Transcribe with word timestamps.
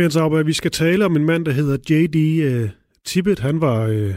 Brian 0.00 0.10
Sauber, 0.10 0.42
vi 0.42 0.52
skal 0.52 0.70
tale 0.70 1.04
om 1.04 1.16
en 1.16 1.24
mand, 1.24 1.44
der 1.44 1.52
hedder 1.52 1.76
J.D. 1.90 2.42
Øh, 2.42 2.70
Tippet. 3.04 3.38
Han 3.38 3.60
var 3.60 3.86
øh, 3.86 4.14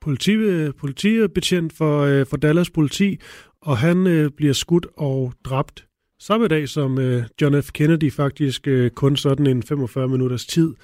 politi, 0.00 0.32
øh, 0.32 0.74
politibetjent 0.74 1.72
for, 1.72 2.24
for 2.24 2.36
Dallas 2.36 2.70
politi, 2.70 3.18
og 3.62 3.78
han 3.78 4.30
bliver 4.36 4.52
skudt 4.52 4.86
og 4.96 5.32
dræbt 5.44 5.86
samme 6.20 6.48
dag 6.48 6.68
som 6.68 6.98
John 7.40 7.62
F. 7.62 7.70
Kennedy, 7.72 8.12
faktisk 8.12 8.68
kun 8.94 9.16
sådan 9.16 9.46
en 9.46 9.62
45 9.62 10.08
minutters 10.08 10.46
tid 10.46 10.74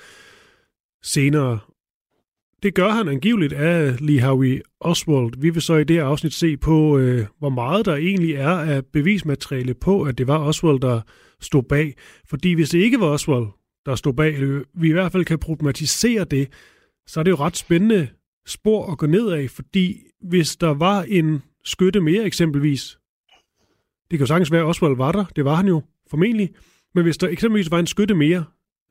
senere. 1.02 1.59
Det 2.62 2.74
gør 2.74 2.88
han 2.88 3.09
angiveligt 3.09 3.52
af 3.52 4.01
Lee 4.01 4.21
Harvey 4.21 4.60
Oswald. 4.80 5.33
Vi 5.38 5.51
vil 5.51 5.62
så 5.62 5.74
i 5.74 5.85
det 5.85 5.99
afsnit 5.99 6.35
se 6.35 6.57
på, 6.57 6.99
øh, 6.99 7.27
hvor 7.38 7.51
meget 7.51 7.87
der 7.87 7.96
egentlig 7.96 8.35
er 8.35 8.59
af 8.59 8.85
bevismateriale 8.93 9.74
på, 9.74 10.02
at 10.02 10.19
det 10.19 10.27
var 10.27 10.38
Oswald, 10.38 10.80
der 10.80 11.01
stod 11.41 11.62
bag. 11.62 11.95
Fordi 12.29 12.52
hvis 12.52 12.71
det 12.71 12.79
ikke 12.79 13.01
var 13.01 13.07
Oswald, 13.07 13.46
der 13.88 13.96
stod 13.96 14.12
bag, 14.12 14.34
eller 14.34 14.62
vi 14.74 14.88
i 14.88 14.92
hvert 14.92 15.12
fald 15.12 15.24
kan 15.24 15.38
problematisere 15.38 16.24
det, 16.24 16.48
så 17.06 17.20
er 17.20 17.24
det 17.24 17.30
jo 17.30 17.36
ret 17.36 17.56
spændende 17.56 18.08
spor 18.46 18.92
at 18.92 18.98
gå 18.98 19.06
ned 19.06 19.30
af, 19.30 19.50
fordi 19.50 19.96
hvis 20.20 20.56
der 20.56 20.74
var 20.74 21.02
en 21.02 21.42
skytte 21.64 22.00
mere 22.00 22.24
eksempelvis, 22.24 22.98
det 24.10 24.18
kan 24.18 24.20
jo 24.20 24.26
sagtens 24.26 24.52
være, 24.52 24.60
at 24.60 24.66
Oswald 24.66 24.96
var 24.96 25.12
der, 25.12 25.24
det 25.36 25.44
var 25.44 25.54
han 25.54 25.66
jo 25.66 25.82
formentlig, 26.10 26.50
men 26.94 27.04
hvis 27.04 27.16
der 27.16 27.28
eksempelvis 27.28 27.70
var 27.70 27.78
en 27.78 27.86
skytte 27.86 28.14
mere, 28.14 28.44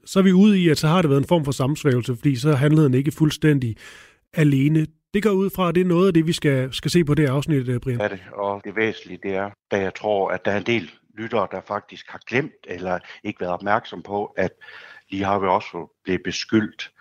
så 0.06 0.20
er 0.20 0.24
vi 0.24 0.32
ude 0.32 0.60
i, 0.60 0.70
at 0.70 0.78
så 0.78 0.88
har 0.88 1.02
det 1.02 1.10
været 1.10 1.22
en 1.22 1.28
form 1.28 1.46
for 1.46 1.52
sammensvægelse, 1.52 2.16
fordi 2.16 2.36
så 2.36 2.54
handlede 2.54 2.90
han 2.90 2.94
ikke 2.94 3.12
fuldstændig 3.12 3.76
alene. 4.34 4.88
Det 5.14 5.24
går 5.24 5.30
ud 5.30 5.50
fra, 5.50 5.70
at 5.70 5.76
det 5.76 5.82
er 5.82 5.86
noget 5.86 6.08
af 6.08 6.14
det, 6.14 6.28
vi 6.28 6.34
skal, 6.34 6.74
skal 6.74 6.92
se 6.92 7.04
på 7.04 7.14
det 7.14 7.30
afsnit, 7.30 7.70
øh, 7.70 7.80
Brian. 7.80 8.02
Ja, 8.02 8.08
det, 8.08 8.20
og 8.34 8.62
det 8.64 8.76
væsentlige 8.76 9.20
det 9.24 9.36
er, 9.36 9.50
da 9.72 9.80
jeg 9.80 9.96
tror, 9.96 10.30
at 10.30 10.46
der 10.46 10.52
er 10.52 10.58
en 10.58 10.66
del 10.66 10.92
lyttere, 11.18 11.48
der 11.52 11.62
faktisk 11.62 12.06
har 12.10 12.22
glemt 12.28 12.66
eller 12.68 13.00
ikke 13.24 13.42
været 13.42 13.54
opmærksom 13.54 14.02
på, 14.02 14.26
at 14.26 14.52
Lee 15.12 15.26
Harvey 15.26 15.48
også 15.48 15.94
blevet 16.04 16.22
beskyldt 16.24 16.92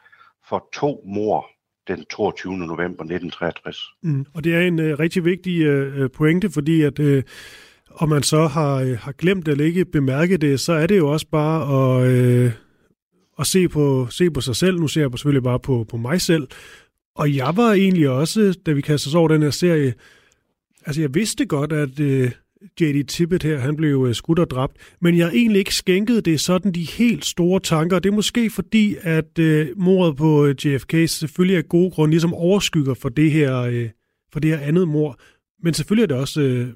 for 0.49 0.69
to 0.75 1.03
mor 1.07 1.47
den 1.89 2.05
22. 2.05 2.53
november 2.53 3.05
1963. 3.05 3.79
Mm, 4.03 4.27
og 4.35 4.45
det 4.45 4.55
er 4.55 4.61
en 4.61 4.79
uh, 4.79 4.99
rigtig 4.99 5.25
vigtig 5.25 5.69
uh, 5.69 6.11
pointe, 6.11 6.51
fordi 6.51 6.83
at 6.83 6.99
uh, 6.99 7.23
om 7.91 8.09
man 8.09 8.23
så 8.23 8.47
har, 8.47 8.83
uh, 8.83 8.91
har 8.91 9.13
glemt 9.13 9.49
eller 9.49 9.65
ikke 9.65 9.85
bemærket 9.85 10.41
det, 10.41 10.61
så 10.61 10.73
er 10.73 10.87
det 10.87 10.99
jo 10.99 11.09
også 11.09 11.27
bare 11.31 11.63
at, 11.63 12.47
uh, 12.47 12.53
at 13.39 13.47
se, 13.47 13.69
på, 13.69 14.07
se 14.11 14.31
på 14.31 14.41
sig 14.41 14.57
selv. 14.57 14.81
Nu 14.81 14.89
ser 14.89 15.01
jeg 15.01 15.11
selvfølgelig 15.11 15.43
bare 15.43 15.61
på, 15.61 15.87
på 15.89 15.97
mig 15.97 16.21
selv. 16.21 16.49
Og 17.15 17.37
jeg 17.37 17.57
var 17.57 17.73
egentlig 17.73 18.09
også, 18.09 18.59
da 18.67 18.73
vi 18.73 18.81
kastede 18.81 19.11
os 19.11 19.15
over 19.15 19.29
den 19.29 19.43
her 19.43 19.51
serie, 19.51 19.95
altså 20.87 21.01
jeg 21.01 21.15
vidste 21.15 21.47
godt, 21.47 21.73
at... 21.73 22.01
Uh, 22.01 22.31
J.D. 22.81 23.07
Tippett 23.07 23.43
her, 23.43 23.59
han 23.59 23.77
blev 23.77 24.05
øh, 24.09 24.15
skudt 24.15 24.39
og 24.39 24.51
dræbt, 24.51 24.77
men 25.01 25.17
jeg 25.17 25.27
har 25.27 25.33
egentlig 25.33 25.59
ikke 25.59 25.75
skænket 25.75 26.25
det 26.25 26.41
sådan 26.41 26.73
de 26.73 26.85
helt 26.85 27.25
store 27.25 27.61
tanker. 27.61 27.99
Det 27.99 28.11
er 28.11 28.15
måske 28.15 28.51
fordi, 28.51 28.97
at 29.01 29.39
øh, 29.39 29.69
mordet 29.77 30.17
på 30.17 30.47
øh, 30.47 30.67
JFK 30.67 30.95
selvfølgelig 31.07 31.57
af 31.57 31.69
gode 31.69 31.91
grunde 31.91 32.11
ligesom 32.11 32.35
overskygger 32.35 32.95
for 32.95 33.09
det 33.09 33.31
her, 33.31 33.61
øh, 33.61 33.91
for 34.33 34.41
det 34.41 34.51
her 34.51 34.59
andet 34.59 34.89
mor. 34.89 35.19
Men 35.63 35.75
selvfølgelig 35.75 36.03
er 36.03 36.07
det 36.07 36.17
også, 36.17 36.41
øh, 36.41 36.69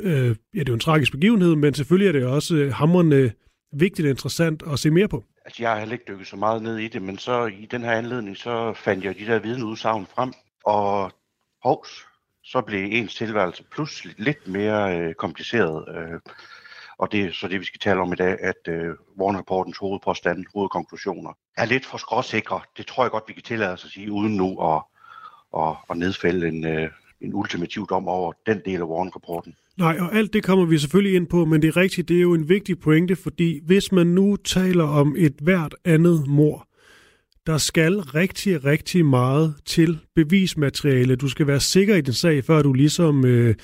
øh, 0.00 0.28
ja 0.28 0.60
det 0.60 0.68
er 0.68 0.72
jo 0.72 0.74
en 0.74 0.80
tragisk 0.80 1.12
begivenhed, 1.12 1.56
men 1.56 1.74
selvfølgelig 1.74 2.08
er 2.08 2.12
det 2.12 2.26
også 2.26 2.56
øh, 2.56 2.72
hamrende 2.72 3.32
vigtigt 3.72 4.06
og 4.06 4.10
interessant 4.10 4.62
at 4.72 4.78
se 4.78 4.90
mere 4.90 5.08
på. 5.08 5.24
Altså 5.44 5.62
jeg 5.62 5.70
har 5.70 5.78
heller 5.78 5.92
ikke 5.92 6.04
dykket 6.08 6.26
så 6.26 6.36
meget 6.36 6.62
ned 6.62 6.78
i 6.78 6.88
det, 6.88 7.02
men 7.02 7.18
så 7.18 7.46
i 7.46 7.68
den 7.70 7.82
her 7.82 7.92
anledning, 7.92 8.36
så 8.36 8.72
fandt 8.76 9.04
jeg 9.04 9.18
de 9.18 9.26
der 9.26 9.38
vidneudsagn 9.38 10.06
frem, 10.06 10.32
og 10.64 11.12
hovs, 11.64 12.06
så 12.44 12.60
blev 12.60 12.88
ens 12.92 13.14
tilværelse 13.14 13.64
pludselig 13.72 14.14
lidt 14.18 14.48
mere 14.48 14.98
øh, 14.98 15.14
kompliceret. 15.14 15.84
Øh, 15.96 16.20
og 16.98 17.12
det 17.12 17.20
er 17.24 17.32
så 17.32 17.48
det, 17.48 17.60
vi 17.60 17.64
skal 17.64 17.80
tale 17.80 18.00
om 18.00 18.12
i 18.12 18.16
dag, 18.16 18.36
at 18.40 18.68
øh, 18.68 18.94
Warren-rapportens 19.20 19.78
hovedpåstand, 19.78 20.44
hovedkonklusioner, 20.54 21.32
er 21.56 21.64
lidt 21.64 21.86
for 21.86 21.98
skråsikre. 21.98 22.60
Det 22.76 22.86
tror 22.86 23.04
jeg 23.04 23.10
godt, 23.10 23.24
vi 23.28 23.32
kan 23.32 23.42
tillade 23.42 23.72
os 23.72 23.84
at 23.84 23.90
sige, 23.90 24.12
uden 24.12 24.36
nu 24.36 24.60
at, 24.60 24.82
at, 25.56 25.74
at 25.90 25.96
nedfælde 25.96 26.48
en, 26.48 26.66
øh, 26.66 26.90
en 27.20 27.34
ultimativ 27.34 27.86
dom 27.86 28.08
over 28.08 28.32
den 28.46 28.60
del 28.64 28.80
af 28.80 28.84
Warren-rapporten. 28.84 29.54
Nej, 29.78 29.96
og 30.00 30.14
alt 30.14 30.32
det 30.32 30.44
kommer 30.44 30.64
vi 30.64 30.78
selvfølgelig 30.78 31.16
ind 31.16 31.26
på, 31.26 31.44
men 31.44 31.62
det 31.62 31.68
er 31.68 31.76
rigtigt, 31.76 32.08
det 32.08 32.16
er 32.16 32.20
jo 32.20 32.34
en 32.34 32.48
vigtig 32.48 32.80
pointe, 32.80 33.16
fordi 33.16 33.60
hvis 33.66 33.92
man 33.92 34.06
nu 34.06 34.36
taler 34.36 34.84
om 34.84 35.14
et 35.18 35.34
hvert 35.40 35.74
andet 35.84 36.26
mor, 36.26 36.68
der 37.46 37.58
skal 37.58 37.98
rigtig, 37.98 38.64
rigtig 38.64 39.06
meget 39.06 39.54
til 39.64 39.98
bevismateriale. 40.14 41.16
Du 41.16 41.28
skal 41.28 41.46
være 41.46 41.60
sikker 41.60 41.96
i 41.96 42.00
din 42.00 42.12
sag, 42.12 42.44
før 42.44 42.62
du 42.62 42.72
ligesom 42.72 43.26
øh, 43.26 43.54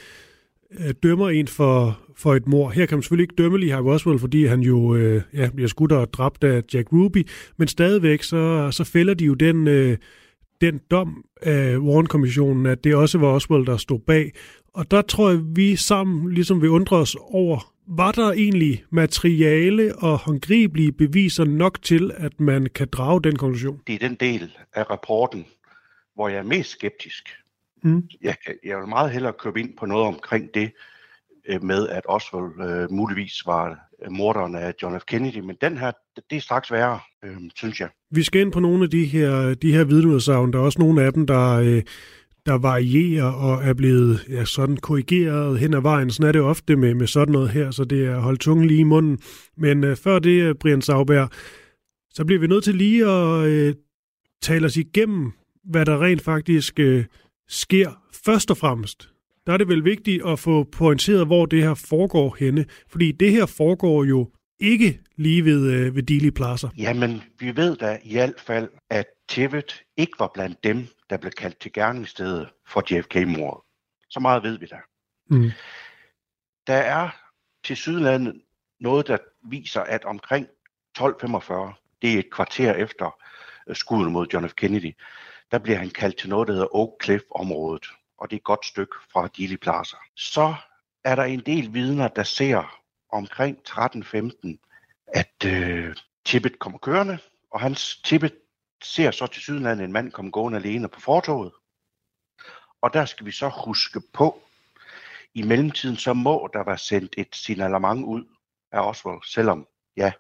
øh 0.81 0.95
dømmer 1.03 1.29
en 1.29 1.49
for, 1.49 2.01
for 2.17 2.35
et 2.35 2.47
mor. 2.47 2.71
Her 2.71 2.87
kan 2.87 2.97
man 2.97 3.03
selvfølgelig 3.03 3.25
ikke 3.25 3.43
dømme 3.43 3.59
Lee 3.59 3.73
Harvey 3.73 3.91
Oswald, 3.91 4.19
fordi 4.19 4.45
han 4.45 4.61
jo 4.61 4.95
øh, 4.95 5.23
ja, 5.35 5.51
bliver 5.55 5.69
skudt 5.69 5.93
og 5.93 6.13
dræbt 6.13 6.45
af 6.45 6.63
Jack 6.75 6.93
Ruby, 6.93 7.29
men 7.57 7.69
stadigvæk 7.69 8.23
så, 8.23 8.69
så 8.71 8.85
fælder 8.85 9.15
de 9.15 9.25
jo 9.25 9.35
den, 9.35 9.69
øh, 9.69 9.97
den 10.61 10.81
dom 10.91 11.25
af 11.43 11.79
Warren-kommissionen, 11.79 12.67
at 12.67 12.85
det 12.85 12.95
også 12.95 13.19
var 13.19 13.29
Oswald, 13.29 13.67
der 13.67 13.77
stod 13.77 13.99
bag. 14.07 14.33
Og 14.75 14.91
der 14.91 15.03
tror 15.03 15.31
jeg, 15.31 15.41
vi 15.55 15.77
sammen 15.77 16.33
ligesom 16.33 16.63
vil 16.63 16.71
undre 16.71 16.97
os 16.97 17.17
over, 17.21 17.73
var 17.89 18.13
der 18.13 18.33
egentlig 18.33 18.85
materiale 18.91 19.97
og 19.97 20.19
håndgribelige 20.19 20.93
beviser 20.93 21.45
nok 21.45 21.83
til, 21.83 22.13
at 22.17 22.41
man 22.41 22.67
kan 22.75 22.89
drage 22.93 23.23
den 23.23 23.37
konklusion? 23.37 23.81
Det 23.87 23.95
er 23.95 24.09
den 24.09 24.15
del 24.15 24.53
af 24.75 24.91
rapporten, 24.91 25.47
hvor 26.15 26.29
jeg 26.29 26.39
er 26.39 26.43
mest 26.43 26.71
skeptisk. 26.71 27.29
Mm. 27.83 28.03
Jeg, 28.23 28.37
jeg 28.65 28.79
vil 28.79 28.89
meget 28.89 29.11
hellere 29.11 29.33
købe 29.33 29.61
ind 29.61 29.77
på 29.79 29.87
noget 29.87 30.07
omkring 30.07 30.49
det 30.55 30.73
øh, 31.49 31.65
med, 31.65 31.89
at 31.89 32.03
Oswald 32.09 32.71
øh, 32.71 32.93
muligvis 32.93 33.43
var 33.47 33.79
øh, 34.05 34.13
morderen 34.13 34.55
af 34.55 34.75
John 34.83 35.01
F. 35.01 35.05
Kennedy, 35.05 35.39
men 35.39 35.57
den 35.61 35.79
her, 35.79 35.93
det 36.31 36.37
er 36.37 36.41
straks 36.41 36.73
værre, 36.73 37.01
øh, 37.25 37.37
synes 37.57 37.81
jeg. 37.81 37.89
Vi 38.11 38.23
skal 38.23 38.41
ind 38.41 38.53
på 38.53 38.61
nogle 38.61 38.85
af 38.85 38.91
de 38.91 39.05
her, 39.05 39.55
de 39.55 39.73
her 39.73 39.85
vidneudsagn. 39.85 40.53
Der 40.53 40.59
er 40.59 40.63
også 40.63 40.79
nogle 40.79 41.03
af 41.03 41.13
dem, 41.13 41.27
der... 41.27 41.53
Øh, 41.53 41.83
der 42.49 42.59
varierer 42.59 43.33
og 43.33 43.65
er 43.65 43.75
blevet 43.75 44.25
ja, 44.29 44.45
sådan 44.45 44.77
korrigeret 44.77 45.59
hen 45.59 45.75
ad 45.75 45.81
vejen. 45.81 46.11
Sådan 46.11 46.29
er 46.29 46.33
det 46.33 46.41
ofte 46.41 46.77
med, 46.77 46.95
med 46.95 47.07
sådan 47.07 47.33
noget 47.33 47.51
her, 47.51 47.71
så 47.71 47.85
det 47.85 48.07
er 48.07 48.19
holdt 48.19 48.41
tungen 48.41 48.67
lige 48.67 48.81
i 48.81 48.85
munden. 48.85 49.19
Men 49.57 49.85
øh, 49.85 49.97
før 49.97 50.19
det, 50.19 50.43
øh, 50.43 50.55
Brian 50.55 50.83
Sauberg, 50.83 51.31
så 52.11 52.25
bliver 52.25 52.41
vi 52.41 52.47
nødt 52.47 52.65
til 52.65 52.75
lige 52.75 53.07
at 53.07 53.47
øh, 53.47 53.75
tale 54.43 54.67
os 54.67 54.77
igennem, 54.77 55.33
hvad 55.65 55.87
der 55.87 56.03
rent 56.03 56.23
faktisk 56.23 56.81
øh, 56.81 57.05
sker 57.49 58.03
først 58.25 58.51
og 58.51 58.57
fremmest. 58.57 59.11
Der 59.47 59.53
er 59.53 59.57
det 59.57 59.69
vel 59.69 59.85
vigtigt 59.85 60.27
at 60.27 60.39
få 60.39 60.65
pointeret, 60.73 61.27
hvor 61.27 61.47
det 61.47 61.63
her 61.63 61.75
foregår 61.75 62.37
henne. 62.39 62.65
Fordi 62.91 63.13
det 63.13 63.33
her 63.33 63.47
foregår 63.47 64.05
jo 64.05 64.31
ikke 64.61 65.01
lige 65.17 65.45
ved, 65.45 65.73
øh, 65.73 65.97
ved 65.97 66.03
Dili 66.03 66.31
Plaza. 66.31 66.69
Jamen, 66.79 67.23
vi 67.41 67.57
ved 67.57 67.77
da 67.77 67.99
i 68.05 68.13
hvert 68.13 68.35
fald, 68.47 68.69
at 68.91 69.07
Tivet 69.29 69.83
ikke 69.97 70.19
var 70.19 70.31
blandt 70.35 70.65
dem, 70.65 70.87
der 71.11 71.17
blev 71.17 71.33
kaldt 71.33 71.59
til 71.59 71.73
gerningsstedet 71.73 72.49
for 72.67 72.83
JFK-mordet. 72.91 73.65
Så 74.09 74.21
meget 74.21 74.43
ved 74.43 74.59
vi 74.59 74.67
da. 74.67 74.79
Mm. 75.27 75.51
Der 76.67 76.77
er 76.77 77.11
til 77.65 77.77
Sydlandet 77.77 78.43
noget, 78.81 79.07
der 79.07 79.19
viser, 79.43 79.81
at 79.81 80.05
omkring 80.05 80.47
12.45, 80.99 81.05
det 82.03 82.15
er 82.15 82.19
et 82.19 82.31
kvarter 82.33 82.75
efter 82.75 83.21
øh, 83.67 83.77
skuddet 83.77 84.13
mod 84.13 84.27
John 84.33 84.49
F. 84.49 84.55
Kennedy, 84.55 84.97
der 85.51 85.59
bliver 85.59 85.79
han 85.79 85.91
kaldt 85.91 86.17
til 86.17 86.29
noget, 86.29 86.49
der 86.49 86.55
hedder 86.55 86.77
Oak 86.77 87.05
Cliff-området, 87.05 87.87
og 88.19 88.31
det 88.31 88.37
er 88.37 88.41
et 88.41 88.45
godt 88.45 88.67
stykke 88.67 88.97
fra 89.13 89.29
Dealey 89.39 89.57
Plaza. 89.57 89.97
Så 90.17 90.55
er 91.05 91.15
der 91.15 91.25
en 91.25 91.41
del 91.41 91.75
vidner, 91.75 92.09
der 92.09 92.23
ser 92.23 92.81
omkring 93.13 93.59
13.15, 93.69 94.57
at 95.07 95.45
øh, 95.47 95.97
Tippet 96.25 96.59
kommer 96.59 96.79
kørende, 96.79 97.19
og 97.51 97.61
hans 97.61 97.97
Tippet 98.05 98.35
ser 98.83 99.11
så 99.11 99.27
til 99.27 99.43
sydenlandet 99.43 99.85
en 99.85 99.93
mand 99.93 100.13
komme 100.13 100.31
gående 100.31 100.59
alene 100.59 100.89
på 100.89 101.01
fortoget. 101.01 101.53
Og 102.81 102.95
der 102.95 103.05
skal 103.05 103.27
vi 103.27 103.33
så 103.33 103.49
huske 103.65 104.01
på, 104.13 104.43
i 105.35 105.43
mellemtiden 105.43 105.97
så 105.97 106.13
må 106.13 106.51
der 106.53 106.65
være 106.65 106.79
sendt 106.79 107.15
et 107.19 107.37
signalement 107.37 108.05
ud 108.05 108.25
af 108.73 108.81
Oswald, 108.81 109.23
selvom, 109.25 109.67
ja, 109.97 110.13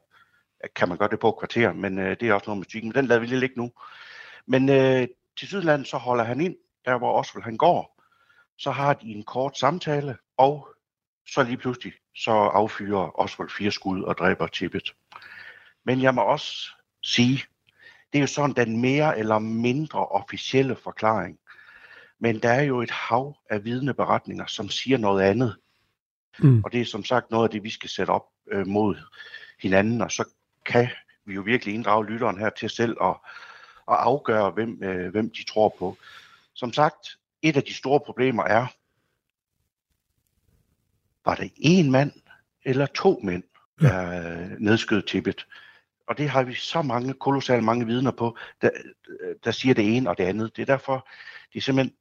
kan 0.74 0.88
man 0.88 0.98
gøre 0.98 1.08
det 1.08 1.20
på 1.20 1.32
kvarter, 1.32 1.72
men 1.72 1.98
øh, 1.98 2.16
det 2.20 2.28
er 2.28 2.34
også 2.34 2.46
noget 2.46 2.58
musik, 2.58 2.84
men 2.84 2.94
den 2.94 3.06
lader 3.06 3.20
vi 3.20 3.26
lige 3.26 3.40
ligge 3.40 3.56
nu. 3.56 3.72
Men 4.46 4.68
øh, 4.68 5.08
til 5.38 5.48
Sydlandet 5.48 5.88
så 5.88 5.96
holder 5.96 6.24
han 6.24 6.40
ind, 6.40 6.56
der 6.84 6.98
hvor 6.98 7.20
Oswald 7.20 7.44
han 7.44 7.56
går, 7.56 8.02
så 8.58 8.70
har 8.70 8.94
de 8.94 9.06
en 9.06 9.22
kort 9.22 9.58
samtale, 9.58 10.16
og 10.36 10.68
så 11.28 11.42
lige 11.42 11.56
pludselig 11.56 11.92
så 12.16 12.30
affyrer 12.30 13.20
Oswald 13.20 13.50
fire 13.50 13.70
skud 13.70 14.02
og 14.02 14.18
dræber 14.18 14.46
Tippet. 14.46 14.94
Men 15.84 16.02
jeg 16.02 16.14
må 16.14 16.22
også 16.22 16.70
sige, 17.02 17.44
det 18.12 18.18
er 18.18 18.20
jo 18.20 18.26
sådan 18.26 18.56
den 18.56 18.80
mere 18.80 19.18
eller 19.18 19.38
mindre 19.38 20.06
officielle 20.06 20.76
forklaring. 20.76 21.38
Men 22.18 22.38
der 22.38 22.50
er 22.50 22.62
jo 22.62 22.82
et 22.82 22.90
hav 22.90 23.36
af 23.50 23.64
vidneberetninger, 23.64 24.46
som 24.46 24.68
siger 24.68 24.98
noget 24.98 25.22
andet. 25.22 25.56
Mm. 26.38 26.64
Og 26.64 26.72
det 26.72 26.80
er 26.80 26.84
som 26.84 27.04
sagt 27.04 27.30
noget 27.30 27.44
af 27.44 27.50
det, 27.50 27.62
vi 27.62 27.70
skal 27.70 27.90
sætte 27.90 28.10
op 28.10 28.26
øh, 28.50 28.66
mod 28.66 28.96
hinanden, 29.60 30.00
og 30.00 30.12
så 30.12 30.24
kan 30.66 30.88
vi 31.24 31.34
jo 31.34 31.40
virkelig 31.40 31.74
inddrage 31.74 32.06
lytteren 32.06 32.38
her 32.38 32.50
til 32.50 32.70
selv 32.70 32.96
at, 33.02 33.16
at 33.90 33.96
afgøre, 33.96 34.50
hvem, 34.50 34.82
øh, 34.82 35.10
hvem 35.10 35.30
de 35.30 35.44
tror 35.44 35.74
på. 35.78 35.96
Som 36.54 36.72
sagt, 36.72 37.18
et 37.42 37.56
af 37.56 37.62
de 37.62 37.74
store 37.74 38.00
problemer 38.00 38.44
er, 38.44 38.66
var 41.24 41.34
det 41.34 41.52
en 41.56 41.90
mand 41.90 42.12
eller 42.64 42.86
to 42.86 43.20
mænd, 43.22 43.42
der 43.80 44.02
ja. 44.02 44.48
nedskød 44.58 45.02
Tibet? 45.02 45.46
Og 46.08 46.18
det 46.18 46.28
har 46.28 46.42
vi 46.42 46.54
så 46.54 46.82
mange, 46.82 47.14
kolossalt 47.14 47.64
mange 47.64 47.86
vidner 47.86 48.10
på, 48.10 48.36
der, 48.62 48.70
der 49.44 49.50
siger 49.50 49.74
det 49.74 49.96
ene 49.96 50.10
og 50.10 50.18
det 50.18 50.24
andet. 50.24 50.56
Det 50.56 50.62
er 50.62 50.66
derfor, 50.66 51.08
det 51.52 51.58
er 51.58 51.62
simpelthen, 51.62 51.94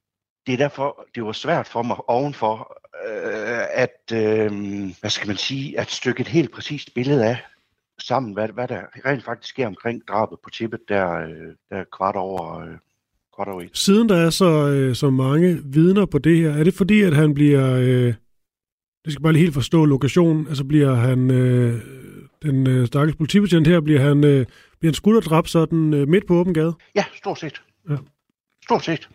det 0.47 0.53
er 0.53 0.57
derfor, 0.57 1.07
det 1.15 1.23
var 1.25 1.31
svært 1.31 1.67
for 1.67 1.81
mig 1.81 2.09
ovenfor, 2.09 2.77
øh, 3.07 3.65
at, 3.73 4.13
øh, 4.13 4.51
hvad 4.99 5.09
skal 5.09 5.27
man 5.27 5.37
sige, 5.37 5.79
at 5.79 5.91
stykke 5.91 6.21
et 6.21 6.27
helt 6.27 6.51
præcist 6.51 6.93
billede 6.93 7.25
af 7.25 7.37
sammen, 7.99 8.33
hvad, 8.33 8.49
hvad 8.49 8.67
der 8.67 8.81
rent 9.05 9.23
faktisk 9.23 9.49
sker 9.49 9.67
omkring 9.67 10.01
drabet 10.07 10.39
på 10.43 10.49
tippet, 10.49 10.79
der, 10.89 11.13
øh, 11.13 11.53
der 11.69 11.83
kvart 11.97 12.15
over, 12.15 12.59
øh, 12.59 12.75
kvart 13.35 13.47
over 13.47 13.61
et. 13.61 13.69
Siden 13.73 14.09
der 14.09 14.15
er 14.25 14.29
så, 14.29 14.67
øh, 14.67 14.95
så 14.95 15.09
mange 15.09 15.61
vidner 15.65 16.05
på 16.05 16.17
det 16.17 16.37
her, 16.37 16.51
er 16.51 16.63
det 16.63 16.73
fordi, 16.73 17.01
at 17.01 17.13
han 17.13 17.33
bliver, 17.33 17.73
øh, 17.73 18.13
det 19.05 19.13
skal 19.13 19.23
bare 19.23 19.33
lige 19.33 19.43
helt 19.43 19.53
forstå 19.53 19.85
lokationen, 19.85 20.47
altså 20.47 20.63
bliver 20.63 20.93
han, 20.93 21.31
øh, 21.31 21.81
den 22.41 22.67
øh, 22.67 22.87
stakkels 22.87 23.17
politibetjent 23.17 23.67
her, 23.67 23.81
bliver 23.81 23.99
han, 23.99 24.23
øh, 24.23 24.45
bliver 24.79 24.91
han 24.91 24.93
skudt 24.93 25.17
og 25.17 25.23
dræbt 25.23 25.49
sådan 25.49 25.93
øh, 25.93 26.07
midt 26.07 26.27
på 26.27 26.33
åben 26.33 26.53
gade? 26.53 26.73
Ja, 26.95 27.05
stort 27.15 27.39
set. 27.39 27.61
Ja. 27.89 27.95
Stort 28.63 28.85
set. 28.85 29.09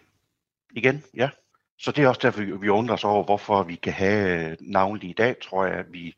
Igen, 0.77 1.03
ja. 1.17 1.31
Så 1.79 1.93
det 1.93 2.05
er 2.05 2.09
også 2.09 2.21
derfor, 2.23 2.59
vi 2.59 2.69
undrer 2.69 2.95
os 2.95 3.05
over, 3.05 3.25
hvorfor 3.25 3.63
vi 3.63 3.75
kan 3.75 3.93
have 3.93 4.51
øh, 4.51 4.57
navnlig 4.61 5.11
i 5.11 5.13
dag, 5.13 5.37
tror 5.43 5.67
jeg, 5.67 5.75
at 5.75 5.87
vi 5.93 6.15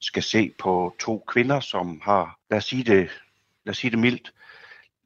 skal 0.00 0.22
se 0.22 0.52
på 0.58 0.94
to 1.00 1.24
kvinder, 1.28 1.60
som 1.60 2.00
har, 2.04 2.38
lad 2.50 2.58
os 2.58 2.64
sige 2.64 2.84
det, 2.84 3.08
lad 3.64 3.70
os 3.70 3.76
sige 3.78 3.90
det 3.90 3.98
mildt, 3.98 4.32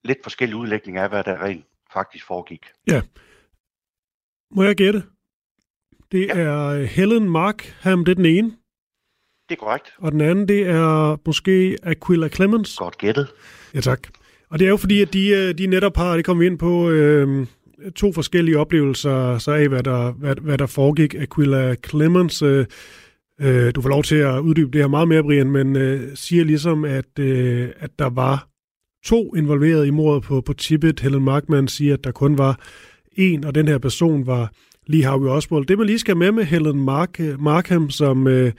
lidt 0.04 0.18
forskellige 0.22 0.56
udlægninger 0.56 1.02
af, 1.02 1.08
hvad 1.08 1.24
der 1.24 1.44
rent 1.44 1.64
faktisk 1.92 2.26
foregik. 2.26 2.66
Ja. 2.86 3.02
Må 4.50 4.62
jeg 4.62 4.76
gætte? 4.76 5.02
Det 6.12 6.26
ja. 6.26 6.38
er 6.38 6.66
øh, 6.66 6.84
Helen 6.84 7.28
Markham, 7.30 8.04
det 8.04 8.12
er 8.12 8.16
den 8.16 8.26
ene. 8.26 8.56
Det 9.48 9.54
er 9.54 9.60
korrekt. 9.60 9.86
Og 9.98 10.12
den 10.12 10.20
anden, 10.20 10.48
det 10.48 10.68
er 10.68 11.16
måske 11.26 11.78
Aquila 11.82 12.28
Clemens. 12.28 12.76
Godt 12.76 12.98
gættet. 12.98 13.28
Ja, 13.74 13.80
tak. 13.80 14.00
Og 14.50 14.58
det 14.58 14.64
er 14.64 14.68
jo 14.68 14.76
fordi, 14.76 15.02
at 15.02 15.12
de, 15.12 15.28
øh, 15.28 15.58
de 15.58 15.66
netop 15.66 15.96
har, 15.96 16.16
det 16.16 16.24
kommer 16.24 16.40
vi 16.40 16.46
ind 16.46 16.58
på, 16.58 16.90
øh, 16.90 17.46
to 17.96 18.12
forskellige 18.12 18.58
oplevelser 18.58 19.38
så 19.38 19.52
af, 19.52 19.68
hvad 19.68 19.82
der, 19.82 20.12
hvad, 20.12 20.36
hvad 20.42 20.58
der 20.58 20.66
foregik. 20.66 21.14
Aquila 21.14 21.74
Clemens, 21.74 22.42
øh, 22.42 22.66
øh, 23.40 23.74
du 23.74 23.82
får 23.82 23.88
lov 23.88 24.02
til 24.02 24.16
at 24.16 24.38
uddybe 24.38 24.70
det 24.70 24.80
her 24.80 24.88
meget 24.88 25.08
mere, 25.08 25.22
Brian, 25.22 25.50
men 25.50 25.76
øh, 25.76 26.16
siger 26.16 26.44
ligesom, 26.44 26.84
at, 26.84 27.18
øh, 27.18 27.68
at 27.76 27.90
der 27.98 28.10
var 28.10 28.48
to 29.04 29.34
involveret 29.34 29.86
i 29.86 29.90
mordet 29.90 30.22
på, 30.22 30.40
på 30.40 30.52
Tibet. 30.52 31.00
Helen 31.00 31.24
Markman 31.24 31.68
siger, 31.68 31.94
at 31.94 32.04
der 32.04 32.12
kun 32.12 32.38
var 32.38 32.60
en, 33.12 33.44
og 33.44 33.54
den 33.54 33.68
her 33.68 33.78
person 33.78 34.26
var 34.26 34.50
Lee 34.86 35.04
Harvey 35.04 35.28
Oswald. 35.28 35.66
Det 35.66 35.78
man 35.78 35.86
lige 35.86 35.98
skal 35.98 36.16
med 36.16 36.32
med 36.32 36.44
Helen 36.44 36.84
Mark, 36.84 37.20
Markham, 37.38 37.90
som, 37.90 38.26
øh, 38.26 38.52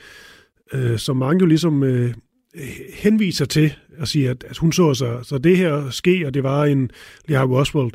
øh, 0.74 0.98
som 0.98 1.18
mange 1.18 1.40
jo 1.40 1.46
ligesom 1.46 1.84
øh, 1.84 2.14
henviser 2.94 3.46
til 3.46 3.74
og 3.98 4.08
siger, 4.08 4.32
at, 4.32 4.44
at 4.50 4.58
hun 4.58 4.72
så 4.72 4.94
så, 4.94 5.20
så 5.24 5.38
det 5.38 5.58
her 5.58 5.90
ske, 5.90 6.28
og 6.28 6.34
det 6.34 6.44
var 6.44 6.66
en 6.66 6.92
Lee 7.28 7.38
Harvey 7.38 7.56
Oswald, 7.56 7.92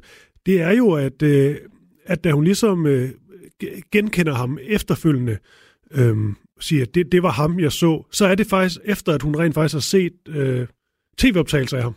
det 0.46 0.60
er 0.60 0.72
jo, 0.72 0.92
at, 0.92 1.22
øh, 1.22 1.56
at 2.04 2.24
da 2.24 2.30
hun 2.30 2.44
ligesom 2.44 2.86
øh, 2.86 3.10
genkender 3.92 4.34
ham 4.34 4.58
efterfølgende, 4.62 5.38
øh, 5.94 6.16
siger, 6.60 6.82
at 6.82 6.94
det, 6.94 7.12
det 7.12 7.22
var 7.22 7.30
ham, 7.30 7.60
jeg 7.60 7.72
så, 7.72 8.06
så 8.12 8.26
er 8.26 8.34
det 8.34 8.46
faktisk 8.46 8.80
efter, 8.84 9.12
at 9.12 9.22
hun 9.22 9.36
rent 9.36 9.54
faktisk 9.54 9.74
har 9.74 9.80
set 9.80 10.12
øh, 10.28 10.66
tv-optagelser 11.18 11.76
af 11.76 11.82
ham. 11.82 11.94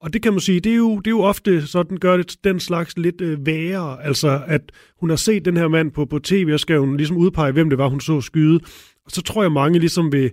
Og 0.00 0.12
det 0.12 0.22
kan 0.22 0.32
man 0.32 0.40
sige, 0.40 0.60
det 0.60 0.72
er 0.72 0.76
jo, 0.76 0.98
det 0.98 1.06
er 1.06 1.10
jo 1.10 1.22
ofte 1.22 1.66
sådan, 1.66 1.96
gør 1.96 2.16
det 2.16 2.36
den 2.44 2.60
slags 2.60 2.98
lidt 2.98 3.20
øh, 3.20 3.46
værre, 3.46 4.04
altså 4.04 4.42
at 4.46 4.72
hun 5.00 5.10
har 5.10 5.16
set 5.16 5.44
den 5.44 5.56
her 5.56 5.68
mand 5.68 5.90
på, 5.90 6.04
på 6.04 6.18
tv, 6.18 6.50
og 6.52 6.60
skal 6.60 6.78
hun 6.78 6.96
ligesom 6.96 7.16
udpege, 7.16 7.52
hvem 7.52 7.70
det 7.70 7.78
var, 7.78 7.88
hun 7.88 8.00
så 8.00 8.20
skyde. 8.20 8.60
Så 9.08 9.22
tror 9.22 9.42
jeg, 9.42 9.52
mange 9.52 9.78
ligesom 9.78 10.12
vil 10.12 10.30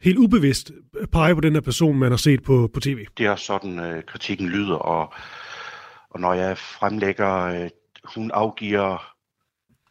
helt 0.00 0.18
ubevidst 0.18 0.72
pege 1.12 1.34
på 1.34 1.40
den 1.40 1.54
her 1.54 1.60
person, 1.60 1.98
man 1.98 2.12
har 2.12 2.16
set 2.16 2.42
på, 2.42 2.70
på 2.74 2.80
tv. 2.80 3.06
Det 3.18 3.26
er 3.26 3.36
sådan, 3.36 3.78
øh, 3.78 4.02
kritikken 4.02 4.48
lyder, 4.48 4.76
og, 4.76 5.12
og 6.10 6.20
når 6.20 6.32
jeg 6.32 6.58
fremlægger, 6.58 7.34
øh, 7.44 7.70
hun 8.14 8.30
afgiver 8.34 9.14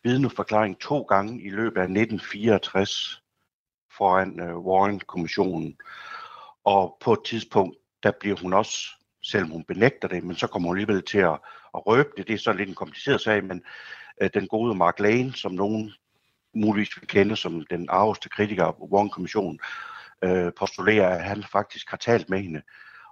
vidneforklaring 0.03 0.79
to 0.79 1.01
gange 1.01 1.41
i 1.41 1.49
løbet 1.49 1.77
af 1.77 1.83
1964 1.83 3.21
foran 3.97 4.39
øh, 4.39 4.57
Warren-kommissionen, 4.57 5.75
og 6.65 6.97
på 7.01 7.13
et 7.13 7.19
tidspunkt, 7.25 7.77
der 8.03 8.11
bliver 8.19 8.35
hun 8.41 8.53
også 8.53 8.87
selvom 9.23 9.49
hun 9.51 9.63
benægter 9.63 10.07
det, 10.07 10.23
men 10.23 10.35
så 10.35 10.47
kommer 10.47 10.69
hun 10.69 10.77
alligevel 10.77 11.03
til 11.03 11.17
at, 11.17 11.37
at 11.75 11.87
røbe 11.87 12.09
det. 12.17 12.27
Det 12.27 12.33
er 12.33 12.37
så 12.37 12.53
lidt 12.53 12.69
en 12.69 12.75
kompliceret 12.75 13.21
sag, 13.21 13.43
men 13.43 13.63
øh, 14.21 14.29
den 14.33 14.47
gode 14.47 14.75
Mark 14.75 14.99
Lane, 14.99 15.33
som 15.33 15.51
nogen 15.51 15.93
muligvis 16.62 17.01
vil 17.01 17.07
kende 17.07 17.36
som 17.36 17.65
den 17.69 17.86
arveste 17.89 18.30
kritiker 18.30 18.92
Warren-kommissionen, 18.94 19.59
øh, 20.24 20.51
postulerer, 20.59 21.09
at 21.09 21.24
han 21.24 21.44
faktisk 21.51 21.89
har 21.89 21.98
talt 21.98 22.30
med 22.30 22.39
hende, 22.39 22.62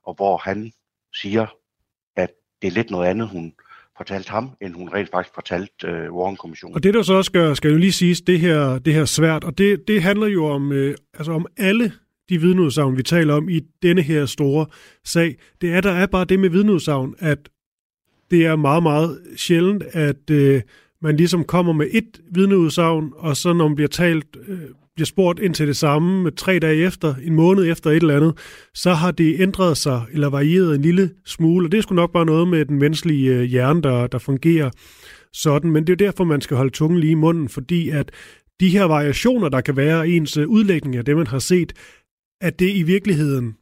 og 0.05 0.13
hvor 0.13 0.37
han 0.37 0.71
siger, 1.13 1.47
at 2.15 2.29
det 2.61 2.67
er 2.67 2.71
lidt 2.71 2.89
noget 2.91 3.07
andet, 3.07 3.27
hun 3.27 3.53
fortalte 3.97 4.31
ham, 4.31 4.49
end 4.61 4.73
hun 4.73 4.89
rent 4.89 5.11
faktisk 5.11 5.33
fortalte 5.35 5.87
øh, 5.87 6.13
Warren-kommissionen. 6.13 6.75
Og 6.75 6.83
det 6.83 6.93
der 6.93 7.03
så 7.03 7.13
også 7.13 7.31
gør, 7.31 7.53
skal 7.53 7.71
jo 7.71 7.77
lige 7.77 7.91
siges, 7.91 8.21
det 8.21 8.39
her, 8.39 8.79
det 8.79 8.93
her 8.93 9.05
svært, 9.05 9.43
og 9.43 9.57
det, 9.57 9.87
det 9.87 10.03
handler 10.03 10.27
jo 10.27 10.45
om, 10.45 10.71
øh, 10.71 10.95
altså 11.13 11.31
om 11.31 11.45
alle 11.57 11.91
de 12.29 12.41
vidneudsagn, 12.41 12.97
vi 12.97 13.03
taler 13.03 13.33
om 13.33 13.49
i 13.49 13.59
denne 13.81 14.01
her 14.01 14.25
store 14.25 14.65
sag, 15.03 15.35
det 15.61 15.73
er, 15.73 15.81
der 15.81 15.91
er 15.91 16.05
bare 16.05 16.25
det 16.25 16.39
med 16.39 16.49
vidneudsagn, 16.49 17.15
at 17.19 17.49
det 18.31 18.45
er 18.45 18.55
meget, 18.55 18.83
meget 18.83 19.21
sjældent, 19.37 19.83
at 19.83 20.29
øh, 20.31 20.61
man 21.01 21.17
ligesom 21.17 21.43
kommer 21.43 21.73
med 21.73 21.87
et 21.91 22.21
vidneudsagn, 22.31 23.11
og 23.15 23.37
så 23.37 23.53
når 23.53 23.67
man 23.67 23.75
bliver 23.75 23.87
talt, 23.87 24.37
øh, 24.47 24.59
bliver 24.95 25.05
spurgt 25.05 25.39
ind 25.39 25.53
til 25.53 25.67
det 25.67 25.77
samme 25.77 26.23
med 26.23 26.31
tre 26.31 26.59
dage 26.59 26.85
efter, 26.85 27.15
en 27.23 27.35
måned 27.35 27.71
efter 27.71 27.89
et 27.89 27.95
eller 27.95 28.15
andet, 28.15 28.37
så 28.73 28.93
har 28.93 29.11
det 29.11 29.35
ændret 29.39 29.77
sig 29.77 30.01
eller 30.11 30.29
varieret 30.29 30.75
en 30.75 30.81
lille 30.81 31.09
smule, 31.25 31.67
og 31.67 31.71
det 31.71 31.77
er 31.77 31.81
sgu 31.81 31.95
nok 31.95 32.13
bare 32.13 32.25
noget 32.25 32.47
med 32.47 32.65
den 32.65 32.79
menneskelige 32.79 33.35
øh, 33.35 33.43
hjerne, 33.43 33.81
der, 33.81 34.07
der 34.07 34.17
fungerer 34.17 34.69
sådan, 35.33 35.71
men 35.71 35.87
det 35.87 35.89
er 35.89 36.05
jo 36.05 36.07
derfor, 36.07 36.23
man 36.23 36.41
skal 36.41 36.57
holde 36.57 36.71
tungen 36.71 36.99
lige 36.99 37.11
i 37.11 37.15
munden, 37.15 37.49
fordi 37.49 37.89
at 37.89 38.11
de 38.59 38.69
her 38.69 38.83
variationer, 38.83 39.49
der 39.49 39.61
kan 39.61 39.75
være 39.75 40.07
ens 40.07 40.37
øh, 40.37 40.47
udlægning 40.47 40.95
af 40.95 41.05
det, 41.05 41.17
man 41.17 41.27
har 41.27 41.39
set, 41.39 41.73
at 42.41 42.59
det 42.59 42.75
i 42.75 42.83
virkeligheden 42.83 43.55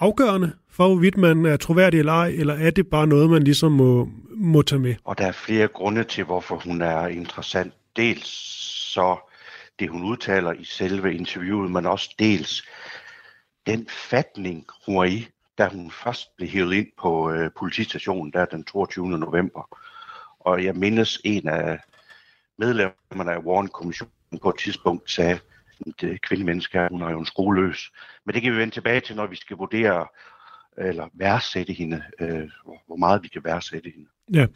afgørende 0.00 0.52
for, 0.74 0.86
hvorvidt 0.86 1.16
man 1.16 1.46
er 1.46 1.56
troværdig 1.56 1.98
eller 1.98 2.12
ej, 2.12 2.28
eller 2.28 2.54
er 2.54 2.70
det 2.70 2.86
bare 2.86 3.06
noget, 3.06 3.30
man 3.30 3.42
ligesom 3.42 3.72
må, 3.72 4.08
må 4.30 4.62
tage 4.62 4.78
med? 4.80 4.94
Og 5.04 5.18
der 5.18 5.26
er 5.26 5.32
flere 5.32 5.68
grunde 5.68 6.04
til, 6.04 6.24
hvorfor 6.24 6.56
hun 6.56 6.82
er 6.82 7.06
interessant. 7.06 7.74
Dels 7.96 8.28
så 8.92 9.16
det, 9.78 9.88
hun 9.88 10.04
udtaler 10.04 10.52
i 10.52 10.64
selve 10.64 11.14
interviewet, 11.14 11.70
men 11.70 11.86
også 11.86 12.14
dels 12.18 12.62
den 13.66 13.88
fatning, 13.88 14.66
hun 14.86 14.96
er 14.96 15.04
i, 15.04 15.28
da 15.58 15.68
hun 15.68 15.90
først 15.90 16.36
blev 16.36 16.48
hævet 16.48 16.74
ind 16.74 16.86
på 16.98 17.30
øh, 17.30 17.50
politistationen 17.58 18.32
der 18.32 18.44
den 18.44 18.64
22. 18.64 19.08
november. 19.18 19.78
Og 20.40 20.64
jeg 20.64 20.74
mindes 20.74 21.20
en 21.24 21.48
af 21.48 21.78
medlemmerne 22.58 23.32
af 23.32 23.38
Warren-kommissionen 23.38 24.38
på 24.42 24.48
et 24.48 24.58
tidspunkt 24.58 25.10
sagde, 25.10 25.38
et 25.86 26.22
kvindemenneske 26.22 26.88
hun 26.90 27.02
er 27.02 27.10
jo 27.10 27.18
en 27.18 27.26
skoleløs. 27.26 27.92
Men 28.26 28.34
det 28.34 28.42
kan 28.42 28.52
vi 28.52 28.58
vende 28.58 28.74
tilbage 28.74 29.00
til, 29.00 29.16
når 29.16 29.26
vi 29.26 29.36
skal 29.36 29.56
vurdere 29.56 30.06
eller 30.78 31.08
værdsætte 31.14 31.72
hende, 31.72 32.02
øh, 32.20 32.48
hvor 32.86 32.96
meget 32.96 33.22
vi 33.22 33.28
kan 33.28 33.44
værdsætte 33.44 33.92
hende. 33.94 34.08
Ja. 34.34 34.46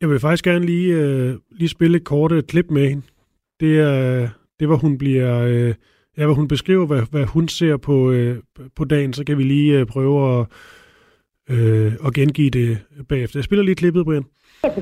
Jeg 0.00 0.10
vil 0.10 0.20
faktisk 0.20 0.44
gerne 0.44 0.66
lige, 0.66 0.94
øh, 0.94 1.36
lige 1.50 1.68
spille 1.68 1.96
et 1.96 2.04
kort 2.04 2.32
øh, 2.32 2.42
klip 2.42 2.70
med 2.70 2.88
hende. 2.88 3.02
Det 3.60 3.80
er, 3.80 4.28
det 4.60 4.68
hvor 4.68 4.76
hun 4.76 4.98
bliver, 4.98 5.40
øh, 5.40 5.74
ja, 6.16 6.24
hvor 6.24 6.34
hun 6.34 6.48
beskriver, 6.48 6.86
hvad, 6.86 7.02
hvad 7.10 7.24
hun 7.24 7.48
ser 7.48 7.76
på, 7.76 8.10
øh, 8.10 8.38
på 8.76 8.84
dagen, 8.84 9.12
så 9.12 9.24
kan 9.24 9.38
vi 9.38 9.42
lige 9.42 9.78
øh, 9.78 9.86
prøve 9.86 10.40
at, 10.40 10.46
øh, 11.50 11.92
at 12.06 12.14
gengive 12.14 12.50
det 12.50 12.78
bagefter. 13.08 13.38
Jeg 13.38 13.44
spiller 13.44 13.64
lige 13.64 13.74
klippet, 13.74 14.04
Brian. 14.04 14.24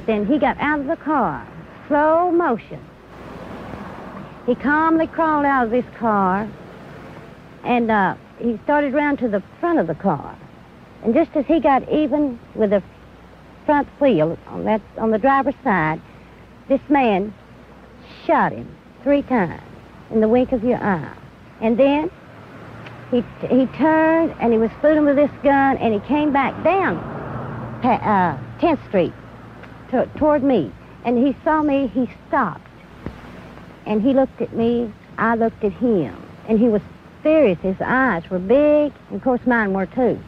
Then 0.09 0.27
he 0.27 0.33
got 0.33 0.57
out 0.61 0.81
of 0.81 0.85
the 0.85 1.05
car, 1.05 1.47
slow 1.89 2.31
motion. 2.31 2.81
He 4.47 4.55
calmly 4.55 5.07
crawled 5.07 5.47
out 5.47 5.67
of 5.67 5.71
this 5.71 5.85
car 5.99 6.49
and 7.65 7.91
uh, 7.91 8.28
he 8.39 8.59
started 8.65 8.95
round 8.95 9.19
to 9.21 9.29
the 9.29 9.43
front 9.61 9.79
of 9.79 9.87
the 9.87 9.95
car. 9.95 10.37
And 11.03 11.15
just 11.15 11.31
as 11.37 11.47
he 11.47 11.61
got 11.61 11.89
even 11.91 12.39
with 12.55 12.71
the 12.71 12.83
front 13.67 13.89
wheel 14.01 14.39
on 14.49 14.65
that 14.65 14.81
on 14.97 15.11
the 15.11 15.19
driver's 15.19 15.55
side, 15.63 16.01
this 16.69 16.81
man 16.89 17.35
shot 18.27 18.53
him 18.53 18.69
three 19.03 19.23
times. 19.23 19.63
in 20.11 20.21
the 20.21 20.29
wink 20.29 20.53
of 20.53 20.65
your 20.65 20.83
eye. 20.83 21.15
And 21.61 21.77
then 21.77 22.11
he, 23.11 23.23
he 23.49 23.67
turned 23.67 24.35
and 24.41 24.53
he 24.53 24.59
was 24.59 24.71
fooling 24.81 25.05
with 25.05 25.17
this 25.17 25.31
gun 25.43 25.77
and 25.79 25.93
he 25.93 26.01
came 26.01 26.33
back 26.33 26.63
down 26.65 26.97
uh, 27.85 28.39
10th 28.61 28.87
Street 28.89 29.13
to, 29.91 30.07
toward 30.17 30.43
me. 30.43 30.73
And 31.05 31.19
he 31.19 31.37
saw 31.45 31.63
me, 31.63 31.87
he 31.89 32.11
stopped. 32.27 32.67
And 33.87 34.03
he 34.03 34.13
looked 34.13 34.41
at 34.41 34.53
me, 34.53 34.93
I 35.17 35.35
looked 35.35 35.65
at 35.65 35.73
him. 35.73 36.15
And 36.49 36.59
he 36.59 36.69
was 36.69 36.83
furious. 37.23 37.59
His 37.61 37.77
eyes 37.81 38.23
were 38.31 38.39
big, 38.39 38.93
and 39.09 39.17
of 39.17 39.23
course 39.23 39.41
mine 39.47 39.73
were 39.73 39.87
too. 39.87 40.19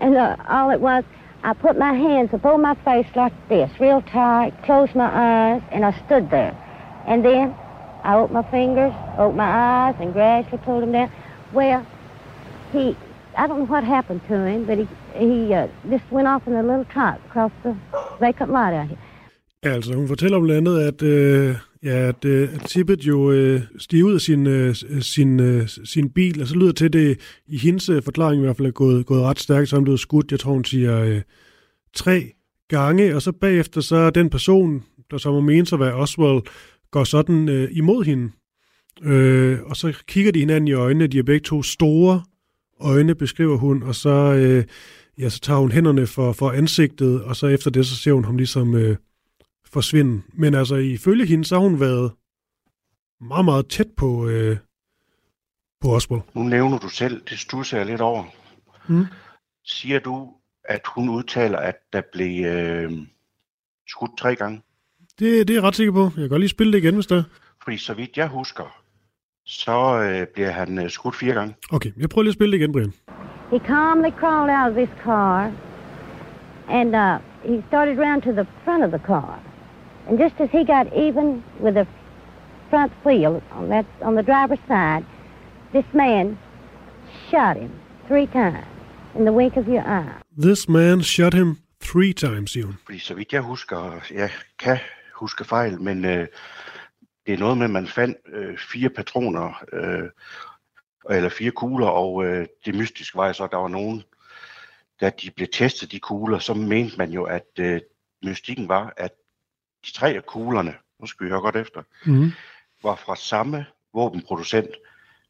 And 0.00 0.16
uh, 0.16 0.36
all 0.48 0.70
it 0.70 0.80
was, 0.80 1.04
I 1.44 1.52
put 1.54 1.78
my 1.78 1.92
hands 1.92 2.30
above 2.32 2.60
my 2.60 2.74
face 2.84 3.06
like 3.14 3.32
this, 3.48 3.70
real 3.80 4.02
tight, 4.02 4.52
closed 4.64 4.94
my 4.94 5.10
eyes, 5.12 5.62
and 5.72 5.84
I 5.84 5.92
stood 6.06 6.30
there. 6.30 6.54
And 7.06 7.24
then 7.24 7.54
I 8.04 8.14
opened 8.14 8.34
my 8.34 8.50
fingers, 8.50 8.92
opened 9.18 9.36
my 9.36 9.50
eyes, 9.50 9.94
and 10.00 10.12
gradually 10.12 10.58
pulled 10.64 10.82
them 10.82 10.92
down. 10.92 11.10
Well, 11.52 11.86
he, 12.72 12.96
I 13.36 13.46
don't 13.46 13.60
know 13.60 13.64
what 13.66 13.84
happened 13.84 14.20
to 14.28 14.34
him, 14.34 14.64
but 14.64 14.78
he, 14.78 14.88
he 15.14 15.54
uh, 15.54 15.68
just 15.90 16.04
went 16.10 16.28
off 16.28 16.46
in 16.46 16.54
a 16.54 16.62
little 16.62 16.84
trot 16.84 17.20
across 17.26 17.52
the 17.62 17.76
vacant 18.20 18.50
lot 18.50 18.72
out 18.74 18.88
here. 18.88 18.98
Altså, 19.64 19.94
hun 19.94 20.08
fortæller 20.08 20.36
om 20.36 20.44
landet, 20.44 20.78
at, 20.78 21.02
øh, 21.02 21.56
ja, 21.84 22.08
at, 22.08 22.24
øh, 22.24 22.54
at 22.54 22.60
Tippet 22.68 23.06
jo 23.06 23.30
øh, 23.30 23.62
stiger 23.78 24.04
ud 24.04 24.14
af 24.14 24.20
sin, 24.20 24.46
øh, 24.46 24.74
øh 24.88 25.02
sin, 25.02 25.40
øh, 25.40 25.68
sin 25.84 26.10
bil, 26.10 26.40
og 26.42 26.46
så 26.46 26.54
lyder 26.54 26.72
til 26.72 26.92
det, 26.92 27.20
i 27.46 27.58
hendes 27.58 27.88
øh, 27.88 28.02
forklaring 28.02 28.42
i 28.42 28.44
hvert 28.44 28.56
fald 28.56 28.68
er 28.68 28.72
gået, 28.72 29.06
gået 29.06 29.22
ret 29.22 29.38
stærkt, 29.40 29.68
så 29.68 29.76
han 29.76 29.84
blev 29.84 29.98
skudt, 29.98 30.30
jeg 30.30 30.40
tror 30.40 30.52
hun 30.52 30.64
siger, 30.64 31.04
øh, 31.04 31.22
tre 31.94 32.32
gange, 32.68 33.14
og 33.14 33.22
så 33.22 33.32
bagefter 33.32 33.80
så 33.80 33.96
er 33.96 34.10
den 34.10 34.30
person, 34.30 34.84
der 35.10 35.18
så 35.18 35.32
må 35.32 35.40
mene 35.40 35.66
sig 35.66 35.76
at 35.76 35.80
være 35.80 35.94
Oswald, 35.94 36.42
går 36.90 37.04
sådan 37.04 37.48
øh, 37.48 37.68
imod 37.72 38.04
hende. 38.04 38.30
Øh, 39.02 39.58
og 39.62 39.76
så 39.76 40.02
kigger 40.06 40.32
de 40.32 40.38
hinanden 40.38 40.68
i 40.68 40.72
øjnene, 40.72 41.06
de 41.06 41.18
er 41.18 41.22
begge 41.22 41.44
to 41.44 41.62
store 41.62 42.22
øjne, 42.80 43.14
beskriver 43.14 43.56
hun, 43.56 43.82
og 43.82 43.94
så, 43.94 44.10
øh, 44.10 44.64
ja, 45.18 45.28
så 45.28 45.40
tager 45.40 45.60
hun 45.60 45.72
hænderne 45.72 46.06
for, 46.06 46.32
for 46.32 46.50
ansigtet, 46.50 47.22
og 47.22 47.36
så 47.36 47.46
efter 47.46 47.70
det, 47.70 47.86
så 47.86 47.96
ser 47.96 48.12
hun 48.12 48.24
ham 48.24 48.36
ligesom 48.36 48.74
øh, 48.74 48.96
forsvinde. 49.72 50.22
Men 50.32 50.54
altså, 50.54 50.74
ifølge 50.74 51.26
hende, 51.26 51.44
så 51.44 51.54
har 51.54 51.62
hun 51.62 51.80
været 51.80 52.12
meget, 53.20 53.44
meget 53.44 53.66
tæt 53.66 53.88
på, 53.96 54.28
øh, 54.28 54.56
på 55.80 55.88
Oswald. 55.88 56.22
Nu 56.34 56.42
nævner 56.42 56.78
du 56.78 56.88
selv, 56.88 57.22
det 57.30 57.38
stusser 57.38 57.76
jeg 57.76 57.86
lidt 57.86 58.00
over. 58.00 58.24
Mm. 58.88 59.06
Siger 59.64 59.98
du, 59.98 60.28
at 60.64 60.80
hun 60.86 61.08
udtaler, 61.08 61.58
at 61.58 61.76
der 61.92 62.02
blev 62.12 62.44
øh, 62.44 62.92
skudt 63.88 64.18
tre 64.18 64.36
gange? 64.36 64.62
Det, 65.18 65.48
det 65.48 65.50
er 65.50 65.54
jeg 65.54 65.62
ret 65.62 65.74
sikker 65.74 65.92
på. 65.92 66.02
Jeg 66.02 66.12
kan 66.12 66.28
godt 66.28 66.40
lige 66.40 66.48
spille 66.48 66.72
det 66.72 66.78
igen, 66.78 66.94
hvis 66.94 67.06
der 67.06 67.22
Fordi 67.64 67.76
så 67.76 67.94
vidt 67.94 68.16
jeg 68.16 68.28
husker, 68.28 68.82
så 69.46 70.02
øh, 70.02 70.26
bliver 70.34 70.50
han 70.50 70.78
øh, 70.78 70.90
skudt 70.90 71.16
fire 71.16 71.34
gange. 71.34 71.54
Okay, 71.72 71.90
jeg 71.96 72.08
prøver 72.08 72.22
lige 72.22 72.30
at 72.30 72.34
spille 72.34 72.52
det 72.52 72.58
igen, 72.58 72.72
Brian. 72.72 72.92
He 73.50 73.58
calmly 73.58 74.10
crawled 74.20 74.54
out 74.58 74.70
of 74.70 74.76
this 74.76 75.02
car, 75.04 75.52
and 76.68 76.96
uh, 76.96 77.20
he 77.50 77.62
started 77.68 77.98
round 77.98 78.22
to 78.22 78.32
the 78.32 78.46
front 78.64 78.84
of 78.84 78.90
the 78.90 79.06
car. 79.06 79.51
And 80.08 80.18
just 80.18 80.40
as 80.40 80.50
he 80.50 80.64
got 80.64 80.86
even 80.96 81.42
with 81.60 81.74
the 81.74 81.86
front 82.70 82.92
wheel 83.04 83.42
on 83.52 83.68
that 83.68 83.86
on 84.00 84.14
the 84.14 84.22
driver's 84.22 84.62
side, 84.68 85.04
this 85.72 85.94
man 85.94 86.38
shot 87.30 87.56
him 87.56 87.70
three 88.08 88.26
times 88.26 88.66
in 89.14 89.24
the 89.24 89.32
wink 89.32 89.56
of 89.56 89.68
your 89.68 89.82
eye. 89.82 90.12
This 90.38 90.68
man 90.68 91.02
shot 91.02 91.34
him 91.34 91.56
three 91.80 92.12
times, 92.12 92.54
hun. 92.54 92.78
Fordi 92.84 92.98
så 92.98 93.14
vidt 93.14 93.32
jeg 93.32 93.40
husker, 93.40 94.00
jeg 94.10 94.30
kan 94.58 94.78
huske 95.14 95.44
fejl, 95.44 95.80
men 95.80 96.04
øh, 96.04 96.26
det 97.26 97.34
er 97.34 97.38
noget 97.38 97.58
med, 97.58 97.64
at 97.64 97.70
man 97.70 97.86
fandt 97.86 98.16
øh, 98.32 98.58
fire 98.58 98.88
patroner, 98.88 99.64
øh, 99.72 100.10
eller 101.10 101.28
fire 101.28 101.50
kugler, 101.50 101.86
og 101.86 102.24
øh, 102.24 102.46
det 102.64 102.74
mystiske 102.74 103.16
var 103.16 103.32
så, 103.32 103.44
at 103.44 103.50
der 103.50 103.56
var 103.56 103.68
nogen, 103.68 104.02
da 105.00 105.10
de 105.10 105.30
blev 105.30 105.48
testet, 105.52 105.92
de 105.92 106.00
kugler, 106.00 106.38
så 106.38 106.54
mente 106.54 106.98
man 106.98 107.10
jo, 107.10 107.22
at 107.24 107.46
øh, 107.58 107.80
mystikken 108.22 108.68
var, 108.68 108.92
at 108.96 109.12
de 109.86 109.92
tre 109.92 110.08
af 110.08 110.26
kuglerne, 110.26 110.74
nu 111.00 111.06
skal 111.06 111.24
vi 111.24 111.30
høre 111.30 111.40
godt 111.40 111.56
efter, 111.56 111.82
mm. 112.06 112.30
var 112.82 112.94
fra 113.06 113.16
samme 113.16 113.66
våbenproducent, 113.94 114.70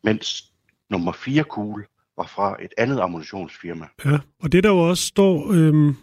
mens 0.05 0.45
nummer 0.91 1.13
fire 1.13 1.45
kugle 1.45 1.85
var 2.17 2.27
fra 2.27 2.57
et 2.65 2.73
andet 2.79 3.01
ammunitionsfirma. 3.01 3.87
Ja, 4.05 4.19
og 4.43 4.53
det 4.53 4.65
der 4.65 4.71
jo 4.71 4.79
også 4.79 5.07
står, 5.07 5.53
øh, 5.53 5.95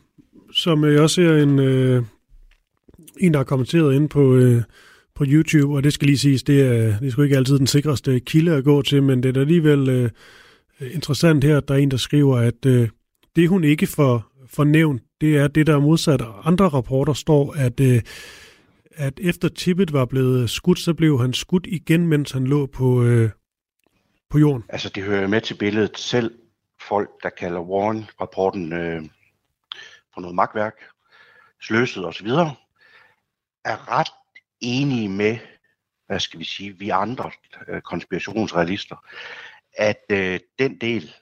som 0.51 0.83
jeg 0.83 1.01
også 1.01 1.15
ser 1.15 1.43
en, 1.43 1.59
øh, 1.59 2.03
en, 3.19 3.33
der 3.33 3.39
har 3.39 3.43
kommenteret 3.43 3.95
ind 3.95 4.09
på, 4.09 4.35
øh, 4.35 4.63
på 5.15 5.23
YouTube, 5.27 5.75
og 5.75 5.83
det 5.83 5.93
skal 5.93 6.05
lige 6.05 6.17
siges, 6.17 6.43
det 6.43 6.61
er, 6.61 6.99
det 6.99 7.07
er 7.07 7.11
sgu 7.11 7.21
ikke 7.21 7.37
altid 7.37 7.59
den 7.59 7.67
sikreste 7.67 8.19
kilde 8.19 8.55
at 8.55 8.63
gå 8.63 8.81
til, 8.81 9.03
men 9.03 9.23
det 9.23 9.29
er 9.29 9.33
da 9.33 9.39
alligevel 9.39 9.89
øh, 9.89 10.09
interessant 10.93 11.43
her, 11.43 11.57
at 11.57 11.67
der 11.67 11.73
er 11.73 11.77
en, 11.77 11.91
der 11.91 11.97
skriver, 11.97 12.37
at 12.37 12.65
øh, 12.65 12.89
det 13.35 13.49
hun 13.49 13.63
ikke 13.63 13.87
får, 13.87 14.31
får 14.47 14.63
nævnt, 14.63 15.01
det 15.21 15.37
er 15.37 15.47
det, 15.47 15.67
der 15.67 15.75
er 15.75 15.79
modsat 15.79 16.21
andre 16.43 16.69
rapporter 16.69 17.13
står, 17.13 17.55
at, 17.57 17.79
øh, 17.79 18.01
at 18.91 19.19
efter 19.19 19.49
Tippet 19.49 19.93
var 19.93 20.05
blevet 20.05 20.49
skudt, 20.49 20.79
så 20.79 20.93
blev 20.93 21.19
han 21.21 21.33
skudt 21.33 21.67
igen, 21.67 22.07
mens 22.07 22.31
han 22.31 22.47
lå 22.47 22.65
på, 22.65 23.03
øh, 23.03 23.29
på 24.29 24.37
jorden. 24.37 24.63
Altså, 24.69 24.89
det 24.89 25.03
hører 25.03 25.27
med 25.27 25.41
til 25.41 25.53
billedet 25.53 25.97
selv 25.97 26.39
folk, 26.81 27.09
der 27.23 27.29
kalder 27.29 27.61
Warren-rapporten 27.61 28.73
øh, 28.73 29.03
for 30.13 30.21
noget 30.21 30.35
magtværk, 30.35 30.73
sløset 31.61 32.05
osv., 32.05 32.27
er 33.65 33.99
ret 33.99 34.09
enige 34.61 35.09
med, 35.09 35.37
hvad 36.07 36.19
skal 36.19 36.39
vi 36.39 36.43
sige, 36.43 36.77
vi 36.79 36.89
andre 36.89 37.31
øh, 37.67 37.81
konspirationsrealister, 37.81 38.95
at 39.77 40.03
øh, 40.09 40.39
den 40.59 40.77
del 40.81 41.13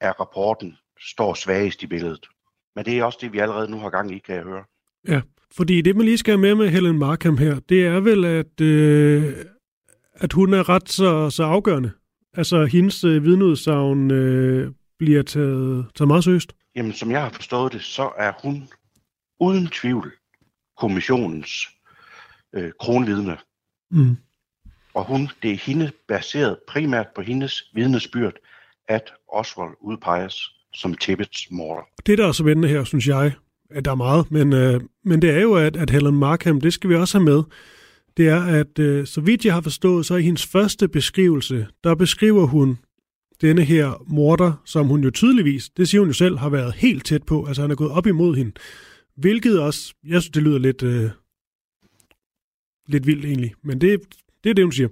af 0.00 0.20
rapporten 0.20 0.78
står 1.00 1.34
svagest 1.34 1.82
i 1.82 1.86
billedet. 1.86 2.26
Men 2.76 2.84
det 2.84 2.98
er 2.98 3.04
også 3.04 3.18
det, 3.20 3.32
vi 3.32 3.38
allerede 3.38 3.70
nu 3.70 3.78
har 3.78 3.90
gang 3.90 4.12
i, 4.12 4.18
kan 4.18 4.34
jeg 4.34 4.44
høre. 4.44 4.64
Ja, 5.08 5.20
fordi 5.56 5.80
det, 5.80 5.96
man 5.96 6.04
lige 6.04 6.18
skal 6.18 6.32
have 6.32 6.40
med 6.40 6.54
med 6.54 6.68
Helen 6.68 6.98
Markham 6.98 7.38
her, 7.38 7.60
det 7.68 7.86
er 7.86 8.00
vel, 8.00 8.24
at, 8.24 8.60
øh, 8.60 9.34
at 10.14 10.32
hun 10.32 10.54
er 10.54 10.68
ret 10.68 10.88
så, 10.88 11.30
så 11.30 11.42
afgørende. 11.42 11.90
Altså, 12.34 12.64
hendes 12.64 13.04
øh, 13.04 13.24
vidneudsagn 13.24 14.10
øh, 14.10 14.72
bliver 14.98 15.22
taget, 15.22 15.86
taget 15.94 16.08
meget 16.08 16.24
seriøst. 16.24 16.52
Jamen, 16.76 16.92
som 16.92 17.10
jeg 17.10 17.22
har 17.22 17.30
forstået 17.30 17.72
det, 17.72 17.82
så 17.82 18.10
er 18.18 18.32
hun 18.42 18.68
uden 19.40 19.66
tvivl 19.66 20.12
kommissionens 20.76 21.68
øh, 22.52 22.72
kronvidne. 22.80 23.38
Mm. 23.90 24.16
Og 24.94 25.04
hun, 25.04 25.28
det 25.42 25.50
er 25.52 25.56
hende 25.56 25.92
baseret 26.08 26.58
primært 26.68 27.06
på 27.14 27.22
hendes 27.22 27.70
vidnesbyrd, 27.74 28.34
at 28.88 29.12
Oswald 29.28 29.74
udpeges 29.80 30.61
som 30.74 30.94
Tippets 30.94 31.50
morder. 31.50 31.82
Det, 32.06 32.18
der 32.18 32.28
er 32.28 32.32
så 32.32 32.42
spændende 32.42 32.68
her, 32.68 32.84
synes 32.84 33.06
jeg, 33.06 33.32
at 33.70 33.84
der 33.84 33.90
er 33.90 33.94
meget, 33.94 34.30
men, 34.30 34.52
øh, 34.52 34.80
men 35.04 35.22
det 35.22 35.30
er 35.30 35.40
jo, 35.40 35.54
at, 35.54 35.76
at 35.76 35.90
Helen 35.90 36.18
Markham, 36.18 36.60
det 36.60 36.72
skal 36.72 36.90
vi 36.90 36.94
også 36.94 37.18
have 37.18 37.24
med, 37.24 37.42
det 38.16 38.28
er, 38.28 38.42
at 38.42 38.78
øh, 38.78 39.06
så 39.06 39.20
vidt 39.20 39.44
jeg 39.44 39.54
har 39.54 39.60
forstået, 39.60 40.06
så 40.06 40.16
i 40.16 40.22
hendes 40.22 40.46
første 40.46 40.88
beskrivelse, 40.88 41.66
der 41.84 41.94
beskriver 41.94 42.46
hun 42.46 42.78
denne 43.40 43.64
her 43.64 44.04
morder, 44.06 44.62
som 44.64 44.86
hun 44.86 45.04
jo 45.04 45.10
tydeligvis, 45.10 45.70
det 45.76 45.88
siger 45.88 46.00
hun 46.00 46.08
jo 46.08 46.14
selv, 46.14 46.38
har 46.38 46.48
været 46.48 46.74
helt 46.74 47.06
tæt 47.06 47.22
på, 47.22 47.44
altså 47.46 47.62
han 47.62 47.70
er 47.70 47.74
gået 47.74 47.90
op 47.90 48.06
imod 48.06 48.36
hende. 48.36 48.52
Hvilket 49.16 49.60
også, 49.60 49.94
jeg 50.04 50.22
synes, 50.22 50.32
det 50.32 50.42
lyder 50.42 50.58
lidt, 50.58 50.82
øh, 50.82 51.10
lidt 52.88 53.06
vildt 53.06 53.24
egentlig, 53.24 53.54
men 53.64 53.80
det, 53.80 54.00
det 54.44 54.50
er 54.50 54.54
det, 54.54 54.64
hun 54.64 54.72
siger. 54.72 54.88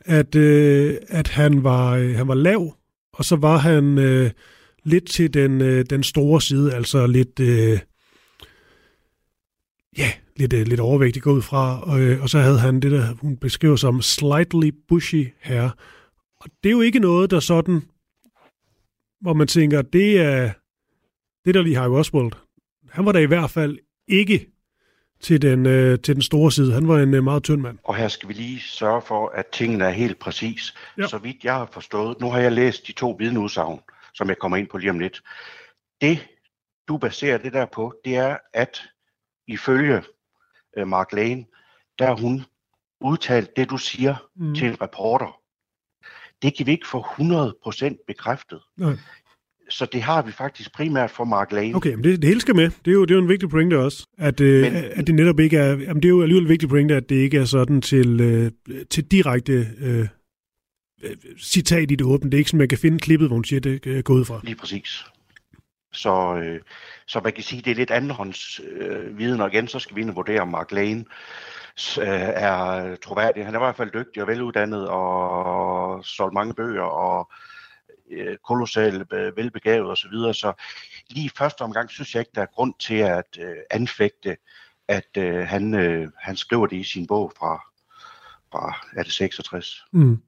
At, 0.00 0.34
øh, 0.34 0.96
at 1.08 1.28
han, 1.28 1.64
var, 1.64 1.96
øh, 1.96 2.14
han 2.14 2.28
var 2.28 2.34
lav, 2.34 2.76
og 3.12 3.24
så 3.24 3.36
var 3.36 3.56
han 3.56 3.98
øh, 3.98 4.30
lidt 4.86 5.10
til 5.10 5.34
den, 5.34 5.60
øh, 5.60 5.84
den 5.90 6.02
store 6.02 6.40
side, 6.40 6.74
altså 6.74 7.06
lidt... 7.06 7.40
Øh, 7.40 7.78
ja, 9.98 10.12
lidt, 10.36 10.52
øh, 10.52 10.66
lidt 10.66 10.80
overvægtig 10.80 11.22
gå 11.22 11.32
ud 11.32 11.42
fra, 11.42 11.82
og, 11.82 12.00
øh, 12.00 12.22
og 12.22 12.28
så 12.28 12.38
havde 12.38 12.58
han 12.58 12.80
det, 12.80 12.90
der 12.92 13.14
hun 13.14 13.36
beskriver 13.36 13.76
som 13.76 14.02
slightly 14.02 14.70
bushy 14.88 15.28
hair. 15.40 15.70
Og 16.40 16.50
det 16.62 16.68
er 16.68 16.72
jo 16.72 16.80
ikke 16.80 16.98
noget, 16.98 17.30
der 17.30 17.40
sådan, 17.40 17.82
hvor 19.20 19.32
man 19.32 19.46
tænker, 19.46 19.82
det 19.82 20.20
er 20.20 20.52
det 21.44 21.54
der 21.54 21.62
lige 21.62 21.76
har 21.76 21.88
Oswald. 21.88 22.32
Han 22.90 23.06
var 23.06 23.12
da 23.12 23.18
i 23.18 23.26
hvert 23.26 23.50
fald 23.50 23.78
ikke 24.08 24.46
til 25.20 25.42
den, 25.42 25.66
øh, 25.66 25.98
til 25.98 26.14
den 26.14 26.22
store 26.22 26.52
side. 26.52 26.72
Han 26.72 26.88
var 26.88 26.98
en 26.98 27.14
øh, 27.14 27.24
meget 27.24 27.42
tynd 27.42 27.60
mand. 27.60 27.78
Og 27.84 27.96
her 27.96 28.08
skal 28.08 28.28
vi 28.28 28.34
lige 28.34 28.60
sørge 28.60 29.02
for, 29.02 29.28
at 29.28 29.46
tingene 29.46 29.84
er 29.84 29.90
helt 29.90 30.18
præcis. 30.18 30.74
Ja. 30.98 31.06
Så 31.06 31.18
vidt 31.18 31.44
jeg 31.44 31.54
har 31.54 31.68
forstået, 31.72 32.20
nu 32.20 32.30
har 32.30 32.38
jeg 32.38 32.52
læst 32.52 32.86
de 32.86 32.92
to 32.92 33.16
vidneudsagn, 33.18 33.80
som 34.16 34.28
jeg 34.28 34.38
kommer 34.38 34.56
ind 34.56 34.68
på 34.68 34.78
lige 34.78 34.90
om 34.90 34.98
lidt. 34.98 35.22
Det, 36.00 36.28
du 36.88 36.98
baserer 36.98 37.38
det 37.38 37.52
der 37.52 37.66
på, 37.66 37.94
det 38.04 38.16
er, 38.16 38.36
at 38.54 38.82
ifølge 39.48 40.02
øh, 40.76 40.88
Mark 40.88 41.12
Lane, 41.12 41.44
der 41.98 42.06
har 42.06 42.16
hun 42.16 42.44
udtalt 43.00 43.56
det, 43.56 43.70
du 43.70 43.78
siger 43.78 44.28
mm. 44.36 44.54
til 44.54 44.66
en 44.66 44.80
reporter. 44.80 45.40
Det 46.42 46.56
kan 46.56 46.66
vi 46.66 46.70
ikke 46.70 46.88
få 46.88 47.00
100% 47.00 48.04
bekræftet. 48.06 48.60
Nej. 48.76 48.96
Så 49.70 49.86
det 49.92 50.02
har 50.02 50.22
vi 50.22 50.32
faktisk 50.32 50.72
primært 50.74 51.10
for 51.10 51.24
Mark 51.24 51.52
Lane. 51.52 51.74
Okay, 51.74 51.94
men 51.94 52.04
det, 52.04 52.22
det 52.22 52.28
hele 52.28 52.40
skal 52.40 52.56
med. 52.56 52.70
Det 52.84 52.90
er 52.90 52.92
jo, 52.92 53.04
det 53.04 53.10
er 53.10 53.14
jo 53.14 53.22
en 53.22 53.28
vigtig 53.28 53.48
pointe 53.48 53.78
også. 53.78 54.06
At, 54.18 54.40
øh, 54.40 54.62
men, 54.62 54.84
at 54.92 55.06
det 55.06 55.14
netop 55.14 55.40
ikke 55.40 55.56
er... 55.56 55.76
Jamen, 55.76 55.96
det 55.96 56.04
er 56.04 56.08
jo 56.08 56.22
alligevel 56.22 56.44
en 56.44 56.48
vigtig 56.48 56.68
pointe, 56.68 56.94
at 56.94 57.08
det 57.08 57.16
ikke 57.16 57.38
er 57.38 57.44
sådan 57.44 57.82
til, 57.82 58.20
øh, 58.20 58.50
til 58.90 59.04
direkte 59.04 59.66
øh, 59.78 60.08
citat 61.38 61.90
i 61.90 61.94
det 61.94 62.06
åbne. 62.06 62.30
Det 62.30 62.36
er 62.36 62.38
ikke 62.38 62.50
sådan, 62.50 62.58
man 62.58 62.68
kan 62.68 62.78
finde 62.78 62.98
klippet, 62.98 63.28
hvor 63.28 63.34
hun 63.34 63.44
siger, 63.44 63.60
det 63.60 63.86
øh, 63.86 64.02
går 64.02 64.14
ud 64.14 64.24
fra. 64.24 64.40
Lige 64.44 64.56
præcis. 64.56 65.04
Så, 65.92 66.40
øh, 66.44 66.60
så 67.06 67.20
man 67.24 67.32
kan 67.32 67.42
sige, 67.42 67.62
det 67.62 67.70
er 67.70 67.74
lidt 67.74 67.90
andenhånds 67.90 68.60
øh, 68.60 69.18
viden, 69.18 69.40
og 69.40 69.48
igen 69.48 69.68
så 69.68 69.78
skal 69.78 69.96
vi 69.96 70.00
ind 70.00 70.10
og 70.10 70.16
vurdere, 70.16 70.40
om 70.40 70.48
Mark 70.48 70.72
Lane 70.72 71.04
øh, 71.98 72.30
er 72.34 72.96
troværdig. 72.96 73.44
Han 73.44 73.54
er 73.54 73.58
i 73.58 73.64
hvert 73.64 73.76
fald 73.76 73.90
dygtig 73.92 74.22
og 74.22 74.28
veluddannet 74.28 74.88
og 74.88 76.04
solgt 76.04 76.34
mange 76.34 76.54
bøger 76.54 76.82
og 76.82 77.30
øh, 78.10 78.36
kolossalt 78.46 79.12
øh, 79.12 79.36
velbegavet 79.36 79.90
osv. 79.90 79.96
Så, 79.96 80.08
videre. 80.10 80.34
så 80.34 80.52
lige 81.10 81.26
i 81.26 81.36
første 81.38 81.62
omgang 81.62 81.90
synes 81.90 82.14
jeg 82.14 82.20
ikke, 82.20 82.32
der 82.34 82.42
er 82.42 82.54
grund 82.54 82.74
til 82.78 82.94
at 82.94 83.38
øh, 83.40 83.56
anfægte, 83.70 84.36
at 84.88 85.08
øh, 85.18 85.46
han, 85.46 85.74
øh, 85.74 86.08
han 86.18 86.36
skriver 86.36 86.66
det 86.66 86.76
i 86.76 86.84
sin 86.84 87.06
bog 87.06 87.32
fra, 87.38 87.62
fra 88.52 88.86
er 88.96 89.02
det 89.02 89.12
66. 89.12 89.84
Mm. 89.92 90.22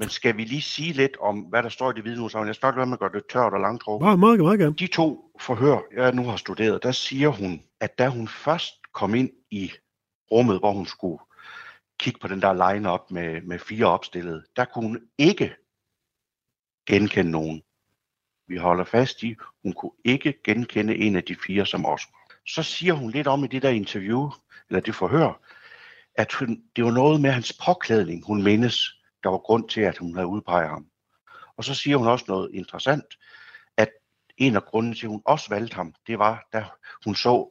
Men 0.00 0.08
skal 0.08 0.36
vi 0.36 0.44
lige 0.44 0.62
sige 0.62 0.92
lidt 0.92 1.16
om, 1.20 1.40
hvad 1.40 1.62
der 1.62 1.68
står 1.68 1.90
i 1.90 1.94
det 1.94 2.04
vidneudsagn? 2.04 2.46
Jeg 2.46 2.54
snakker 2.54 2.82
om, 2.82 2.92
at 2.92 2.98
gøre 2.98 3.12
det 3.12 3.22
tørt 3.32 3.52
og 3.52 3.60
langtrukket. 3.60 4.04
Meget, 4.04 4.18
meget, 4.18 4.40
meget 4.40 4.58
gerne. 4.58 4.74
De 4.74 4.86
to 4.86 5.32
forhør, 5.40 5.78
jeg 5.96 6.12
nu 6.12 6.24
har 6.24 6.36
studeret, 6.36 6.82
der 6.82 6.92
siger 6.92 7.28
hun, 7.28 7.62
at 7.80 7.98
da 7.98 8.08
hun 8.08 8.28
først 8.28 8.74
kom 8.92 9.14
ind 9.14 9.30
i 9.50 9.72
rummet, 10.30 10.58
hvor 10.58 10.72
hun 10.72 10.86
skulle 10.86 11.18
kigge 11.98 12.20
på 12.20 12.28
den 12.28 12.42
der 12.42 12.72
line-up 12.72 13.00
med, 13.10 13.42
med 13.42 13.58
fire 13.58 13.86
opstillede, 13.86 14.44
der 14.56 14.64
kunne 14.64 14.86
hun 14.86 15.00
ikke 15.18 15.54
genkende 16.86 17.30
nogen. 17.30 17.62
Vi 18.48 18.56
holder 18.56 18.84
fast 18.84 19.22
i, 19.22 19.36
hun 19.62 19.72
kunne 19.72 19.92
ikke 20.04 20.34
genkende 20.44 20.96
en 20.96 21.16
af 21.16 21.24
de 21.24 21.36
fire 21.46 21.66
som 21.66 21.86
os. 21.86 22.02
Så 22.46 22.62
siger 22.62 22.94
hun 22.94 23.10
lidt 23.10 23.26
om 23.26 23.44
i 23.44 23.46
det 23.46 23.62
der 23.62 23.70
interview, 23.70 24.30
eller 24.68 24.80
det 24.80 24.94
forhør, 24.94 25.40
at 26.14 26.32
hun, 26.32 26.62
det 26.76 26.84
var 26.84 26.90
noget 26.90 27.20
med 27.20 27.30
hans 27.30 27.52
påklædning, 27.66 28.26
hun 28.26 28.42
mindes, 28.42 28.99
der 29.22 29.28
var 29.28 29.38
grund 29.38 29.68
til, 29.68 29.80
at 29.80 29.98
hun 29.98 30.14
havde 30.14 30.26
udpeget 30.26 30.68
ham. 30.68 30.86
Og 31.56 31.64
så 31.64 31.74
siger 31.74 31.96
hun 31.96 32.06
også 32.06 32.24
noget 32.28 32.50
interessant, 32.54 33.04
at 33.76 33.88
en 34.36 34.56
af 34.56 34.64
grunden 34.64 34.94
til, 34.94 35.06
at 35.06 35.10
hun 35.10 35.22
også 35.24 35.46
valgte 35.48 35.74
ham, 35.74 35.94
det 36.06 36.18
var, 36.18 36.48
da 36.52 36.64
hun 37.04 37.14
så 37.14 37.48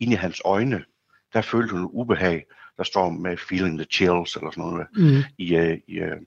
ind 0.00 0.12
i 0.12 0.16
hans 0.16 0.42
øjne, 0.44 0.84
der 1.32 1.42
følte 1.42 1.72
hun 1.72 1.88
ubehag. 1.92 2.46
Der 2.76 2.84
står 2.84 3.10
med 3.10 3.36
feeling 3.36 3.78
the 3.78 3.86
chills 3.90 4.36
eller 4.36 4.50
sådan 4.50 4.70
noget. 4.70 4.86
Mm. 4.96 5.22
I, 5.38 5.56
uh, 5.56 5.78
i, 5.86 6.02
uh. 6.02 6.18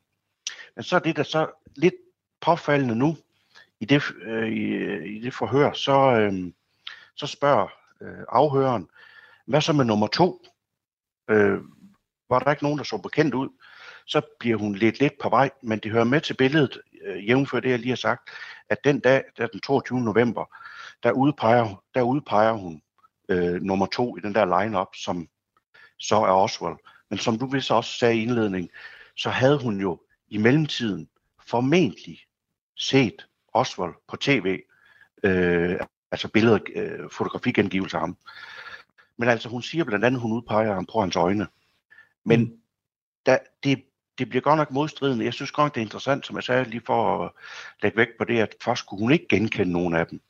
Men 0.76 0.84
så 0.84 0.96
er 0.96 1.00
det 1.00 1.16
der 1.16 1.24
så 1.24 1.66
lidt 1.76 1.94
påfaldende 2.42 2.96
nu, 2.96 3.18
i 3.80 3.86
det, 3.86 4.04
uh, 4.28 4.48
i, 4.48 4.76
i 5.18 5.22
det 5.22 5.34
forhør, 5.34 5.74
så, 5.74 6.28
uh, 6.32 6.52
så 7.16 7.28
spørger 7.28 7.68
uh, 8.02 8.24
afhøren, 8.30 8.88
hvad 9.46 9.62
så 9.62 9.74
med 9.74 9.86
nummer 9.86 10.08
to? 10.08 10.46
Uh, 11.32 11.60
var 12.30 12.40
der 12.40 12.52
ikke 12.52 12.64
nogen, 12.64 12.78
der 12.78 12.84
så 12.84 12.98
bekendt 12.98 13.34
ud? 13.34 13.50
Så 14.08 14.22
bliver 14.40 14.58
hun 14.58 14.76
lidt 14.76 15.00
lidt 15.00 15.14
på 15.22 15.30
vej, 15.30 15.50
men 15.64 15.80
det 15.80 15.92
hører 15.92 16.04
med 16.04 16.22
til 16.22 16.34
billedet, 16.34 16.80
uh, 17.08 17.28
jævnfør 17.28 17.60
det, 17.60 17.70
jeg 17.70 17.80
lige 17.80 17.90
har 17.90 17.96
sagt, 17.96 18.30
at 18.70 18.78
den 18.84 19.00
dag, 19.00 19.24
der 19.38 19.48
den 19.48 19.60
22. 19.60 20.02
november, 20.02 20.46
der 21.04 21.12
udpeger, 21.12 21.84
der 21.96 22.02
udpeger 22.02 22.52
hun 22.52 22.82
øh, 23.30 23.62
nummer 23.62 23.86
to 23.86 24.18
i 24.18 24.20
den 24.20 24.36
der 24.36 24.62
lineup, 24.62 24.88
som 24.96 25.28
så 26.00 26.16
er 26.16 26.32
Oswald. 26.32 26.76
Men 27.10 27.20
som 27.20 27.40
du 27.40 27.46
vist 27.46 27.72
også 27.72 27.98
sagde 27.98 28.16
i 28.16 28.22
indledning, 28.22 28.70
så 29.16 29.30
havde 29.30 29.58
hun 29.58 29.82
jo 29.82 30.02
i 30.28 30.38
mellemtiden 30.38 31.10
formentlig 31.48 32.20
set 32.78 33.28
Oswald 33.54 33.94
på 34.08 34.18
tv, 34.18 34.60
øh, 35.24 35.80
altså 36.12 36.28
billeder, 36.28 36.60
øh, 36.76 37.10
fotografigengivelse 37.12 37.98
af 37.98 38.02
ham. 38.02 38.18
Men 39.18 39.30
altså, 39.30 39.50
hun 39.50 39.62
siger 39.62 39.84
blandt 39.84 40.06
andet, 40.06 40.18
at 40.18 40.22
hun 40.22 40.32
udpeger 40.32 40.74
ham 40.74 40.86
på 40.86 41.02
hans 41.02 41.16
øjne. 41.16 41.48
Men 42.24 42.40
mm. 42.40 42.58
da, 43.26 43.40
det, 43.64 43.84
det 44.22 44.30
bliver 44.30 44.42
godt 44.42 44.58
nok 44.58 44.72
modstridende. 44.72 45.26
Jeg 45.26 45.34
synes 45.34 45.52
godt, 45.52 45.76
det 45.76 45.82
er 45.82 45.86
interessant, 45.86 46.26
som 46.26 46.36
jeg 46.36 46.44
sagde, 46.44 46.70
lige 46.70 46.82
for 46.86 47.26
at 47.26 47.32
lægge 47.82 47.98
vægt 47.98 48.18
på 48.18 48.24
det, 48.24 48.40
at 48.40 48.56
først 48.64 48.86
kunne 48.86 49.00
hun 49.00 49.12
ikke 49.12 49.28
genkende 49.30 49.72
nogen 49.72 49.96
af 49.96 50.08
dem. 50.08 50.22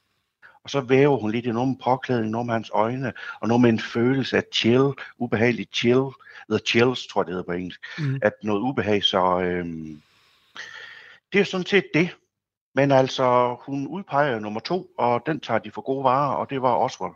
Og 0.63 0.69
så 0.69 0.81
væver 0.81 1.17
hun 1.17 1.31
lidt 1.31 1.45
i 1.45 1.51
noget 1.51 1.69
med 1.69 1.77
påklædning, 1.83 2.31
noget 2.31 2.45
med 2.45 2.53
hans 2.53 2.71
øjne, 2.73 3.13
og 3.41 3.47
noget 3.47 3.61
med 3.61 3.69
en 3.69 3.79
følelse 3.79 4.37
af 4.37 4.43
chill, 4.53 4.93
ubehagelig 5.17 5.67
chill, 5.73 6.05
eller 6.49 6.59
chills, 6.65 7.07
tror 7.07 7.21
jeg 7.21 7.25
det 7.25 7.33
hedder 7.33 7.45
på 7.45 7.51
engelsk, 7.51 7.79
mm. 7.99 8.19
at 8.21 8.33
noget 8.43 8.61
ubehag, 8.61 9.03
så 9.03 9.39
øhm, 9.41 10.01
det 11.33 11.41
er 11.41 11.45
sådan 11.45 11.65
set 11.65 11.85
det. 11.93 12.09
Men 12.75 12.91
altså, 12.91 13.57
hun 13.65 13.87
udpeger 13.87 14.39
nummer 14.39 14.59
to, 14.59 14.87
og 14.97 15.23
den 15.25 15.39
tager 15.39 15.59
de 15.59 15.71
for 15.71 15.81
gode 15.81 16.03
varer, 16.03 16.35
og 16.35 16.49
det 16.49 16.61
var 16.61 16.75
Oswald. 16.75 17.13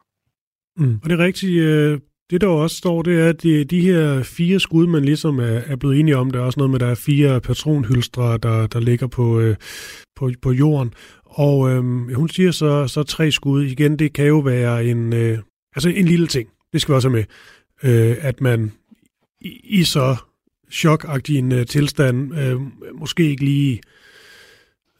Mm. 0.77 0.99
Og 1.03 1.09
det 1.09 1.19
er 1.19 1.25
rigtigt, 1.25 1.61
øh, 1.61 1.99
det 2.29 2.41
der 2.41 2.47
også 2.47 2.75
står, 2.75 3.01
det 3.01 3.19
er, 3.19 3.29
at 3.29 3.43
de, 3.43 3.63
de 3.63 3.81
her 3.81 4.23
fire 4.23 4.59
skud, 4.59 4.87
man 4.87 5.05
ligesom 5.05 5.39
er, 5.39 5.43
er 5.43 5.75
blevet 5.75 5.99
enige 5.99 6.17
om, 6.17 6.31
der 6.31 6.39
er 6.39 6.43
også 6.43 6.59
noget 6.59 6.69
med, 6.69 6.77
at 6.77 6.85
der 6.85 6.91
er 6.91 6.95
fire 6.95 7.41
patronhylstre, 7.41 8.37
der, 8.37 8.67
der 8.67 8.79
ligger 8.79 9.07
på, 9.07 9.39
øh, 9.39 9.55
på, 10.15 10.31
på 10.41 10.51
jorden. 10.51 10.93
Og 11.25 11.69
øh, 11.69 11.83
hun 12.15 12.29
siger 12.29 12.51
så, 12.51 12.87
så 12.87 13.03
tre 13.03 13.31
skud. 13.31 13.63
Igen, 13.63 13.99
det 13.99 14.13
kan 14.13 14.25
jo 14.25 14.39
være 14.39 14.85
en, 14.85 15.13
øh, 15.13 15.39
altså 15.75 15.89
en 15.89 16.05
lille 16.05 16.27
ting. 16.27 16.49
Det 16.73 16.81
skal 16.81 16.91
vi 16.91 16.95
også 16.95 17.09
have 17.09 17.25
med. 17.83 18.09
Øh, 18.09 18.17
at 18.19 18.41
man 18.41 18.71
i, 19.41 19.59
i 19.63 19.83
så 19.83 20.15
chokagtig 20.71 21.37
en 21.37 21.51
øh, 21.51 21.65
tilstand 21.65 22.37
øh, 22.39 22.61
måske 22.99 23.29
ikke 23.29 23.45
lige 23.45 23.81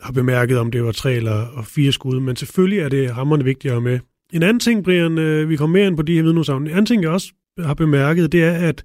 har 0.02 0.12
bemærket, 0.12 0.58
om 0.58 0.72
det 0.72 0.84
var 0.84 0.92
tre 0.92 1.14
eller 1.14 1.64
fire 1.64 1.92
skud. 1.92 2.20
Men 2.20 2.36
selvfølgelig 2.36 2.80
er 2.80 2.90
det 2.90 3.12
hammerne 3.12 3.44
vigtigere 3.44 3.82
med. 3.82 4.00
En 4.36 4.44
anden 4.44 4.60
ting, 4.60 4.84
Brian, 4.84 5.18
øh, 5.18 5.50
vi 5.50 5.56
kommer 5.56 5.78
mere 5.78 5.88
ind 5.88 5.98
på 5.98 6.04
de 6.04 6.16
her 6.16 6.24
vidneudsagn. 6.24 6.62
En 6.62 6.72
anden 6.72 6.86
ting, 6.86 7.04
jeg 7.04 7.12
også 7.12 7.34
har 7.60 7.74
bemærket, 7.74 8.32
det 8.32 8.44
er, 8.44 8.68
at 8.70 8.84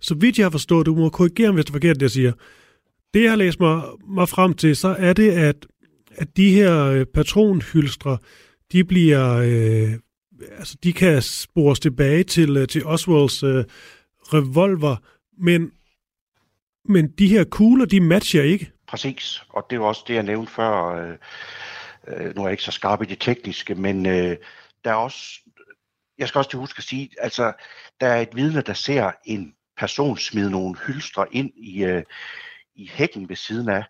så 0.00 0.14
vidt 0.14 0.38
jeg 0.38 0.44
har 0.44 0.50
forstået, 0.50 0.86
du 0.86 0.94
må 0.94 1.08
korrigere, 1.08 1.52
hvis 1.52 1.64
det 1.64 1.70
er 1.70 1.74
forkert, 1.74 1.96
det 1.96 2.02
jeg 2.02 2.10
siger. 2.10 2.32
Det, 3.14 3.22
jeg 3.22 3.30
har 3.30 3.36
læst 3.36 3.60
mig, 3.60 3.82
mig 4.08 4.28
frem 4.28 4.54
til, 4.54 4.76
så 4.76 4.96
er 4.98 5.12
det, 5.12 5.30
at 5.30 5.66
at 6.16 6.36
de 6.36 6.54
her 6.54 6.84
øh, 6.84 7.06
patronhylstre, 7.06 8.18
de 8.72 8.84
bliver, 8.84 9.36
øh, 9.36 9.92
altså 10.58 10.76
de 10.84 10.92
kan 10.92 11.22
spores 11.22 11.80
tilbage 11.80 12.24
til, 12.24 12.56
øh, 12.56 12.68
til 12.68 12.86
Oswalds 12.86 13.42
øh, 13.42 13.64
revolver, 14.20 14.96
men, 15.38 15.70
men 16.84 17.10
de 17.18 17.28
her 17.28 17.44
kugler, 17.44 17.84
de 17.84 18.00
matcher 18.00 18.42
ikke. 18.42 18.70
Præcis, 18.88 19.42
og 19.48 19.66
det 19.70 19.80
var 19.80 19.86
også 19.86 20.04
det, 20.08 20.14
jeg 20.14 20.22
nævnte 20.22 20.52
før. 20.52 20.86
Øh, 20.86 21.16
øh, 22.08 22.36
nu 22.36 22.42
er 22.42 22.46
jeg 22.46 22.52
ikke 22.52 22.62
så 22.62 22.72
skarp 22.72 23.02
i 23.02 23.06
det 23.06 23.18
tekniske, 23.20 23.74
men 23.74 24.06
øh, 24.06 24.36
der 24.84 24.90
er 24.90 24.94
også, 24.94 25.40
jeg 26.18 26.28
skal 26.28 26.38
også 26.38 26.50
til 26.50 26.58
huske 26.58 26.78
at 26.78 26.84
sige, 26.84 27.10
altså 27.18 27.52
der 28.00 28.06
er 28.06 28.20
et 28.20 28.36
vidne, 28.36 28.60
der 28.60 28.74
ser 28.74 29.12
en 29.24 29.54
person 29.76 30.18
smide 30.18 30.50
nogle 30.50 30.78
hylstre 30.78 31.34
ind 31.34 31.50
i, 31.56 31.84
øh, 31.84 32.02
i 32.74 32.90
hækken 32.94 33.28
ved 33.28 33.36
siden 33.36 33.68
af, 33.68 33.84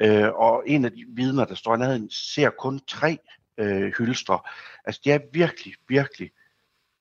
Øh, 0.00 0.28
og 0.34 0.62
en 0.66 0.84
af 0.84 0.92
de 0.92 1.04
vidner, 1.08 1.44
der 1.44 1.54
står 1.54 1.74
i 1.74 1.78
nærheden, 1.78 2.10
ser 2.10 2.50
kun 2.50 2.80
tre 2.88 3.18
øh, 3.58 3.92
hylstre. 3.98 4.40
Altså 4.84 5.00
det 5.04 5.12
er 5.12 5.18
virkelig, 5.32 5.74
virkelig 5.88 6.30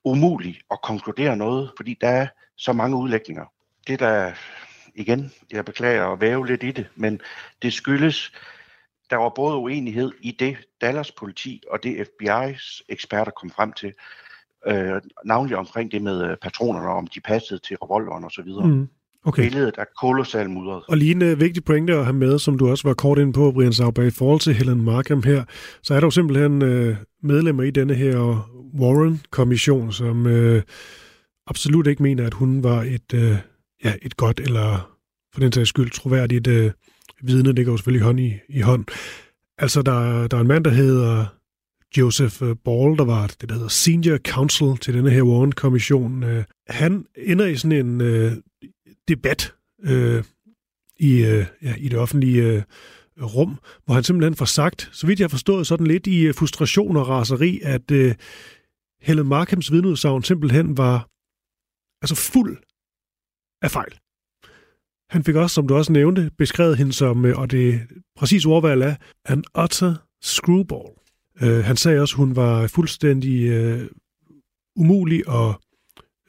umuligt 0.04 0.60
at 0.72 0.82
konkludere 0.82 1.38
noget, 1.38 1.72
fordi 1.78 1.98
der 2.02 2.08
er 2.08 2.28
så 2.58 2.74
mange 2.74 2.98
udlægninger. 2.98 3.46
Det 3.88 4.00
der, 4.00 4.34
igen, 4.96 5.32
jeg 5.52 5.66
beklager 5.66 6.08
at 6.08 6.22
væve 6.22 6.48
lidt 6.48 6.64
i 6.64 6.72
det, 6.72 6.88
men 6.96 7.22
det 7.62 7.74
skyldes, 7.74 8.32
der 9.12 9.18
var 9.18 9.30
både 9.36 9.56
uenighed 9.56 10.12
i 10.22 10.32
det 10.32 10.58
Dallas 10.82 11.12
politi 11.12 11.64
og 11.70 11.84
det 11.84 12.08
FBI's 12.08 12.82
eksperter 12.90 13.32
kom 13.32 13.50
frem 13.50 13.72
til, 13.72 13.94
øh, 14.68 15.02
navnlig 15.26 15.58
omkring 15.58 15.92
det 15.92 16.02
med 16.02 16.24
øh, 16.24 16.38
patronerne, 16.42 16.88
om 16.88 17.08
de 17.08 17.20
passede 17.20 17.60
til 17.60 17.78
revolveren 17.78 18.24
osv. 18.24 18.70
Mm. 18.70 18.88
Okay. 19.26 19.44
Billedet 19.44 19.76
er 19.78 19.86
kolossalt 20.02 20.50
mudret. 20.50 20.84
Og 20.88 20.98
lige 20.98 21.12
en 21.12 21.22
uh, 21.22 21.40
vigtig 21.40 21.64
pointe 21.64 21.94
at 21.94 22.04
have 22.04 22.14
med, 22.14 22.40
som 22.40 22.58
du 22.58 22.70
også 22.70 22.88
var 22.88 22.94
kort 22.94 23.18
ind 23.18 23.34
på, 23.34 23.52
Brian 23.52 23.74
Sauber, 23.74 24.04
i 24.04 24.10
forhold 24.10 24.40
til 24.40 24.54
Helen 24.54 24.82
Markham 24.82 25.24
her, 25.24 25.44
så 25.84 25.94
er 25.94 26.00
der 26.00 26.08
jo 26.08 26.12
simpelthen 26.12 26.62
uh, 26.62 26.96
medlemmer 27.24 27.64
i 27.64 27.72
denne 27.72 27.94
her 27.94 28.50
Warren-kommission, 28.80 29.92
som 29.92 30.26
uh, 30.26 30.62
absolut 31.48 31.88
ikke 31.88 32.04
mener, 32.04 32.28
at 32.28 32.34
hun 32.34 32.64
var 32.64 32.82
et, 32.82 33.14
uh, 33.14 33.38
ja, 33.84 33.94
et 34.02 34.18
godt 34.18 34.40
eller 34.40 34.98
for 35.34 35.40
den 35.40 35.52
sags 35.52 35.70
skyld 35.70 35.92
troværdigt 35.92 36.48
uh, 36.48 36.72
vidne. 37.24 37.54
Det 37.54 37.66
går 37.66 37.78
selvfølgelig 37.78 38.06
hånd 38.06 38.20
i, 38.20 38.34
i 38.50 38.62
hånd. 38.62 38.86
Altså, 39.58 39.82
der, 39.82 40.28
der 40.28 40.38
er 40.38 40.42
en 40.42 40.48
mand, 40.48 40.64
der 40.64 40.72
hedder 40.72 41.26
Joseph 41.98 42.44
øh, 42.44 42.56
Ball, 42.66 42.98
der 42.98 43.06
var 43.06 43.28
det, 43.28 43.50
der 43.50 43.54
hedder 43.54 43.68
Senior 43.68 44.18
Counsel 44.18 44.78
til 44.78 44.94
denne 44.94 45.10
her 45.10 45.24
Warren-kommission. 45.24 46.24
Øh, 46.24 46.44
han 46.68 47.06
ender 47.16 47.46
i 47.46 47.56
sådan 47.56 47.86
en 47.86 48.02
øh, 48.02 48.32
debat 49.08 49.54
øh, 49.84 50.24
i, 51.00 51.26
øh, 51.26 51.46
ja, 51.62 51.76
i 51.78 51.90
det 51.90 52.00
offentlige 52.00 52.44
øh, 52.44 52.64
rum, 53.22 53.60
hvor 53.86 53.94
han 53.94 54.04
simpelthen 54.04 54.36
får 54.36 54.46
sagt, 54.46 54.90
så 54.92 55.08
vidt 55.08 55.20
jeg 55.20 55.24
har 55.24 55.30
forstået, 55.30 55.68
sådan 55.68 55.88
lidt 55.88 56.08
i 56.08 56.34
frustration 56.34 56.98
og 56.98 57.08
raseri, 57.08 57.60
at 57.64 57.92
øh, 57.92 58.16
Helen 59.02 59.28
Markhams 59.28 59.72
vidneudsagn 59.72 60.24
simpelthen 60.24 60.78
var 60.78 61.10
altså 62.02 62.16
fuld 62.16 62.58
af 63.62 63.72
fejl. 63.72 64.01
Han 65.12 65.24
fik 65.24 65.36
også, 65.36 65.54
som 65.54 65.68
du 65.68 65.76
også 65.76 65.92
nævnte, 65.92 66.32
beskrevet 66.38 66.78
hende 66.78 66.94
som, 66.94 67.26
øh, 67.26 67.40
og 67.40 67.52
det 67.52 67.80
præcis 68.18 68.46
ordvalg 68.46 68.82
er, 68.82 68.96
an 69.26 69.44
utter 69.64 69.96
screwball. 70.22 70.90
Øh, 71.42 71.64
han 71.64 71.76
sagde 71.76 72.02
også, 72.02 72.14
at 72.14 72.18
hun 72.18 72.36
var 72.36 72.68
fuldstændig 72.68 73.48
øh, 73.48 73.82
umulig 74.76 75.24
at 75.30 75.56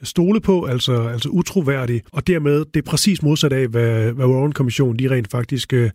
stole 0.02 0.40
på, 0.40 0.64
altså, 0.64 1.02
altså 1.02 1.28
utroværdig, 1.28 2.02
og 2.12 2.26
dermed 2.26 2.64
det 2.64 2.76
er 2.86 2.90
præcis 2.90 3.22
modsat 3.22 3.52
af, 3.52 3.68
hvad, 3.68 4.12
hvad 4.12 4.26
Warren-kommissionen 4.26 4.98
de 4.98 5.10
rent 5.10 5.30
faktisk 5.30 5.72
øh, 5.72 5.90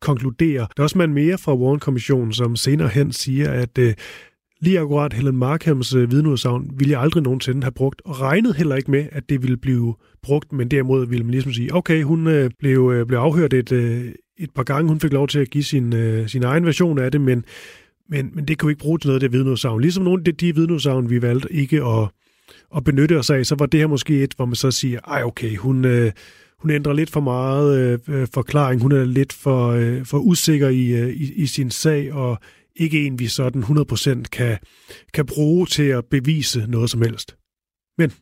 konkluderer. 0.00 0.66
Der 0.76 0.82
er 0.82 0.82
også 0.82 0.98
mand 0.98 1.12
mere 1.12 1.38
fra 1.38 1.56
Warren-kommissionen, 1.56 2.32
som 2.32 2.56
senere 2.56 2.88
hen 2.88 3.12
siger, 3.12 3.50
at 3.50 3.78
øh, 3.78 3.94
lige 4.60 4.80
akkurat 4.80 5.12
Helen 5.12 5.36
Markhams 5.36 5.94
øh, 5.94 6.10
vidneudsagn 6.10 6.70
ville 6.74 6.92
jeg 6.92 7.00
aldrig 7.00 7.22
nogensinde 7.22 7.62
have 7.62 7.72
brugt, 7.72 8.02
og 8.04 8.20
regnede 8.20 8.54
heller 8.54 8.76
ikke 8.76 8.90
med, 8.90 9.06
at 9.12 9.28
det 9.28 9.42
ville 9.42 9.56
blive 9.56 9.94
brugt, 10.22 10.52
men 10.52 10.68
derimod 10.68 11.06
ville 11.06 11.24
man 11.24 11.30
ligesom 11.30 11.52
sige, 11.52 11.74
okay, 11.74 12.02
hun 12.02 12.26
øh, 12.26 12.50
blev, 12.58 12.92
øh, 12.94 13.06
blev 13.06 13.18
afhørt 13.18 13.52
et, 13.52 13.72
øh, 13.72 14.12
et 14.38 14.50
par 14.54 14.62
gange, 14.62 14.88
hun 14.88 15.00
fik 15.00 15.12
lov 15.12 15.28
til 15.28 15.38
at 15.38 15.50
give 15.50 15.64
sin, 15.64 15.94
øh, 15.94 16.28
sin 16.28 16.42
egen 16.42 16.66
version 16.66 16.98
af 16.98 17.10
det, 17.10 17.20
men, 17.20 17.44
men, 18.08 18.30
men 18.34 18.48
det 18.48 18.58
kunne 18.58 18.68
vi 18.68 18.72
ikke 18.72 18.82
bruge 18.82 18.98
til 18.98 19.08
noget 19.08 19.20
det 19.20 19.32
vidneudsagn. 19.32 19.80
Ligesom 19.80 20.04
nogle 20.04 20.20
af 20.20 20.24
de, 20.24 20.32
de 20.32 20.54
vidneudsagn, 20.54 21.10
vi 21.10 21.22
valgte 21.22 21.52
ikke 21.52 21.84
at 21.84 22.08
at 22.76 22.84
benytte 22.84 23.18
os 23.18 23.30
af, 23.30 23.46
så 23.46 23.54
var 23.58 23.66
det 23.66 23.80
her 23.80 23.86
måske 23.86 24.22
et, 24.22 24.34
hvor 24.36 24.44
man 24.44 24.54
så 24.54 24.70
siger, 24.70 25.00
ej 25.00 25.22
okay, 25.22 25.56
hun, 25.56 25.84
øh, 25.84 26.12
hun 26.58 26.70
ændrer 26.70 26.92
lidt 26.92 27.10
for 27.10 27.20
meget 27.20 27.78
øh, 27.78 27.98
øh 28.08 28.26
forklaring, 28.34 28.82
hun 28.82 28.92
er 28.92 29.04
lidt 29.04 29.32
for, 29.32 29.68
øh, 29.68 30.04
for 30.04 30.18
usikker 30.18 30.68
i, 30.68 30.86
øh, 30.86 31.08
i, 31.08 31.32
i 31.34 31.46
sin 31.46 31.70
sag, 31.70 32.12
og 32.12 32.38
ikke 32.76 33.06
en, 33.06 33.18
vi 33.18 33.26
sådan 33.26 33.62
100% 33.62 34.22
kan, 34.22 34.58
kan 35.14 35.26
bruge 35.26 35.66
til 35.66 35.82
at 35.82 36.04
bevise 36.04 36.66
noget 36.68 36.90
som 36.90 37.02
helst. 37.02 37.36
Men 37.98 38.12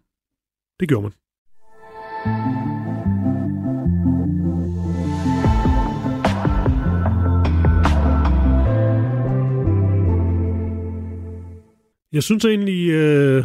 det 0.81 0.89
gjorde 0.89 1.03
man. 1.03 1.13
Jeg 12.13 12.23
synes 12.23 12.45
egentlig, 12.45 12.91
øh, 12.91 13.45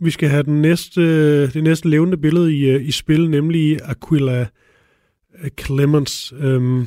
vi 0.00 0.10
skal 0.10 0.28
have 0.28 0.42
den 0.42 0.62
næste, 0.62 1.02
det 1.46 1.64
næste 1.64 1.88
levende 1.88 2.16
billede 2.16 2.56
i, 2.56 2.70
øh, 2.70 2.88
i 2.88 2.90
spil, 2.90 3.30
nemlig 3.30 3.78
Aquila 3.84 4.46
øh, 5.38 5.50
Clemens. 5.60 6.32
Øhm, 6.36 6.86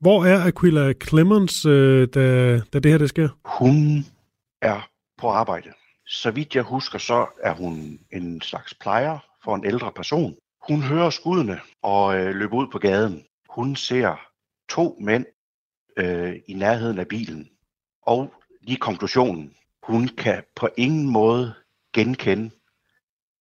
hvor 0.00 0.24
er 0.24 0.44
Aquila 0.44 0.92
Clemens, 0.92 1.66
øh, 1.66 2.08
da, 2.14 2.56
da 2.58 2.78
det 2.78 2.90
her 2.90 2.98
det 2.98 3.08
sker? 3.08 3.28
Hun 3.58 4.04
er 4.62 4.88
på 5.18 5.28
arbejde. 5.28 5.70
Så 6.06 6.30
vidt 6.30 6.54
jeg 6.54 6.62
husker, 6.62 6.98
så 6.98 7.26
er 7.42 7.54
hun 7.54 7.98
en 8.12 8.40
slags 8.40 8.74
plejer 8.74 9.18
for 9.44 9.54
en 9.54 9.66
ældre 9.66 9.92
person. 9.96 10.36
Hun 10.68 10.82
hører 10.82 11.10
skuddene 11.10 11.60
og 11.82 12.16
øh, 12.18 12.34
løber 12.34 12.56
ud 12.56 12.66
på 12.72 12.78
gaden. 12.78 13.24
Hun 13.50 13.76
ser 13.76 14.20
to 14.68 14.98
mænd 15.00 15.26
øh, 15.96 16.34
i 16.48 16.54
nærheden 16.54 16.98
af 16.98 17.08
bilen. 17.08 17.48
Og 18.02 18.34
lige 18.62 18.78
konklusionen. 18.78 19.52
Hun 19.86 20.08
kan 20.08 20.42
på 20.56 20.68
ingen 20.76 21.10
måde 21.10 21.54
genkende, 21.92 22.50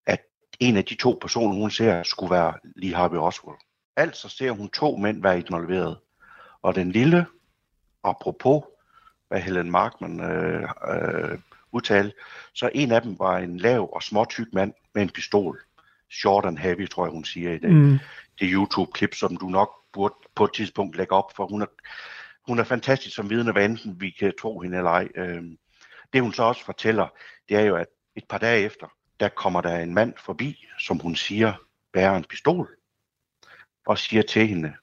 at 0.05 0.19
en 0.59 0.77
af 0.77 0.85
de 0.85 0.95
to 0.95 1.17
personer, 1.21 1.55
hun 1.55 1.71
ser, 1.71 2.03
skulle 2.03 2.31
være 2.31 2.53
Lee 2.75 2.95
Harvey 2.95 3.17
Oswald. 3.17 3.57
Altså 3.95 4.29
ser 4.29 4.51
hun 4.51 4.69
to 4.69 4.97
mænd 4.97 5.21
være 5.21 5.39
involveret. 5.39 5.97
Og 6.61 6.75
den 6.75 6.91
lille, 6.91 7.25
apropos, 8.03 8.63
hvad 9.27 9.41
Helen 9.41 9.71
Markman 9.71 10.19
øh, 10.19 10.69
øh, 10.89 11.39
udtalte, 11.71 12.15
så 12.53 12.69
en 12.73 12.91
af 12.91 13.01
dem 13.01 13.19
var 13.19 13.37
en 13.37 13.57
lav 13.57 13.89
og 13.93 14.03
småtyk 14.03 14.53
mand 14.53 14.73
med 14.93 15.01
en 15.01 15.09
pistol. 15.09 15.61
Short 16.11 16.45
and 16.45 16.57
heavy, 16.57 16.89
tror 16.89 17.05
jeg, 17.05 17.11
hun 17.11 17.25
siger 17.25 17.53
i 17.53 17.57
dag. 17.57 17.71
Mm. 17.71 17.99
Det 18.39 18.49
YouTube-klip, 18.51 19.15
som 19.15 19.37
du 19.37 19.49
nok 19.49 19.69
burde 19.93 20.15
på 20.35 20.45
et 20.45 20.53
tidspunkt 20.53 20.97
lægge 20.97 21.15
op, 21.15 21.35
for 21.35 21.47
hun 21.47 21.61
er, 21.61 21.65
hun 22.47 22.59
er 22.59 22.63
fantastisk 22.63 23.15
som 23.15 23.29
vidne, 23.29 23.51
hvad 23.51 23.65
enten 23.65 24.01
vi 24.01 24.09
kan 24.09 24.33
tro 24.41 24.59
hende 24.59 24.77
eller 24.77 24.91
ej. 24.91 25.07
Øh, 25.15 25.43
det 26.13 26.21
hun 26.21 26.33
så 26.33 26.43
også 26.43 26.65
fortæller, 26.65 27.07
det 27.49 27.57
er 27.57 27.61
jo, 27.61 27.75
at 27.75 27.87
et 28.15 28.23
par 28.29 28.37
dage 28.37 28.65
efter, 28.65 28.87
der 29.19 29.29
kommer 29.29 29.61
der 29.61 29.79
en 29.79 29.93
mand 29.93 30.13
forbi, 30.17 30.65
som 30.79 30.99
hun 30.99 31.15
siger, 31.15 31.53
bærer 31.93 32.17
en 32.17 32.23
pistol, 32.23 32.69
og 33.85 33.97
siger 33.97 34.21
til 34.21 34.47
hende, 34.47 34.73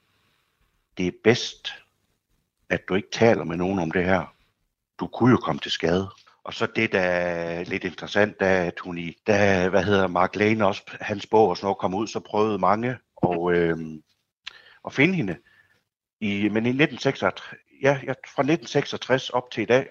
det 0.97 1.07
er 1.07 1.11
bedst, 1.23 1.73
at 2.69 2.87
du 2.89 2.95
ikke 2.95 3.11
taler 3.11 3.43
med 3.43 3.57
nogen 3.57 3.79
om 3.79 3.91
det 3.91 4.05
her. 4.05 4.35
Du 4.99 5.07
kunne 5.07 5.31
jo 5.31 5.37
komme 5.37 5.59
til 5.59 5.71
skade. 5.71 6.09
Og 6.43 6.53
så 6.53 6.67
det, 6.75 6.91
der 6.91 6.99
er 6.99 7.63
lidt 7.63 7.83
interessant, 7.83 8.35
er, 8.39 8.63
at 8.63 8.79
hun 8.79 8.97
i, 8.97 9.15
da, 9.27 9.69
hvad 9.69 9.83
hedder 9.83 10.07
Mark 10.07 10.35
Lane 10.35 10.67
også, 10.67 10.83
hans 11.01 11.27
bog 11.27 11.49
og 11.49 11.57
sådan 11.57 11.65
noget 11.65 11.77
kom 11.77 11.93
ud, 11.93 12.07
så 12.07 12.19
prøvede 12.19 12.59
mange 12.59 12.97
og, 13.15 13.53
øh, 13.53 13.77
at 14.85 14.93
finde 14.93 15.13
hende. 15.13 15.37
I, 16.19 16.49
men 16.49 16.65
i 16.65 16.69
1966, 16.69 17.41
ja, 17.81 17.93
fra 18.07 18.43
1966 18.43 19.29
op 19.29 19.51
til 19.51 19.61
i 19.61 19.65
dag, 19.65 19.89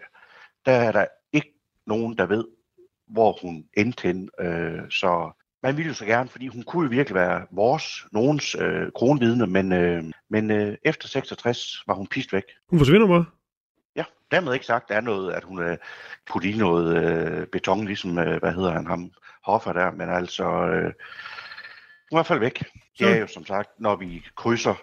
der 0.66 0.72
er 0.72 0.92
der 0.92 1.06
nogen, 1.86 2.18
der 2.18 2.26
ved, 2.26 2.44
hvor 3.08 3.38
hun 3.42 3.64
endte 3.76 4.02
hen. 4.02 4.30
Øh, 4.40 4.90
så 4.90 5.30
man 5.62 5.76
ville 5.76 5.88
jo 5.88 5.94
så 5.94 6.04
gerne, 6.04 6.28
fordi 6.28 6.46
hun 6.46 6.62
kunne 6.62 6.84
jo 6.84 6.90
virkelig 6.90 7.14
være 7.14 7.46
vores, 7.50 8.06
nogens 8.12 8.54
øh, 8.54 8.92
kronvidne, 8.94 9.46
men, 9.46 9.72
øh, 9.72 10.04
men 10.30 10.50
øh, 10.50 10.76
efter 10.84 11.08
66 11.08 11.82
var 11.86 11.94
hun 11.94 12.06
pist 12.06 12.32
væk. 12.32 12.44
Hun 12.70 12.78
forsvinder 12.78 13.06
bare? 13.06 13.24
Ja, 13.96 14.04
dermed 14.30 14.52
ikke 14.54 14.66
sagt, 14.66 14.88
der 14.88 14.94
er 14.94 15.00
noget, 15.00 15.32
at 15.32 15.44
hun 15.44 15.58
er 15.58 15.76
puttet 16.32 16.54
i 16.54 16.58
noget 16.58 16.96
øh, 16.96 17.46
beton, 17.46 17.84
ligesom, 17.84 18.18
øh, 18.18 18.38
hvad 18.38 18.52
hedder 18.52 18.72
han, 18.72 18.86
ham, 18.86 19.12
Hoffer 19.44 19.72
der, 19.72 19.90
men 19.90 20.08
altså, 20.10 20.44
øh, 20.44 20.82
hun 20.82 20.92
er 22.10 22.12
i 22.12 22.16
hvert 22.16 22.26
fald 22.26 22.38
væk. 22.38 22.64
Det 22.98 23.08
er 23.08 23.16
jo 23.16 23.26
som 23.26 23.46
sagt, 23.46 23.68
når 23.78 23.96
vi 23.96 24.26
krydser 24.36 24.74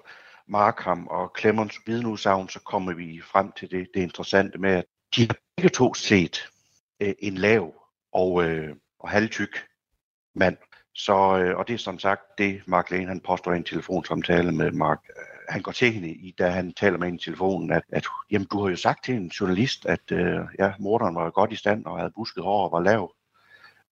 Markham 0.47 1.07
og 1.07 1.31
Clemens 1.39 1.75
vidneudsagn, 1.86 2.49
så 2.49 2.60
kommer 2.60 2.93
vi 2.93 3.21
frem 3.31 3.51
til 3.51 3.71
det, 3.71 3.88
det 3.93 4.01
interessante 4.01 4.57
med, 4.57 4.71
at 4.71 4.86
de 5.15 5.21
har 5.21 5.36
begge 5.57 5.69
to 5.69 5.93
set 5.93 6.49
øh, 7.01 7.13
en 7.19 7.36
lav 7.36 7.73
og, 8.13 8.43
øh, 8.43 8.75
og 8.99 9.10
halvtyk 9.10 9.57
mand. 10.36 10.57
Så, 10.95 11.13
øh, 11.13 11.57
og 11.57 11.67
det 11.67 11.73
er 11.73 11.77
som 11.77 11.99
sagt 11.99 12.21
det, 12.38 12.62
Mark 12.65 12.91
Lane 12.91 13.07
han 13.07 13.21
påstår 13.27 13.53
i 13.53 13.57
en 13.57 13.63
telefonsamtale 13.63 14.51
med 14.51 14.71
Mark. 14.71 14.99
Øh, 15.10 15.23
han 15.49 15.62
går 15.62 15.71
til 15.71 15.91
hende 15.91 16.10
i, 16.10 16.36
da 16.39 16.49
han 16.49 16.73
taler 16.73 16.97
med 16.97 17.07
hende 17.07 17.19
i 17.21 17.23
telefonen, 17.23 17.71
at, 17.71 17.83
at 17.91 18.05
jamen, 18.31 18.47
du 18.51 18.62
har 18.62 18.69
jo 18.69 18.75
sagt 18.75 19.05
til 19.05 19.15
en 19.15 19.27
journalist, 19.27 19.86
at 19.86 20.12
øh, 20.12 20.39
ja, 20.60 20.71
morderen 20.79 21.15
var 21.15 21.29
godt 21.29 21.51
i 21.51 21.55
stand 21.55 21.86
og 21.86 21.97
havde 21.97 22.12
busket 22.15 22.43
hår 22.43 22.65
og 22.65 22.71
var 22.71 22.83
lav. 22.83 23.13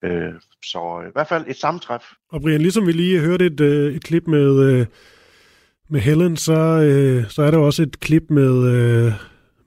Øh, 0.03 0.33
så 0.65 1.01
øh, 1.01 1.09
i 1.09 1.11
hvert 1.13 1.27
fald 1.27 1.45
et 1.47 1.55
sammentræf. 1.55 2.03
Og 2.31 2.41
Brian, 2.41 2.61
ligesom 2.61 2.87
vi 2.87 2.91
lige 2.91 3.19
hørte 3.19 3.45
et, 3.45 3.59
øh, 3.59 3.95
et 3.95 4.03
klip 4.03 4.27
med, 4.27 4.59
øh, 4.59 4.85
med 5.89 5.99
Helen, 5.99 6.37
så, 6.37 6.53
øh, 6.81 7.29
så 7.29 7.41
er 7.41 7.51
der 7.51 7.57
også 7.57 7.83
et 7.83 7.99
klip 7.99 8.23
med... 8.29 8.63
Øh 8.73 9.13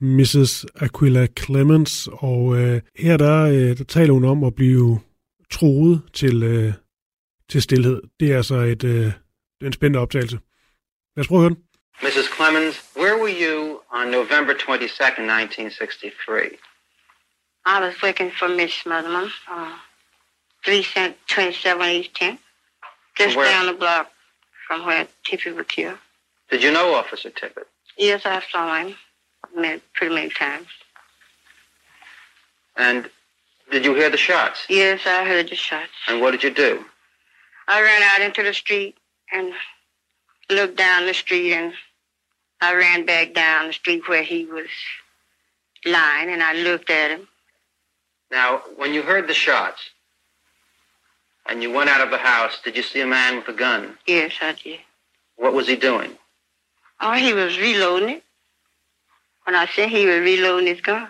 Mrs. 0.01 0.65
Aquila 0.81 1.27
Clemens, 1.39 2.09
og 2.13 2.57
øh, 2.57 2.81
her 2.97 3.17
der, 3.17 3.43
øh, 3.45 3.79
der 3.79 3.85
taler 3.85 4.13
hun 4.13 4.25
om 4.25 4.45
at 4.45 4.55
blive 4.55 5.01
troet 5.51 6.03
til, 6.15 6.43
øh, 6.43 6.73
til 7.49 7.63
stillhed. 7.63 8.03
Det 8.21 8.33
er 8.33 8.37
altså 8.37 8.55
et, 8.55 8.85
øh, 8.85 9.13
en 9.63 9.73
spændende 9.73 10.01
optagelse. 10.01 10.39
Lad 11.17 11.25
os 11.25 11.29
prøve 11.29 11.39
at 11.39 11.43
høre 11.43 11.55
den. 11.55 11.63
Mrs. 12.03 12.29
Clemens, 12.37 12.77
where 12.97 13.17
were 13.23 13.35
you 13.45 13.81
on 13.91 14.07
November 14.07 14.55
22nd, 14.55 15.25
1963? 15.27 16.59
I 17.67 17.81
was 17.81 17.95
working 18.03 18.33
for 18.39 18.49
Miss 18.49 18.73
Smotherman, 18.83 19.29
uh, 19.51 19.75
3 20.65 20.83
cent 20.83 21.17
27 21.29 21.83
East 21.83 22.11
10, 22.15 22.39
just 23.19 23.37
down 23.37 23.67
the 23.67 23.77
block 23.79 24.07
from 24.67 24.87
where 24.87 25.07
Tippett 25.27 25.57
was 25.57 25.67
killed. 25.69 25.99
Did 26.51 26.63
you 26.63 26.71
know 26.71 26.95
Officer 26.95 27.31
Tippett? 27.31 27.67
Yes, 27.99 28.23
I 28.25 28.41
saw 28.53 28.77
him 28.77 28.95
many, 29.59 29.81
pretty 29.95 30.15
many 30.15 30.31
times. 30.31 30.69
And 32.77 33.11
did 33.71 33.85
you 33.85 33.95
hear 33.95 34.09
the 34.11 34.17
shots? 34.17 34.65
Yes, 34.69 35.01
I 35.07 35.25
heard 35.25 35.49
the 35.49 35.57
shots. 35.57 35.91
And 36.07 36.21
what 36.21 36.31
did 36.31 36.43
you 36.43 36.51
do? 36.51 36.85
I 37.67 37.83
ran 37.83 38.03
out 38.03 38.21
into 38.23 38.43
the 38.43 38.55
street 38.55 38.97
and 39.33 39.53
looked 40.49 40.77
down 40.77 41.07
the 41.07 41.15
street 41.15 41.53
and 41.53 41.73
I 42.61 42.75
ran 42.75 43.05
back 43.05 43.35
down 43.35 43.67
the 43.67 43.73
street 43.73 44.09
where 44.09 44.23
he 44.23 44.47
was 44.47 44.69
lying 45.85 46.31
and 46.31 46.43
I 46.43 46.55
looked 46.55 46.91
at 46.91 47.11
him. 47.11 47.29
Now, 48.31 48.63
when 48.77 48.95
you 48.95 49.03
heard 49.03 49.29
the 49.29 49.35
shots 49.35 49.91
and 51.47 51.63
you 51.63 51.73
went 51.73 51.91
out 51.91 52.01
of 52.01 52.11
the 52.11 52.19
house, 52.19 52.59
did 52.63 52.77
you 52.77 52.83
see 52.83 53.01
a 53.01 53.07
man 53.07 53.37
with 53.37 53.49
a 53.49 53.53
gun? 53.53 53.97
Yes, 54.07 54.33
I 54.41 54.53
did. 54.53 54.81
What 55.37 55.53
was 55.53 55.69
he 55.69 55.77
doing? 55.77 56.13
Oh, 57.01 57.13
he 57.13 57.33
was 57.33 57.59
reloading 57.59 58.09
it. 58.09 58.25
When 59.49 59.55
I 59.55 59.65
said 59.65 59.89
he 59.89 60.05
was 60.05 60.21
reloading 60.21 60.67
his 60.67 60.83
gun. 60.83 61.09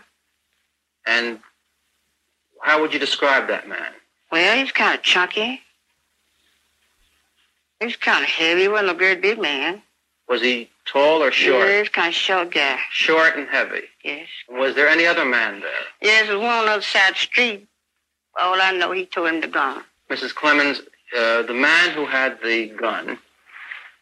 And 1.04 1.40
how 2.62 2.80
would 2.80 2.92
you 2.92 3.00
describe 3.00 3.48
that 3.48 3.68
man? 3.68 3.90
Well, 4.30 4.56
he's 4.56 4.70
kind 4.70 4.96
of 4.96 5.02
chunky. 5.02 5.60
He's 7.80 7.96
kind 7.96 8.22
of 8.22 8.30
heavy. 8.30 8.60
He 8.60 8.68
wasn't 8.68 8.90
a 8.90 8.94
very 8.94 9.16
big 9.16 9.40
man. 9.40 9.82
Was 10.28 10.40
he 10.40 10.70
tall 10.84 11.20
or 11.20 11.32
short? 11.32 11.66
Yeah, 11.66 11.80
he's 11.80 11.88
kind 11.88 12.10
of 12.10 12.14
short 12.14 12.52
guy. 12.52 12.78
Short 12.92 13.36
and 13.36 13.48
heavy? 13.48 13.86
Yes. 14.04 14.28
Was 14.48 14.76
there 14.76 14.86
any 14.86 15.04
other 15.04 15.24
man 15.24 15.58
there? 15.58 15.70
Yes, 16.00 16.28
there 16.28 16.36
was 16.36 16.44
one 16.44 16.58
on 16.58 16.66
the 16.66 16.70
other 16.74 16.82
side 16.82 17.08
of 17.08 17.14
the 17.16 17.20
street. 17.20 17.66
All 18.40 18.62
I 18.62 18.70
know, 18.70 18.92
he 18.92 19.04
told 19.04 19.30
him 19.30 19.40
the 19.40 19.48
gun. 19.48 19.82
Mrs. 20.10 20.32
Clemens, 20.32 20.80
uh, 21.18 21.42
the 21.42 21.54
man 21.54 21.90
who 21.90 22.06
had 22.06 22.38
the 22.44 22.68
gun, 22.68 23.18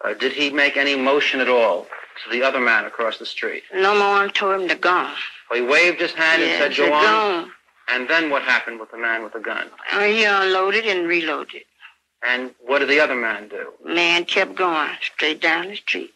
uh, 0.04 0.14
did 0.14 0.32
he 0.32 0.50
make 0.50 0.76
any 0.76 0.96
motion 0.96 1.40
at 1.40 1.48
all 1.48 1.86
to 2.24 2.30
the 2.30 2.42
other 2.42 2.60
man 2.60 2.84
across 2.84 3.18
the 3.18 3.26
street? 3.26 3.62
No 3.74 3.98
more 3.98 4.28
told 4.28 4.60
him 4.60 4.68
to 4.68 4.74
go. 4.74 5.12
Oh, 5.50 5.54
he 5.54 5.62
waved 5.62 6.00
his 6.00 6.12
hand 6.12 6.42
and 6.42 6.74
said, 6.74 6.76
go 6.76 6.92
on. 6.92 7.02
Go. 7.44 7.50
And 7.88 8.08
then 8.08 8.30
what 8.30 8.42
happened 8.42 8.80
with 8.80 8.90
the 8.90 8.98
man 8.98 9.22
with 9.22 9.32
the 9.32 9.40
gun? 9.40 9.68
Uh, 9.92 10.00
he 10.00 10.24
unloaded 10.24 10.86
and 10.86 11.06
reloaded. 11.06 11.62
And 12.26 12.52
what 12.64 12.80
did 12.80 12.88
the 12.88 12.98
other 13.00 13.14
man 13.14 13.48
do? 13.48 13.72
Man 13.84 14.24
kept 14.24 14.56
going 14.56 14.90
straight 15.00 15.40
down 15.40 15.68
the 15.68 15.76
street. 15.76 16.10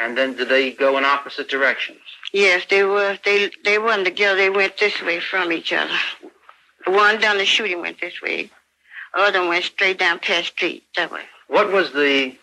And 0.00 0.16
then 0.16 0.36
did 0.36 0.48
they 0.48 0.72
go 0.72 0.96
in 0.96 1.04
opposite 1.04 1.48
directions? 1.48 1.98
Yes, 2.32 2.64
they 2.70 2.82
were. 2.82 3.18
They 3.24 3.50
they 3.64 3.78
weren't 3.78 4.06
together. 4.06 4.36
They 4.36 4.48
went 4.48 4.78
this 4.78 5.02
way 5.02 5.20
from 5.20 5.52
each 5.52 5.72
other. 5.72 5.92
The 6.86 6.92
one 6.92 7.20
done 7.20 7.38
the 7.38 7.44
shooting 7.44 7.80
went 7.80 8.00
this 8.00 8.22
way. 8.22 8.50
The 9.14 9.20
other 9.20 9.46
went 9.46 9.64
straight 9.64 9.98
down 9.98 10.18
past 10.20 10.48
street 10.48 10.84
that 10.96 11.12
way. 11.12 11.22
What 11.48 11.72
was 11.72 11.92
the 11.92 12.34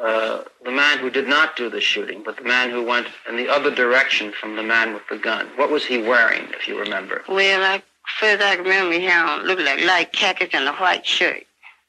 uh, 0.00 0.44
the 0.64 0.70
man 0.70 0.98
who 0.98 1.10
did 1.10 1.26
not 1.26 1.56
do 1.56 1.68
the 1.68 1.80
shooting, 1.80 2.22
but 2.24 2.36
the 2.36 2.44
man 2.44 2.70
who 2.70 2.84
went 2.84 3.08
in 3.28 3.36
the 3.36 3.48
other 3.48 3.74
direction 3.74 4.32
from 4.32 4.56
the 4.56 4.62
man 4.62 4.94
with 4.94 5.02
the 5.10 5.18
gun? 5.18 5.48
What 5.56 5.70
was 5.70 5.84
he 5.84 5.98
wearing, 5.98 6.48
if 6.54 6.68
you 6.68 6.78
remember? 6.78 7.22
Well, 7.28 7.62
I 7.64 7.82
first 8.18 8.42
I 8.42 8.54
remember 8.54 8.94
he 8.94 9.04
had 9.04 9.42
looked 9.42 9.62
like 9.62 9.84
light 9.84 10.12
khakis 10.12 10.50
and 10.52 10.68
a 10.68 10.72
white 10.72 11.04
shirt. 11.04 11.44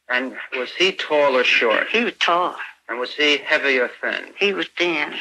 And 0.09 0.35
was 0.57 0.71
he 0.71 0.91
tall 0.91 1.37
or 1.37 1.43
short? 1.43 1.87
He 1.89 2.03
was 2.03 2.13
tall. 2.19 2.55
And 2.87 2.99
was 2.99 3.13
he 3.13 3.37
heavy 3.37 3.77
or 3.77 3.89
thin? 4.01 4.33
He 4.37 4.53
was 4.53 4.67
thin. 4.75 5.13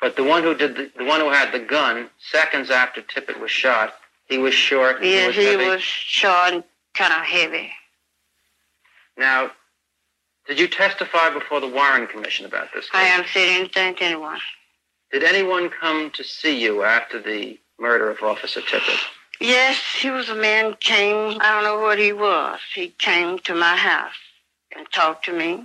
But 0.00 0.16
the 0.16 0.24
one 0.24 0.42
who 0.42 0.54
did 0.54 0.74
the, 0.74 0.90
the 0.96 1.04
one 1.04 1.20
who 1.20 1.30
had 1.30 1.52
the 1.52 1.60
gun, 1.60 2.08
seconds 2.18 2.70
after 2.70 3.02
Tippett 3.02 3.38
was 3.38 3.50
shot, 3.50 3.92
he 4.24 4.38
was 4.38 4.54
short. 4.54 5.04
Yes, 5.04 5.28
was 5.28 5.36
he 5.36 5.56
was 5.56 5.82
short 5.82 6.54
and 6.54 6.64
kind 6.94 7.12
of 7.12 7.20
heavy. 7.20 7.70
Now, 9.18 9.50
did 10.46 10.58
you 10.58 10.68
testify 10.68 11.30
before 11.30 11.60
the 11.60 11.68
Warren 11.68 12.06
Commission 12.06 12.46
about 12.46 12.68
this? 12.74 12.88
I 12.92 13.02
case? 13.02 13.10
haven't 13.10 13.28
said 13.32 13.48
anything 13.48 13.94
to 13.96 14.04
anyone. 14.04 14.38
Did 15.10 15.24
anyone 15.24 15.70
come 15.70 16.10
to 16.12 16.24
see 16.24 16.58
you 16.58 16.82
after 16.82 17.20
the 17.20 17.58
murder 17.78 18.10
of 18.10 18.22
Officer 18.22 18.60
Tippett? 18.60 18.98
Yes, 19.40 19.78
he 19.98 20.10
was 20.10 20.28
a 20.28 20.34
man 20.34 20.74
came. 20.80 21.38
I 21.40 21.52
don't 21.52 21.64
know 21.64 21.80
what 21.80 21.98
he 21.98 22.12
was. 22.12 22.60
He 22.74 22.88
came 22.98 23.38
to 23.40 23.54
my 23.54 23.76
house 23.76 24.14
and 24.74 24.86
talked 24.92 25.24
to 25.26 25.32
me, 25.32 25.64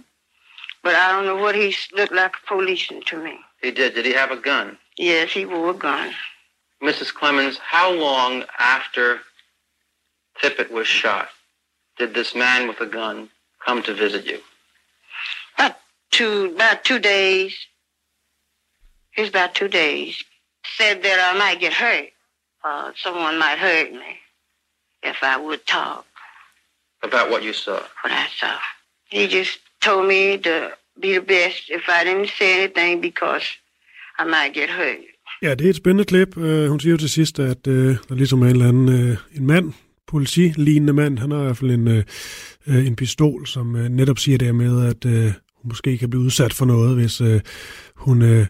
but 0.83 0.95
I 0.95 1.11
don't 1.11 1.25
know 1.25 1.35
what 1.35 1.55
he 1.55 1.75
looked 1.95 2.11
like 2.11 2.33
a 2.43 2.47
policeman 2.47 3.03
to 3.05 3.23
me. 3.23 3.37
He 3.61 3.71
did. 3.71 3.95
Did 3.95 4.05
he 4.05 4.13
have 4.13 4.31
a 4.31 4.37
gun? 4.37 4.77
Yes, 4.97 5.31
he 5.31 5.45
wore 5.45 5.69
a 5.69 5.73
gun. 5.73 6.13
Mrs. 6.81 7.13
Clemens, 7.13 7.57
how 7.59 7.91
long 7.91 8.43
after 8.59 9.19
Tippett 10.41 10.71
was 10.71 10.87
shot 10.87 11.29
did 11.97 12.13
this 12.13 12.35
man 12.35 12.67
with 12.67 12.79
a 12.81 12.85
gun 12.85 13.29
come 13.65 13.81
to 13.83 13.93
visit 13.93 14.25
you? 14.25 14.39
About 16.17 16.31
two, 16.31 16.55
about 16.55 16.83
two 16.83 16.99
days. 16.99 17.53
It 19.15 19.21
was 19.21 19.29
about 19.29 19.53
two 19.53 19.67
days. 19.67 20.23
Said 20.77 21.03
that 21.03 21.19
I 21.29 21.37
might 21.37 21.59
get 21.59 21.73
hurt. 21.73 22.09
Uh, 22.63 22.91
someone 23.03 23.37
might 23.37 23.59
hurt 23.59 23.91
me 23.91 24.11
if 25.03 25.17
I 25.21 25.37
would 25.37 25.63
talk. 25.67 26.05
About 27.03 27.29
what 27.31 27.43
you 27.43 27.53
saw? 27.53 27.79
What 28.01 28.11
I 28.11 28.27
saw. 28.39 28.57
He 29.11 29.27
just 29.27 29.59
told 29.81 30.07
me 30.07 30.37
to 30.37 30.71
be 30.99 31.13
the 31.13 31.21
best 31.21 31.69
if 31.69 31.83
I 31.87 32.03
didn't 32.03 32.29
say 32.39 32.49
anything 32.59 33.01
because 33.01 33.45
I 34.17 34.23
might 34.25 34.53
get 34.53 34.69
hurt. 34.69 34.99
Ja, 35.41 35.55
det 35.55 35.65
er 35.65 35.69
et 35.69 35.75
spændende 35.75 36.05
klip. 36.05 36.37
Uh, 36.37 36.67
hun 36.67 36.79
siger 36.79 36.91
jo 36.91 36.97
til 36.97 37.09
sidst, 37.09 37.39
at 37.39 37.67
uh, 37.67 37.73
der 38.09 38.15
ligesom 38.15 38.41
er 38.41 38.45
en 38.45 38.51
eller 38.51 38.67
anden 38.67 39.11
uh, 39.11 39.17
en 39.37 39.47
mand, 39.47 39.73
politilignende 40.07 40.93
mand, 40.93 41.19
han 41.19 41.31
har 41.31 41.39
i 41.39 41.43
hvert 41.43 41.57
fald 41.57 41.71
en, 41.71 41.87
uh, 41.87 42.87
en 42.87 42.95
pistol, 42.95 43.47
som 43.47 43.75
uh, 43.75 43.81
netop 43.81 44.19
siger 44.19 44.37
det 44.37 44.55
med, 44.55 44.87
at 44.87 45.05
uh, 45.05 45.33
måske 45.67 45.97
kan 45.97 46.09
blive 46.09 46.23
udsat 46.23 46.53
for 46.53 46.65
noget, 46.65 46.95
hvis 46.95 47.21
øh, 47.21 47.41
hun, 47.95 48.21
øh, 48.21 48.45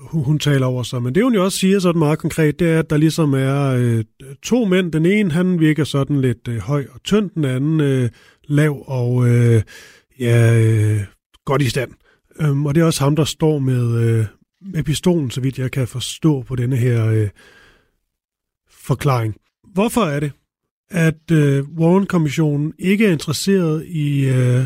hun, 0.00 0.24
hun 0.24 0.38
taler 0.38 0.66
over 0.66 0.82
sig. 0.82 1.02
Men 1.02 1.14
det 1.14 1.22
hun 1.22 1.34
jo 1.34 1.44
også 1.44 1.58
siger 1.58 1.78
sådan 1.78 1.98
meget 1.98 2.18
konkret, 2.18 2.58
det 2.58 2.68
er, 2.70 2.78
at 2.78 2.90
der 2.90 2.96
ligesom 2.96 3.34
er 3.34 3.66
øh, 3.66 4.04
to 4.42 4.64
mænd. 4.64 4.92
Den 4.92 5.06
ene, 5.06 5.32
han 5.32 5.60
virker 5.60 5.84
sådan 5.84 6.20
lidt 6.20 6.48
øh, 6.48 6.58
høj 6.58 6.86
og 6.92 7.02
tynd, 7.02 7.30
den 7.30 7.44
anden 7.44 7.80
øh, 7.80 8.10
lav 8.44 8.84
og 8.86 9.28
øh, 9.28 9.62
ja, 10.20 10.62
øh, 10.62 11.00
godt 11.44 11.62
i 11.62 11.68
stand. 11.68 11.90
Øhm, 12.40 12.66
og 12.66 12.74
det 12.74 12.80
er 12.80 12.84
også 12.84 13.04
ham, 13.04 13.16
der 13.16 13.24
står 13.24 13.58
med, 13.58 14.00
øh, 14.00 14.24
med 14.72 14.82
pistolen, 14.82 15.30
så 15.30 15.40
vidt 15.40 15.58
jeg 15.58 15.70
kan 15.70 15.88
forstå 15.88 16.42
på 16.42 16.56
denne 16.56 16.76
her 16.76 17.06
øh, 17.06 17.28
forklaring. 18.70 19.34
Hvorfor 19.74 20.00
er 20.00 20.20
det, 20.20 20.32
at 20.90 21.30
øh, 21.32 21.64
Warren-kommissionen 21.78 22.72
ikke 22.78 23.06
er 23.06 23.12
interesseret 23.12 23.86
i 23.86 24.28
øh, 24.28 24.64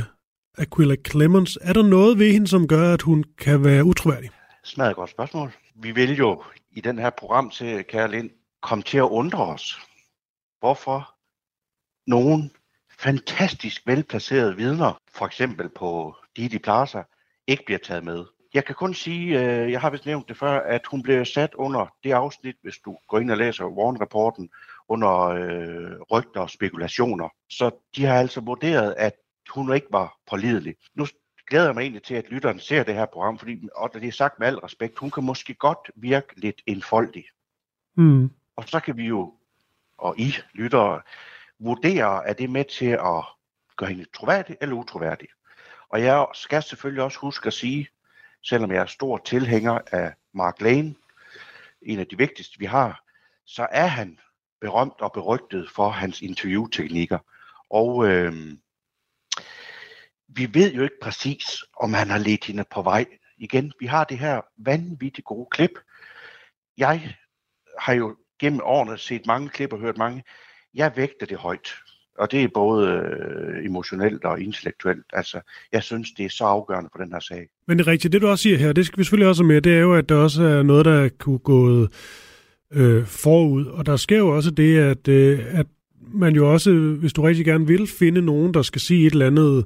Aquila 0.60 0.96
Clemens? 1.10 1.58
Er 1.60 1.72
der 1.72 1.82
noget 1.82 2.18
ved 2.18 2.32
hende, 2.32 2.48
som 2.48 2.68
gør, 2.68 2.94
at 2.94 3.02
hun 3.02 3.24
kan 3.38 3.64
være 3.64 3.84
utroværdig? 3.84 4.30
Smadret 4.64 4.96
godt 4.96 5.10
spørgsmål. 5.10 5.52
Vi 5.74 5.90
vil 5.90 6.16
jo 6.16 6.42
i 6.70 6.80
den 6.80 6.98
her 6.98 7.10
program 7.10 7.50
til 7.50 7.84
Kære 7.84 8.10
Lind 8.10 8.30
komme 8.62 8.82
til 8.82 8.98
at 8.98 9.02
undre 9.02 9.46
os. 9.46 9.80
Hvorfor 10.58 11.14
nogen 12.06 12.50
fantastisk 12.98 13.82
velplacerede 13.86 14.56
vidner, 14.56 14.98
for 15.12 15.26
eksempel 15.26 15.68
på 15.68 16.16
Didi 16.36 16.58
Plaza, 16.58 17.02
ikke 17.46 17.62
bliver 17.66 17.78
taget 17.78 18.04
med. 18.04 18.24
Jeg 18.54 18.64
kan 18.64 18.74
kun 18.74 18.94
sige, 18.94 19.40
øh, 19.40 19.72
jeg 19.72 19.80
har 19.80 19.90
vist 19.90 20.06
nævnt 20.06 20.28
det 20.28 20.36
før, 20.36 20.60
at 20.60 20.86
hun 20.90 21.02
blev 21.02 21.24
sat 21.24 21.54
under 21.54 21.92
det 22.04 22.12
afsnit, 22.12 22.56
hvis 22.62 22.78
du 22.84 22.98
går 23.08 23.18
ind 23.18 23.30
og 23.30 23.36
læser 23.36 23.64
Warren-rapporten, 23.64 24.50
under 24.88 25.20
øh, 25.20 26.00
rygter 26.10 26.40
og 26.40 26.50
spekulationer. 26.50 27.28
Så 27.50 27.70
de 27.96 28.04
har 28.04 28.18
altså 28.18 28.40
vurderet, 28.40 28.94
at 28.98 29.12
hun 29.50 29.74
ikke 29.74 29.86
var 29.90 30.18
pålidelig. 30.30 30.74
Nu 30.94 31.06
glæder 31.48 31.64
jeg 31.64 31.74
mig 31.74 31.82
egentlig 31.82 32.02
til, 32.02 32.14
at 32.14 32.30
lytteren 32.30 32.60
ser 32.60 32.82
det 32.82 32.94
her 32.94 33.06
program, 33.06 33.38
fordi, 33.38 33.68
og 33.74 33.94
det 33.94 34.04
er 34.04 34.12
sagt 34.12 34.38
med 34.38 34.46
al 34.46 34.58
respekt, 34.58 34.98
hun 34.98 35.10
kan 35.10 35.24
måske 35.24 35.54
godt 35.54 35.90
virke 35.94 36.40
lidt 36.40 36.62
enfoldig. 36.66 37.24
Mm. 37.96 38.30
Og 38.56 38.68
så 38.68 38.80
kan 38.80 38.96
vi 38.96 39.04
jo, 39.04 39.34
og 39.98 40.18
I 40.18 40.34
lyttere, 40.52 41.00
vurdere, 41.58 42.28
er 42.28 42.32
det 42.32 42.50
med 42.50 42.64
til 42.64 42.86
at 42.86 43.24
gøre 43.76 43.88
hende 43.88 44.04
troværdig 44.14 44.56
eller 44.60 44.76
utroværdig. 44.76 45.28
Og 45.88 46.02
jeg 46.02 46.26
skal 46.34 46.62
selvfølgelig 46.62 47.02
også 47.02 47.18
huske 47.18 47.46
at 47.46 47.52
sige, 47.52 47.88
selvom 48.42 48.72
jeg 48.72 48.82
er 48.82 48.86
stor 48.86 49.18
tilhænger 49.18 49.78
af 49.92 50.12
Mark 50.32 50.60
Lane, 50.60 50.94
en 51.82 51.98
af 51.98 52.06
de 52.06 52.18
vigtigste 52.18 52.58
vi 52.58 52.64
har, 52.64 53.04
så 53.44 53.66
er 53.70 53.86
han 53.86 54.18
berømt 54.60 55.00
og 55.00 55.12
berygtet 55.12 55.70
for 55.70 55.88
hans 55.88 56.22
interviewteknikker. 56.22 57.18
Og 57.70 58.08
øh, 58.08 58.32
vi 60.36 60.48
ved 60.54 60.72
jo 60.72 60.82
ikke 60.82 61.00
præcis, 61.02 61.64
om 61.80 61.94
han 61.94 62.10
har 62.10 62.18
ledt 62.18 62.44
hende 62.44 62.64
på 62.74 62.82
vej. 62.82 63.06
Igen, 63.38 63.72
vi 63.80 63.86
har 63.86 64.04
det 64.04 64.18
her 64.18 64.40
vanvittigt 64.58 65.24
gode 65.24 65.48
klip. 65.50 65.70
Jeg 66.78 67.16
har 67.78 67.92
jo 67.92 68.16
gennem 68.40 68.60
årene 68.64 68.98
set 68.98 69.26
mange 69.26 69.48
klip 69.48 69.72
og 69.72 69.78
hørt 69.78 69.98
mange. 69.98 70.22
Jeg 70.74 70.92
vægter 70.96 71.26
det 71.26 71.38
højt. 71.38 71.68
Og 72.18 72.30
det 72.30 72.42
er 72.42 72.48
både 72.54 72.88
øh, 72.88 73.66
emotionelt 73.66 74.24
og 74.24 74.40
intellektuelt. 74.40 75.04
Altså, 75.12 75.40
jeg 75.72 75.82
synes, 75.82 76.10
det 76.12 76.24
er 76.24 76.28
så 76.28 76.44
afgørende 76.44 76.90
for 76.92 77.02
den 77.02 77.12
her 77.12 77.20
sag. 77.20 77.48
Men 77.66 77.78
det 77.78 77.86
er 77.86 77.90
rigtigt, 77.90 78.12
det 78.12 78.22
du 78.22 78.28
også 78.28 78.42
siger 78.42 78.58
her, 78.58 78.72
det 78.72 78.86
skal 78.86 78.98
vi 78.98 79.04
selvfølgelig 79.04 79.28
også 79.28 79.44
med, 79.44 79.62
det 79.62 79.74
er 79.74 79.80
jo, 79.80 79.94
at 79.94 80.08
der 80.08 80.14
også 80.14 80.42
er 80.42 80.62
noget, 80.62 80.84
der 80.84 81.08
kunne 81.18 81.38
gå 81.38 81.88
øh, 82.72 83.06
forud. 83.06 83.66
Og 83.66 83.86
der 83.86 83.96
sker 83.96 84.18
jo 84.18 84.36
også 84.36 84.50
det, 84.50 84.78
at, 84.78 85.08
øh, 85.08 85.58
at 85.58 85.66
man 86.12 86.34
jo 86.34 86.52
også, 86.52 86.72
hvis 86.72 87.12
du 87.12 87.22
rigtig 87.22 87.44
gerne 87.44 87.66
vil 87.66 87.86
finde 87.86 88.22
nogen, 88.22 88.54
der 88.54 88.62
skal 88.62 88.80
sige 88.80 89.06
et 89.06 89.12
eller 89.12 89.26
andet 89.26 89.64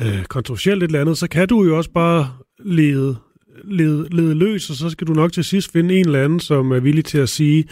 øh, 0.00 0.24
kontroversielt 0.24 0.82
et 0.82 0.86
eller 0.86 1.00
andet, 1.00 1.18
så 1.18 1.28
kan 1.28 1.48
du 1.48 1.64
jo 1.64 1.76
også 1.76 1.90
bare 1.90 2.30
lede, 2.64 3.16
lede, 3.64 4.08
lede 4.10 4.34
løs, 4.34 4.70
og 4.70 4.76
så 4.76 4.90
skal 4.90 5.06
du 5.06 5.12
nok 5.12 5.32
til 5.32 5.44
sidst 5.44 5.72
finde 5.72 5.98
en 5.98 6.06
eller 6.06 6.24
anden, 6.24 6.40
som 6.40 6.72
er 6.72 6.80
villig 6.80 7.04
til 7.04 7.18
at 7.18 7.28
sige 7.28 7.64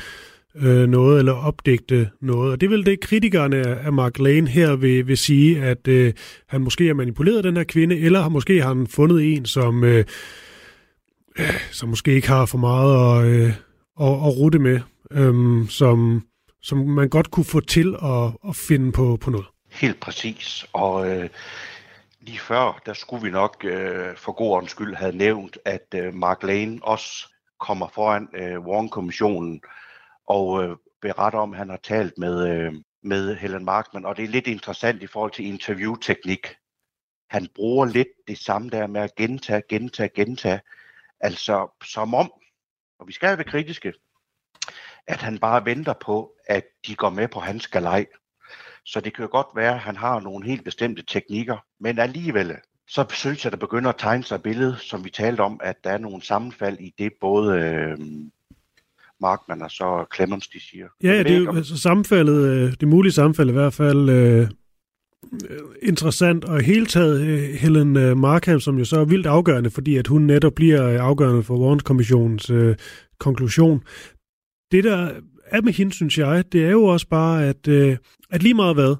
øh, 0.57 0.89
noget 0.89 1.19
eller 1.19 1.33
opdigte 1.33 2.11
noget. 2.21 2.53
Og 2.53 2.61
det 2.61 2.67
er 2.67 2.71
vel 2.71 2.87
det, 2.87 3.01
kritikerne 3.01 3.57
af 3.67 3.93
Mark 3.93 4.19
Lane 4.19 4.49
her 4.49 4.77
vil, 4.77 5.07
vil 5.07 5.19
sige, 5.19 5.63
at 5.63 5.89
øh, 5.89 6.13
han 6.49 6.61
måske 6.61 6.87
har 6.87 6.95
manipuleret 6.95 7.45
den 7.45 7.57
her 7.57 7.65
kvinde, 7.65 7.99
eller 7.99 8.23
har 8.23 8.29
måske 8.29 8.63
har 8.63 8.69
han 8.69 8.87
fundet 8.87 9.35
en, 9.35 9.47
som, 9.47 9.85
øh, 9.85 10.05
øh, 11.39 11.61
som 11.71 11.89
måske 11.89 12.13
ikke 12.15 12.29
har 12.29 12.47
for 12.47 12.59
meget 12.59 13.25
at, 13.25 13.31
øh, 13.31 13.47
at, 14.01 14.13
at 14.27 14.37
rute 14.39 14.59
med, 14.59 14.81
øh, 15.11 15.69
som, 15.69 16.23
som 16.63 16.79
man 16.79 17.09
godt 17.09 17.31
kunne 17.31 17.45
få 17.45 17.61
til 17.61 17.95
at, 18.03 18.33
at 18.49 18.57
finde 18.57 18.93
på, 18.93 19.19
på 19.21 19.31
noget. 19.31 19.47
Helt 19.73 20.01
præcis. 20.01 20.67
Og 20.73 21.09
øh, 21.09 21.29
lige 22.27 22.39
før, 22.39 22.83
der 22.87 22.93
skulle 22.93 23.23
vi 23.23 23.31
nok 23.31 23.65
øh, 23.65 24.17
for 24.17 24.33
god 24.33 24.51
ordens 24.51 24.71
skyld 24.71 24.95
have 24.95 25.17
nævnt, 25.17 25.59
at 25.65 25.87
øh, 25.95 26.15
Mark 26.15 26.43
Lane 26.43 26.79
også 26.83 27.33
kommer 27.61 27.89
foran 27.89 28.29
øh, 28.35 28.61
Warren-kommissionen 28.61 29.63
og 30.27 30.65
øh, 30.65 30.77
beretter 31.03 31.39
om, 31.39 31.53
at 31.53 31.59
han 31.59 31.71
har 31.71 31.81
talt 31.83 32.19
med, 32.19 32.49
øh, 32.49 32.75
med 33.03 33.37
Helen 33.37 33.65
Markman. 33.65 34.05
Og 34.05 34.17
det 34.17 34.25
er 34.25 34.29
lidt 34.29 34.47
interessant 34.47 35.03
i 35.03 35.07
forhold 35.07 35.33
til 35.33 35.47
interviewteknik. 35.47 36.47
Han 37.31 37.49
bruger 37.55 37.87
lidt 37.87 38.09
det 38.29 38.39
samme 38.39 38.71
der 38.71 38.87
med 38.87 39.01
at 39.01 39.15
gentage, 39.15 39.63
gentage, 39.69 40.11
gentage. 40.15 40.61
Altså 41.21 41.69
som 41.85 42.15
om, 42.15 42.33
og 42.99 43.09
vi 43.09 43.13
skal 43.13 43.39
være 43.39 43.45
kritiske, 43.45 43.93
at 45.07 45.23
han 45.23 45.39
bare 45.39 45.65
venter 45.65 45.95
på, 46.01 46.33
at 46.47 46.65
de 46.87 46.97
går 46.97 47.11
med 47.11 47.29
på 47.29 47.41
hans 47.41 47.69
galej. 47.69 48.07
Så 48.87 49.01
det 49.01 49.15
kan 49.15 49.23
jo 49.23 49.29
godt 49.33 49.47
være, 49.55 49.75
at 49.75 49.81
han 49.81 49.97
har 49.97 50.21
nogle 50.21 50.47
helt 50.47 50.65
bestemte 50.65 51.03
teknikker, 51.03 51.57
men 51.81 51.99
alligevel, 51.99 52.53
så 52.89 53.05
synes 53.11 53.45
jeg, 53.45 53.53
der 53.53 53.59
begynder 53.59 53.91
at 53.91 53.97
tegne 53.99 54.25
sig 54.25 54.35
et 54.35 54.43
billede, 54.43 54.77
som 54.81 55.05
vi 55.05 55.11
talte 55.11 55.41
om, 55.41 55.61
at 55.63 55.77
der 55.85 55.91
er 55.91 55.99
nogle 55.99 56.23
sammenfald 56.23 56.79
i 56.81 56.95
det, 56.99 57.13
både 57.21 57.61
øh, 57.61 57.99
Markman 59.21 59.63
og 59.63 59.71
så 59.71 60.05
Clemens, 60.15 60.49
de 60.49 60.61
siger. 60.71 60.89
Ja, 61.03 61.13
ja 61.13 61.23
det 61.23 61.31
er 61.31 61.39
jo 61.39 61.57
altså, 61.57 61.79
sammenfaldet, 61.79 62.47
øh, 62.47 62.73
det 62.81 62.89
mulige 62.89 63.13
sammenfald 63.13 63.49
i 63.49 63.53
hvert 63.53 63.75
fald, 63.75 64.09
øh, 64.09 64.49
interessant, 65.83 66.45
og 66.45 66.61
hele 66.61 66.87
taget 66.87 67.21
øh, 67.21 67.39
Helen 67.39 67.97
øh, 67.97 68.17
Markham, 68.17 68.61
som 68.61 68.79
jo 68.79 68.85
så 68.85 69.01
er 69.01 69.05
vildt 69.05 69.27
afgørende, 69.27 69.71
fordi 69.71 69.97
at 69.97 70.07
hun 70.07 70.23
netop 70.23 70.53
bliver 70.53 70.89
øh, 70.89 71.01
afgørende 71.01 71.43
for 71.43 71.59
Warrens-kommissionens 71.59 72.51
øh, 72.51 72.77
konklusion. 73.19 73.83
Det, 74.73 74.85
der 74.85 75.11
er 75.47 75.61
med 75.61 75.73
hende, 75.73 75.93
synes 75.93 76.19
jeg, 76.19 76.53
det 76.53 76.65
er 76.65 76.71
jo 76.71 76.85
også 76.85 77.09
bare, 77.09 77.47
at, 77.47 77.69
øh, 77.69 77.97
at 78.31 78.43
lige 78.43 78.55
meget 78.55 78.77
hvad, 78.77 78.97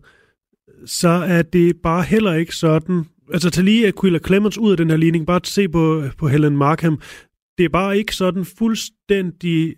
så 0.87 1.09
er 1.09 1.43
det 1.43 1.77
bare 1.83 2.03
heller 2.03 2.33
ikke 2.35 2.57
sådan, 2.57 3.05
altså 3.33 3.51
tag 3.51 3.65
lige 3.65 3.87
Aquila 3.89 4.19
Clemens 4.27 4.59
ud 4.59 4.71
af 4.71 4.77
den 4.77 4.91
her 4.91 4.97
ligning, 4.97 5.27
bare 5.27 5.41
se 5.45 5.69
på, 5.69 6.03
på 6.19 6.29
Helen 6.29 6.57
Markham, 6.57 7.01
det 7.59 7.65
er 7.65 7.69
bare 7.69 7.99
ikke 7.99 8.15
sådan 8.15 8.45
fuldstændig 8.45 9.75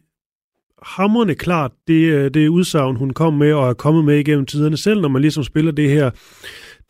hammerne 0.83 1.35
klart, 1.35 1.73
det, 1.89 2.13
øh, 2.13 2.31
det 2.35 2.49
udsagn, 2.49 2.97
hun 2.97 3.11
kom 3.11 3.35
med 3.35 3.53
og 3.53 3.69
er 3.69 3.75
kommet 3.75 4.05
med 4.05 4.19
igennem 4.19 4.47
tiderne, 4.47 4.77
selv 4.77 5.01
når 5.01 5.09
man 5.09 5.23
ligesom 5.23 5.45
spiller 5.45 5.73
det 5.73 5.91
her, 5.91 6.11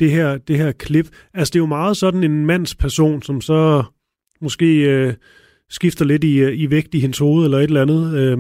det 0.01 0.11
her, 0.11 0.39
det 0.39 0.57
her 0.59 0.73
klip. 0.73 1.09
Altså, 1.35 1.53
det 1.53 1.59
er 1.59 1.63
jo 1.63 1.67
meget 1.67 1.97
sådan 1.97 2.25
en 2.25 2.47
mands 2.47 2.75
person, 2.75 3.23
som 3.23 3.41
så 3.41 3.85
måske 4.41 4.91
øh, 4.91 5.15
skifter 5.71 6.05
lidt 6.05 6.25
i, 6.25 6.39
øh, 6.39 6.59
i 6.59 6.71
vægt 6.71 6.95
i 6.95 7.01
hendes 7.01 7.19
hoved 7.19 7.45
eller 7.45 7.59
et 7.59 7.65
eller 7.65 7.83
andet. 7.83 8.15
Øh, 8.15 8.39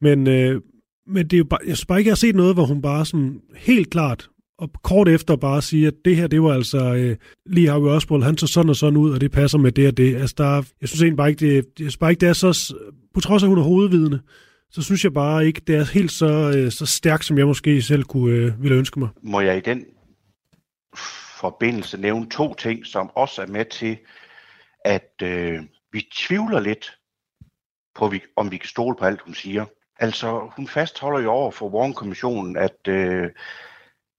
men, 0.00 0.26
øh, 0.26 0.60
men 1.08 1.24
det 1.24 1.32
er 1.32 1.38
jo 1.38 1.44
bare, 1.44 1.60
jeg 1.66 1.76
synes 1.76 1.86
bare 1.86 1.98
ikke, 1.98 2.08
jeg 2.08 2.12
har 2.12 2.16
set 2.16 2.34
noget, 2.34 2.54
hvor 2.54 2.64
hun 2.64 2.82
bare 2.82 3.06
sådan 3.06 3.40
helt 3.56 3.90
klart 3.90 4.28
og 4.58 4.70
kort 4.82 5.08
efter 5.08 5.36
bare 5.36 5.62
sige, 5.62 5.86
at 5.86 5.94
det 6.04 6.16
her, 6.16 6.26
det 6.26 6.42
var 6.42 6.52
altså 6.54 6.94
øh, 6.94 7.16
lige 7.46 7.68
Harvey 7.68 7.88
Oswald, 7.88 8.22
han 8.22 8.36
så 8.36 8.46
sådan 8.46 8.70
og 8.70 8.76
sådan 8.76 8.96
ud, 8.96 9.12
og 9.12 9.20
det 9.20 9.30
passer 9.32 9.58
med 9.58 9.72
det 9.72 9.88
og 9.88 9.96
det. 9.96 10.16
Altså, 10.16 10.34
der, 10.38 10.62
jeg 10.80 10.88
synes 10.88 11.02
egentlig 11.02 11.16
bare 11.16 11.30
ikke, 11.30 11.46
det, 11.46 11.54
jeg 11.54 11.64
synes 11.78 11.96
bare 11.96 12.10
ikke, 12.10 12.20
det 12.20 12.28
er 12.28 12.32
så, 12.32 12.74
på 13.14 13.20
trods 13.20 13.42
af, 13.42 13.46
at 13.46 13.48
hun 13.48 13.58
er 13.58 13.62
hovedvidende, 13.62 14.20
så 14.70 14.82
synes 14.82 15.04
jeg 15.04 15.12
bare 15.12 15.46
ikke, 15.46 15.60
det 15.66 15.76
er 15.76 15.84
helt 15.84 16.12
så, 16.12 16.52
øh, 16.56 16.70
så 16.70 16.86
stærkt, 16.86 17.24
som 17.24 17.38
jeg 17.38 17.46
måske 17.46 17.82
selv 17.82 18.02
kunne 18.02 18.34
øh, 18.34 18.62
ville 18.62 18.76
ønske 18.76 18.98
mig. 18.98 19.08
Må 19.22 19.40
jeg 19.40 19.56
i 19.56 19.60
den 19.60 19.84
forbindelse 21.40 21.98
nævne 22.00 22.30
to 22.30 22.54
ting, 22.54 22.86
som 22.86 23.10
også 23.14 23.42
er 23.42 23.46
med 23.46 23.64
til, 23.64 23.98
at 24.84 25.12
øh, 25.22 25.62
vi 25.92 26.08
tvivler 26.14 26.60
lidt 26.60 26.98
på, 27.94 28.12
om 28.36 28.50
vi 28.50 28.56
kan 28.56 28.68
stole 28.68 28.96
på 28.96 29.04
alt, 29.04 29.20
hun 29.20 29.34
siger. 29.34 29.64
Altså, 29.98 30.50
hun 30.56 30.68
fastholder 30.68 31.20
jo 31.20 31.30
over 31.30 31.50
for 31.50 31.68
Warren-kommissionen, 31.68 32.56
at 32.56 32.88
øh, 32.88 33.30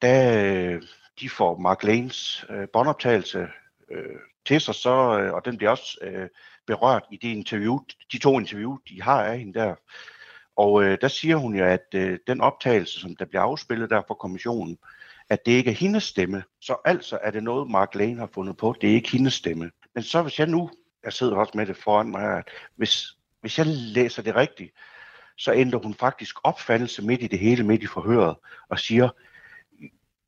da 0.01 0.43
øh, 0.45 0.81
de 1.19 1.29
får 1.29 1.57
Mark 1.57 1.83
Lanes 1.83 2.45
øh, 2.49 2.67
båndoptagelse 2.73 3.47
øh, 3.91 4.19
til 4.45 4.61
sig, 4.61 4.75
så, 4.75 5.19
øh, 5.19 5.33
og 5.33 5.45
den 5.45 5.57
bliver 5.57 5.71
også 5.71 5.97
øh, 6.01 6.29
berørt 6.67 7.03
i 7.11 7.17
det 7.17 7.27
interview, 7.27 7.79
de 8.11 8.17
to 8.17 8.39
interview, 8.39 8.77
de 8.89 9.01
har 9.01 9.23
af 9.23 9.39
hende 9.39 9.59
der, 9.59 9.75
og 10.55 10.83
øh, 10.83 10.97
der 11.01 11.07
siger 11.07 11.35
hun 11.35 11.55
jo, 11.55 11.65
at 11.65 11.85
øh, 11.95 12.19
den 12.27 12.41
optagelse, 12.41 12.99
som 12.99 13.15
der 13.15 13.25
bliver 13.25 13.41
afspillet 13.41 13.89
der 13.89 14.01
for 14.07 14.13
kommissionen, 14.13 14.77
at 15.29 15.45
det 15.45 15.51
ikke 15.51 15.71
er 15.71 15.75
hendes 15.75 16.03
stemme. 16.03 16.43
Så 16.61 16.75
altså 16.85 17.19
er 17.23 17.31
det 17.31 17.43
noget, 17.43 17.71
Mark 17.71 17.95
Lane 17.95 18.19
har 18.19 18.29
fundet 18.33 18.57
på. 18.57 18.75
Det 18.81 18.89
er 18.89 18.93
ikke 18.93 19.11
hendes 19.11 19.33
stemme. 19.33 19.71
Men 19.95 20.03
så 20.03 20.21
hvis 20.21 20.39
jeg 20.39 20.47
nu, 20.47 20.69
jeg 21.03 21.13
sidder 21.13 21.35
også 21.35 21.53
med 21.55 21.65
det 21.65 21.77
foran 21.77 22.11
mig, 22.11 22.37
at 22.37 22.49
hvis, 22.75 23.17
hvis 23.41 23.57
jeg 23.57 23.65
læser 23.67 24.21
det 24.21 24.35
rigtigt, 24.35 24.73
så 25.39 25.53
ændrer 25.53 25.79
hun 25.79 25.93
faktisk 25.93 26.35
opfattelse 26.43 27.01
midt 27.01 27.23
i 27.23 27.27
det 27.27 27.39
hele, 27.39 27.63
midt 27.63 27.83
i 27.83 27.87
forhøret, 27.87 28.35
og 28.69 28.79
siger, 28.79 29.09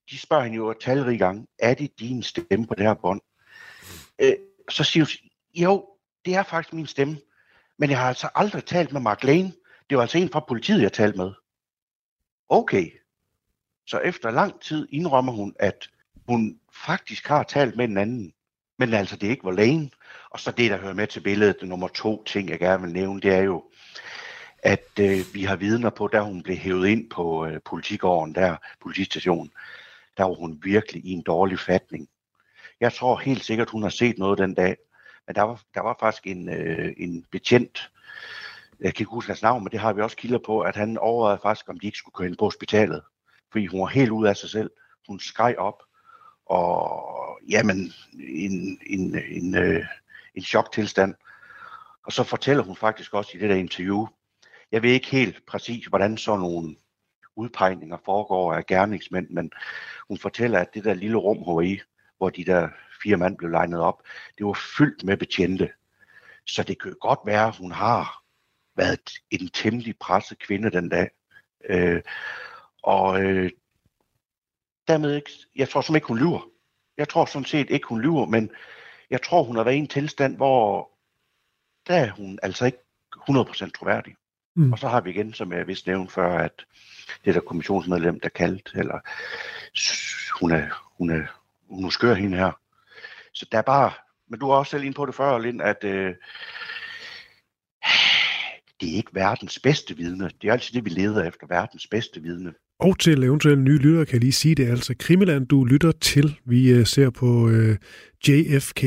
de 0.09 0.19
spørger 0.19 0.43
hende 0.43 0.57
jo 0.57 0.73
talrige 0.73 1.17
gange, 1.17 1.47
er 1.59 1.73
det 1.73 1.99
din 1.99 2.23
stemme 2.23 2.67
på 2.67 2.75
det 2.75 2.85
her 2.85 2.93
bånd? 2.93 3.21
Øh, 4.19 4.33
så 4.69 4.83
siger 4.83 5.05
hun, 5.05 5.29
jo, 5.63 5.87
det 6.25 6.35
er 6.35 6.43
faktisk 6.43 6.73
min 6.73 6.87
stemme, 6.87 7.17
men 7.77 7.89
jeg 7.89 7.99
har 7.99 8.07
altså 8.07 8.29
aldrig 8.35 8.65
talt 8.65 8.93
med 8.93 9.01
Mark 9.01 9.23
Lane. 9.23 9.53
Det 9.89 9.97
var 9.97 10.01
altså 10.01 10.17
en 10.17 10.29
fra 10.29 10.45
politiet, 10.47 10.81
jeg 10.81 10.93
talte 10.93 11.17
med. 11.17 11.31
Okay. 12.49 12.91
Så 13.87 13.99
efter 13.99 14.31
lang 14.31 14.61
tid 14.61 14.87
indrømmer 14.91 15.31
hun, 15.31 15.55
at 15.59 15.89
hun 16.27 16.59
faktisk 16.85 17.27
har 17.27 17.43
talt 17.43 17.75
med 17.75 17.85
en 17.85 17.97
anden. 17.97 18.33
Men 18.79 18.93
altså, 18.93 19.15
det 19.15 19.27
ikke 19.27 19.43
var 19.43 19.51
Lane. 19.51 19.89
Og 20.29 20.39
så 20.39 20.51
det, 20.51 20.71
der 20.71 20.77
hører 20.77 20.93
med 20.93 21.07
til 21.07 21.19
billedet, 21.19 21.57
det 21.61 21.69
nummer 21.69 21.87
to 21.87 22.23
ting, 22.23 22.49
jeg 22.49 22.59
gerne 22.59 22.83
vil 22.83 22.93
nævne, 22.93 23.21
det 23.21 23.33
er 23.33 23.41
jo, 23.41 23.63
at 24.63 24.89
øh, 24.99 25.19
vi 25.33 25.43
har 25.43 25.55
vidner 25.55 25.89
på, 25.89 26.07
da 26.07 26.21
hun 26.21 26.43
blev 26.43 26.57
hævet 26.57 26.87
ind 26.87 27.09
på 27.09 27.45
øh, 27.45 27.59
politigården 27.65 28.35
der, 28.35 28.57
politistationen, 28.81 29.51
der 30.17 30.23
var 30.23 30.33
hun 30.33 30.59
virkelig 30.63 31.05
i 31.05 31.11
en 31.11 31.21
dårlig 31.21 31.59
fatning. 31.59 32.09
Jeg 32.79 32.93
tror 32.93 33.17
helt 33.17 33.45
sikkert, 33.45 33.69
hun 33.69 33.83
har 33.83 33.89
set 33.89 34.17
noget 34.17 34.37
den 34.37 34.53
dag, 34.53 34.77
men 35.27 35.35
der 35.35 35.41
var, 35.41 35.61
der 35.73 35.81
var 35.81 35.97
faktisk 35.99 36.27
en, 36.27 36.49
øh, 36.49 36.93
en 36.97 37.25
betjent, 37.31 37.91
jeg 38.81 38.95
kan 38.95 39.03
ikke 39.03 39.13
huske 39.13 39.29
hans 39.29 39.41
navn, 39.41 39.63
men 39.63 39.71
det 39.71 39.79
har 39.79 39.93
vi 39.93 40.01
også 40.01 40.17
kilder 40.17 40.39
på, 40.45 40.59
at 40.59 40.75
han 40.75 40.97
overvejede 40.97 41.39
faktisk, 41.41 41.69
om 41.69 41.79
de 41.79 41.85
ikke 41.85 41.97
skulle 41.97 42.13
køre 42.13 42.25
hende 42.25 42.37
på 42.37 42.45
hospitalet. 42.45 43.01
Fordi 43.51 43.65
hun 43.65 43.81
var 43.81 43.87
helt 43.87 44.09
ude 44.09 44.29
af 44.29 44.37
sig 44.37 44.49
selv. 44.49 44.71
Hun 45.07 45.19
skreg 45.19 45.55
op, 45.57 45.83
og 46.45 47.39
jamen, 47.49 47.93
en, 48.13 48.79
en, 48.85 49.15
en, 49.29 49.55
øh, 49.55 49.85
en 50.35 50.43
choktilstand. 50.43 51.15
Og 52.05 52.11
så 52.11 52.23
fortæller 52.23 52.63
hun 52.63 52.75
faktisk 52.75 53.13
også 53.13 53.31
i 53.33 53.39
det 53.39 53.49
der 53.49 53.55
interview, 53.55 54.07
jeg 54.71 54.83
ved 54.83 54.89
ikke 54.89 55.07
helt 55.07 55.45
præcis, 55.45 55.85
hvordan 55.85 56.17
sådan 56.17 56.39
nogle 56.39 56.75
udpegninger 57.35 57.97
foregår 58.05 58.53
af 58.53 58.65
gerningsmænd, 58.65 59.29
men 59.29 59.51
hun 60.07 60.17
fortæller, 60.17 60.59
at 60.59 60.73
det 60.73 60.83
der 60.83 60.93
lille 60.93 61.17
rum, 61.17 61.37
hun 61.37 61.55
var 61.55 61.61
i, 61.61 61.79
hvor 62.17 62.29
de 62.29 62.45
der 62.45 62.69
fire 63.03 63.17
mand 63.17 63.37
blev 63.37 63.49
legnet 63.49 63.79
op, 63.79 64.03
det 64.37 64.45
var 64.45 64.59
fyldt 64.77 65.03
med 65.03 65.17
betjente. 65.17 65.69
Så 66.47 66.63
det 66.63 66.81
kan 66.81 66.95
godt 67.01 67.19
være, 67.25 67.47
at 67.47 67.57
hun 67.57 67.71
har 67.71 68.23
været 68.75 69.11
en 69.31 69.47
temmelig 69.47 69.97
presset 69.99 70.39
kvinde 70.39 70.71
den 70.71 70.89
dag. 70.89 71.09
Øh, 71.69 72.01
og 72.83 73.23
øh, 73.23 73.51
dermed 74.87 75.15
ikke, 75.15 75.31
jeg 75.55 75.69
tror 75.69 75.81
som 75.81 75.95
ikke, 75.95 76.07
hun 76.07 76.19
lyver. 76.19 76.49
Jeg 76.97 77.09
tror 77.09 77.25
sådan 77.25 77.45
set 77.45 77.69
ikke, 77.69 77.87
hun 77.87 78.01
lyver, 78.01 78.25
men 78.25 78.51
jeg 79.09 79.21
tror, 79.21 79.43
hun 79.43 79.55
har 79.55 79.63
været 79.63 79.75
i 79.75 79.79
en 79.79 79.87
tilstand, 79.87 80.35
hvor 80.35 80.91
der 81.87 81.95
er 81.95 82.11
hun 82.11 82.39
altså 82.43 82.65
ikke 82.65 82.77
100% 83.29 83.71
troværdig. 83.71 84.15
Mm. 84.55 84.71
Og 84.71 84.79
så 84.79 84.87
har 84.87 85.01
vi 85.01 85.09
igen, 85.09 85.33
som 85.33 85.53
jeg 85.53 85.67
vist 85.67 85.87
nævnte 85.87 86.13
før, 86.13 86.37
at 86.37 86.65
det 87.25 87.35
der 87.35 87.41
kommissionsmedlem, 87.41 88.19
der 88.19 88.29
kaldt, 88.29 88.71
eller 88.75 88.99
hun 90.39 90.51
er, 90.51 90.91
hun 90.97 91.09
er, 91.09 91.23
hun 91.69 91.85
er 91.85 91.89
skør 91.89 92.13
hende 92.13 92.37
her. 92.37 92.51
Så 93.33 93.45
der 93.51 93.57
er 93.57 93.61
bare, 93.61 93.91
men 94.29 94.39
du 94.39 94.49
har 94.49 94.55
også 94.55 94.69
selv 94.69 94.83
ind 94.83 94.93
på 94.93 95.05
det 95.05 95.15
før, 95.15 95.39
Lind, 95.39 95.61
at 95.61 95.83
øh, 95.83 96.13
det 98.81 98.91
er 98.91 98.95
ikke 98.95 99.11
verdens 99.13 99.59
bedste 99.59 99.97
vidne. 99.97 100.29
Det 100.41 100.47
er 100.47 100.53
altid 100.53 100.73
det, 100.73 100.85
vi 100.85 100.89
leder 100.89 101.23
efter, 101.27 101.47
verdens 101.47 101.87
bedste 101.87 102.21
vidne. 102.21 102.53
Og 102.79 102.99
til 102.99 103.23
eventuelle 103.23 103.63
nye 103.63 103.77
lyttere 103.77 104.05
kan 104.05 104.13
jeg 104.13 104.21
lige 104.21 104.31
sige, 104.31 104.55
det 104.55 104.67
er 104.67 104.71
altså 104.71 104.95
Krimiland, 104.99 105.47
du 105.47 105.63
lytter 105.63 105.91
til. 105.91 106.39
Vi 106.45 106.69
øh, 106.69 106.85
ser 106.85 107.09
på 107.09 107.25
uh, 107.25 107.75
JFK, 108.27 108.83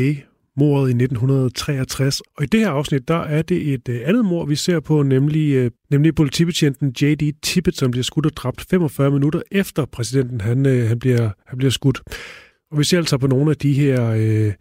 mordet 0.57 0.89
i 0.89 0.93
1963. 0.93 2.21
Og 2.21 2.45
i 2.45 2.47
det 2.47 2.61
her 2.61 2.71
afsnit, 2.71 3.09
der 3.09 3.21
er 3.21 3.43
det 3.43 3.73
et 3.73 3.89
øh, 3.89 4.01
andet 4.05 4.25
mor, 4.25 4.45
vi 4.45 4.57
ser 4.57 4.81
på, 4.81 5.03
nemlig, 5.03 5.55
øh, 5.55 5.71
nemlig 5.91 6.15
politibetjenten 6.15 6.89
J.D. 6.89 7.33
Tippett, 7.43 7.77
som 7.77 7.91
bliver 7.91 8.05
skudt 8.05 8.27
og 8.27 8.37
dræbt 8.37 8.67
45 8.71 9.11
minutter 9.11 9.43
efter 9.51 9.85
præsidenten 9.85 10.41
han, 10.41 10.67
øh, 10.67 10.89
han, 10.89 10.99
bliver, 10.99 11.31
han 11.47 11.59
bliver 11.59 11.71
skudt. 11.71 12.01
Og 12.71 12.79
vi 12.79 12.85
ser 12.85 12.99
altså 12.99 13.19
på 13.19 13.27
nogle 13.27 13.51
af 13.51 13.57
de 13.57 13.73
her 13.73 14.11
øh, 14.11 14.53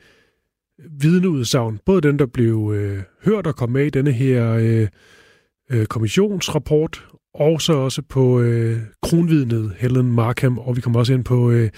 vidneudsagn, 1.01 1.79
både 1.85 2.01
den, 2.01 2.19
der 2.19 2.25
blev 2.25 2.73
øh, 2.75 3.01
hørt 3.25 3.47
og 3.47 3.55
kom 3.55 3.69
med 3.69 3.85
i 3.85 3.89
denne 3.89 4.11
her... 4.11 4.53
Øh, 4.53 4.87
kommissionsrapport, 5.85 7.05
og 7.33 7.61
så 7.61 7.73
også 7.73 8.01
på 8.01 8.41
øh, 8.41 8.77
kronvidnet 9.01 9.73
Helen 9.77 10.11
Markham, 10.11 10.57
og 10.57 10.75
vi 10.75 10.81
kommer 10.81 10.99
også 10.99 11.13
ind 11.13 11.23
på, 11.23 11.51
øh, 11.51 11.69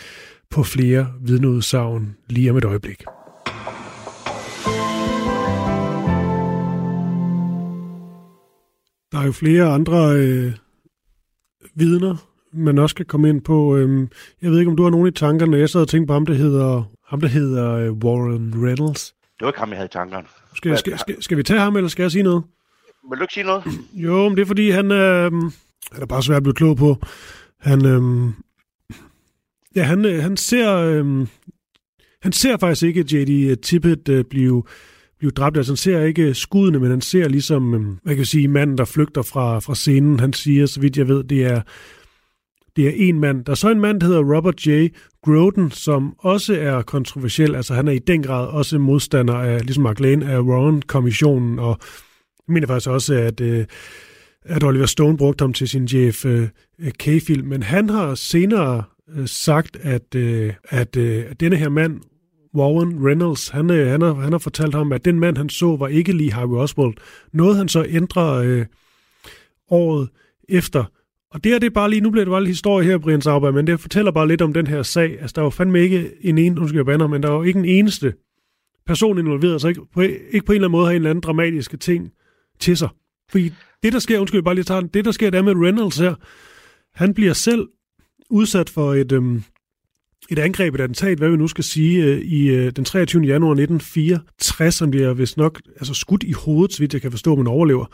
på 0.49 0.63
flere 0.63 1.07
vidneudsagn 1.21 2.15
lige 2.29 2.51
om 2.51 2.57
et 2.57 2.65
øjeblik. 2.65 3.03
Der 9.11 9.19
er 9.19 9.25
jo 9.25 9.31
flere 9.31 9.65
andre 9.65 10.15
øh, 10.15 10.53
vidner, 11.75 12.15
man 12.53 12.77
også 12.77 12.95
kan 12.95 13.05
komme 13.05 13.29
ind 13.29 13.41
på. 13.41 13.77
Øh, 13.77 14.07
jeg 14.41 14.51
ved 14.51 14.59
ikke, 14.59 14.71
om 14.71 14.77
du 14.77 14.83
har 14.83 14.89
nogen 14.89 15.07
i 15.07 15.11
tankerne. 15.11 15.57
Jeg 15.57 15.69
sad 15.69 15.81
og 15.81 15.87
tænkte 15.87 16.07
på 16.07 16.13
ham, 16.13 16.25
der 16.25 16.33
hedder, 16.33 16.83
ham, 17.07 17.21
der 17.21 17.27
hedder 17.27 17.71
øh, 17.71 17.91
Warren 17.91 18.53
Reynolds. 18.65 19.15
Det 19.21 19.41
var 19.41 19.47
ikke 19.47 19.59
ham, 19.59 19.69
jeg 19.69 19.77
havde 19.77 19.85
i 19.85 19.89
tankerne. 19.93 20.27
Skal, 20.55 20.77
skal, 20.77 20.99
skal, 20.99 21.23
skal 21.23 21.37
vi 21.37 21.43
tage 21.43 21.59
ham, 21.59 21.75
eller 21.75 21.87
skal 21.87 22.03
jeg 22.03 22.11
sige 22.11 22.23
noget? 22.23 22.43
Vil 23.09 23.19
du 23.19 23.23
ikke 23.23 23.33
sige 23.33 23.43
noget? 23.43 23.63
Jo, 23.93 24.29
men 24.29 24.37
det 24.37 24.41
er 24.41 24.45
fordi, 24.45 24.69
han, 24.69 24.91
øh, 24.91 25.31
han 25.91 26.01
er 26.01 26.05
bare 26.05 26.23
svært 26.23 26.37
at 26.37 26.43
blive 26.43 26.53
klog 26.53 26.77
på. 26.77 26.97
Han, 27.59 27.85
øh, 27.85 28.31
ja, 29.75 29.83
han, 29.83 30.05
øh, 30.05 30.23
han 30.23 30.37
ser, 30.37 30.75
øh, 30.75 31.27
han 32.21 32.31
ser 32.31 32.57
faktisk 32.57 32.83
ikke 32.83 33.05
J.D. 33.11 33.61
Tippett 33.61 34.09
øh, 34.09 34.23
blive, 34.23 34.63
blive 35.25 35.31
dræbt. 35.31 35.57
Altså, 35.57 35.71
han 35.71 35.77
ser 35.77 36.01
ikke 36.01 36.21
øh, 36.21 36.35
skuddene, 36.35 36.79
men 36.79 36.89
han 36.89 37.01
ser 37.01 37.27
ligesom, 37.27 37.73
øh, 37.73 37.81
hvad 37.81 38.13
kan 38.13 38.17
jeg 38.17 38.27
sige, 38.27 38.47
manden, 38.47 38.77
der 38.77 38.85
flygter 38.85 39.21
fra, 39.21 39.59
fra 39.59 39.75
scenen. 39.75 40.19
Han 40.19 40.33
siger, 40.33 40.65
så 40.65 40.79
vidt 40.79 40.97
jeg 40.97 41.07
ved, 41.07 41.23
det 41.23 41.45
er, 41.45 41.61
det 42.75 42.87
er 42.87 42.91
en 42.95 43.19
mand. 43.19 43.45
Der 43.45 43.51
er 43.51 43.55
så 43.55 43.69
en 43.69 43.79
mand, 43.79 43.99
der 43.99 44.07
hedder 44.07 44.35
Robert 44.35 44.67
J. 44.67 44.87
Groden, 45.23 45.71
som 45.71 46.15
også 46.19 46.55
er 46.55 46.81
kontroversiel. 46.81 47.55
Altså, 47.55 47.73
han 47.73 47.87
er 47.87 47.91
i 47.91 47.99
den 47.99 48.23
grad 48.23 48.47
også 48.47 48.79
modstander 48.79 49.33
af, 49.33 49.61
ligesom 49.61 49.83
Mark 49.83 49.99
Lane, 49.99 50.31
af 50.31 50.39
Warren-kommissionen 50.39 51.59
og 51.59 51.77
jeg 52.47 52.53
mener 52.53 52.67
faktisk 52.67 52.89
også, 52.89 53.13
at, 53.13 53.41
øh, 53.41 53.65
at 54.43 54.63
Oliver 54.63 54.85
Stone 54.85 55.17
brugte 55.17 55.43
ham 55.43 55.53
til 55.53 55.69
sin 55.69 55.85
JFK-film, 55.85 57.41
øh, 57.41 57.49
men 57.49 57.63
han 57.63 57.89
har 57.89 58.15
senere 58.15 58.83
sagt, 59.25 59.77
at, 59.81 60.15
at, 60.69 60.97
at 60.97 61.39
denne 61.39 61.55
her 61.55 61.69
mand, 61.69 62.01
Warren 62.55 63.05
Reynolds, 63.05 63.49
han, 63.49 63.69
øh, 63.69 63.87
han, 63.87 64.01
har, 64.01 64.13
han 64.13 64.31
har 64.31 64.39
fortalt 64.39 64.75
ham, 64.75 64.91
at 64.91 65.05
den 65.05 65.19
mand, 65.19 65.37
han 65.37 65.49
så, 65.49 65.75
var 65.75 65.87
ikke 65.87 66.11
lige 66.11 66.33
Harvey 66.33 66.57
Oswald. 66.57 66.93
Noget 67.33 67.57
han 67.57 67.67
så 67.67 67.85
ændrer 67.89 68.33
øh, 68.33 68.65
året 69.69 70.09
efter. 70.49 70.83
Og 71.31 71.43
det 71.43 71.51
her, 71.51 71.59
det 71.59 71.67
er 71.67 71.73
bare 71.73 71.89
lige, 71.89 72.01
nu 72.01 72.09
bliver 72.09 72.25
det 72.25 72.31
bare 72.31 72.41
lidt 72.41 72.49
historie 72.49 72.87
her, 72.87 72.97
Brian 72.97 73.21
Sauber, 73.21 73.51
men 73.51 73.67
det 73.67 73.79
fortæller 73.79 74.11
bare 74.11 74.27
lidt 74.27 74.41
om 74.41 74.53
den 74.53 74.67
her 74.67 74.83
sag. 74.83 75.21
Altså, 75.21 75.33
der 75.35 75.41
var 75.41 75.49
fandme 75.49 75.81
ikke 75.81 76.11
en 76.21 76.37
en, 76.37 76.59
undskyld 76.59 76.79
jeg 76.79 76.85
bander, 76.85 77.07
men 77.07 77.23
der 77.23 77.29
var 77.29 77.43
ikke 77.43 77.59
en 77.59 77.65
eneste 77.65 78.13
person 78.85 79.17
involveret, 79.17 79.61
så 79.61 79.67
ikke 79.67 79.81
på, 79.93 80.01
ikke 80.01 80.45
på 80.45 80.51
en 80.51 80.55
eller 80.55 80.67
anden 80.67 80.71
måde 80.71 80.85
har 80.85 80.91
en 80.91 80.95
eller 80.95 81.09
anden 81.09 81.21
dramatiske 81.21 81.77
ting 81.77 82.11
til 82.59 82.77
sig. 82.77 82.89
Fordi 83.31 83.51
det, 83.83 83.93
der 83.93 83.99
sker, 83.99 84.19
undskyld, 84.19 84.43
bare 84.43 84.55
lige 84.55 84.63
tager 84.63 84.81
den, 84.81 84.89
det, 84.93 85.05
der 85.05 85.11
sker 85.11 85.29
der 85.29 85.41
med 85.41 85.53
Reynolds 85.55 85.97
her, 85.97 86.15
han 86.93 87.13
bliver 87.13 87.33
selv 87.33 87.67
udsat 88.29 88.69
for 88.69 88.93
et, 88.93 89.11
øhm, 89.11 89.43
et 90.29 90.39
angreb, 90.39 90.75
et 90.75 90.81
attentat, 90.81 91.17
hvad 91.17 91.29
vi 91.29 91.37
nu 91.37 91.47
skal 91.47 91.63
sige, 91.63 92.03
øh, 92.03 92.21
i 92.21 92.47
øh, 92.47 92.71
den 92.71 92.85
23. 92.85 93.23
januar 93.23 93.51
1964, 93.51 94.75
som 94.75 94.91
bliver 94.91 95.13
vist 95.13 95.37
nok 95.37 95.61
altså 95.75 95.93
skudt 95.93 96.23
i 96.23 96.31
hovedet, 96.31 96.73
så 96.73 96.79
vidt 96.79 96.93
jeg 96.93 97.01
kan 97.01 97.11
forstå, 97.11 97.35
man 97.35 97.47
overlever. 97.47 97.85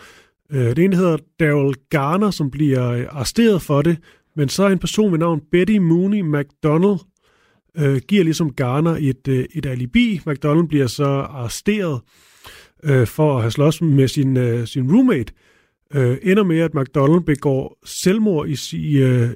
Øh, 0.52 0.76
det 0.76 0.80
ene 0.80 0.96
hedder 0.96 1.18
Daryl 1.40 1.74
Garner, 1.90 2.32
som 2.32 2.52
bliver 2.52 3.10
arresteret 3.10 3.62
for 3.62 3.82
det, 3.82 3.98
men 4.36 4.50
så 4.50 4.64
er 4.64 4.70
en 4.70 4.80
person 4.80 5.12
ved 5.12 5.20
navn 5.20 5.42
Betty 5.52 5.78
Mooney 5.78 6.22
McDonald, 6.22 7.00
øh, 7.78 8.02
giver 8.08 8.24
ligesom 8.24 8.54
Garner 8.54 8.98
et, 9.00 9.28
øh, 9.28 9.46
et 9.56 9.66
alibi. 9.66 10.22
McDonald 10.26 10.68
bliver 10.68 10.88
så 10.88 11.06
arresteret 11.06 12.02
øh, 12.84 13.08
for 13.08 13.36
at 13.36 13.42
have 13.42 13.52
slås 13.52 13.82
med 13.82 14.08
sin, 14.08 14.38
øh, 14.38 14.68
sin 14.68 14.92
roommate. 14.94 15.34
Øh, 15.94 16.18
ender 16.24 16.44
med, 16.44 16.60
at 16.60 16.74
McDonald 16.74 17.24
begår 17.24 17.80
selvmord 17.86 18.48
i, 18.48 18.58
i, 18.74 18.98
øh, 18.98 19.30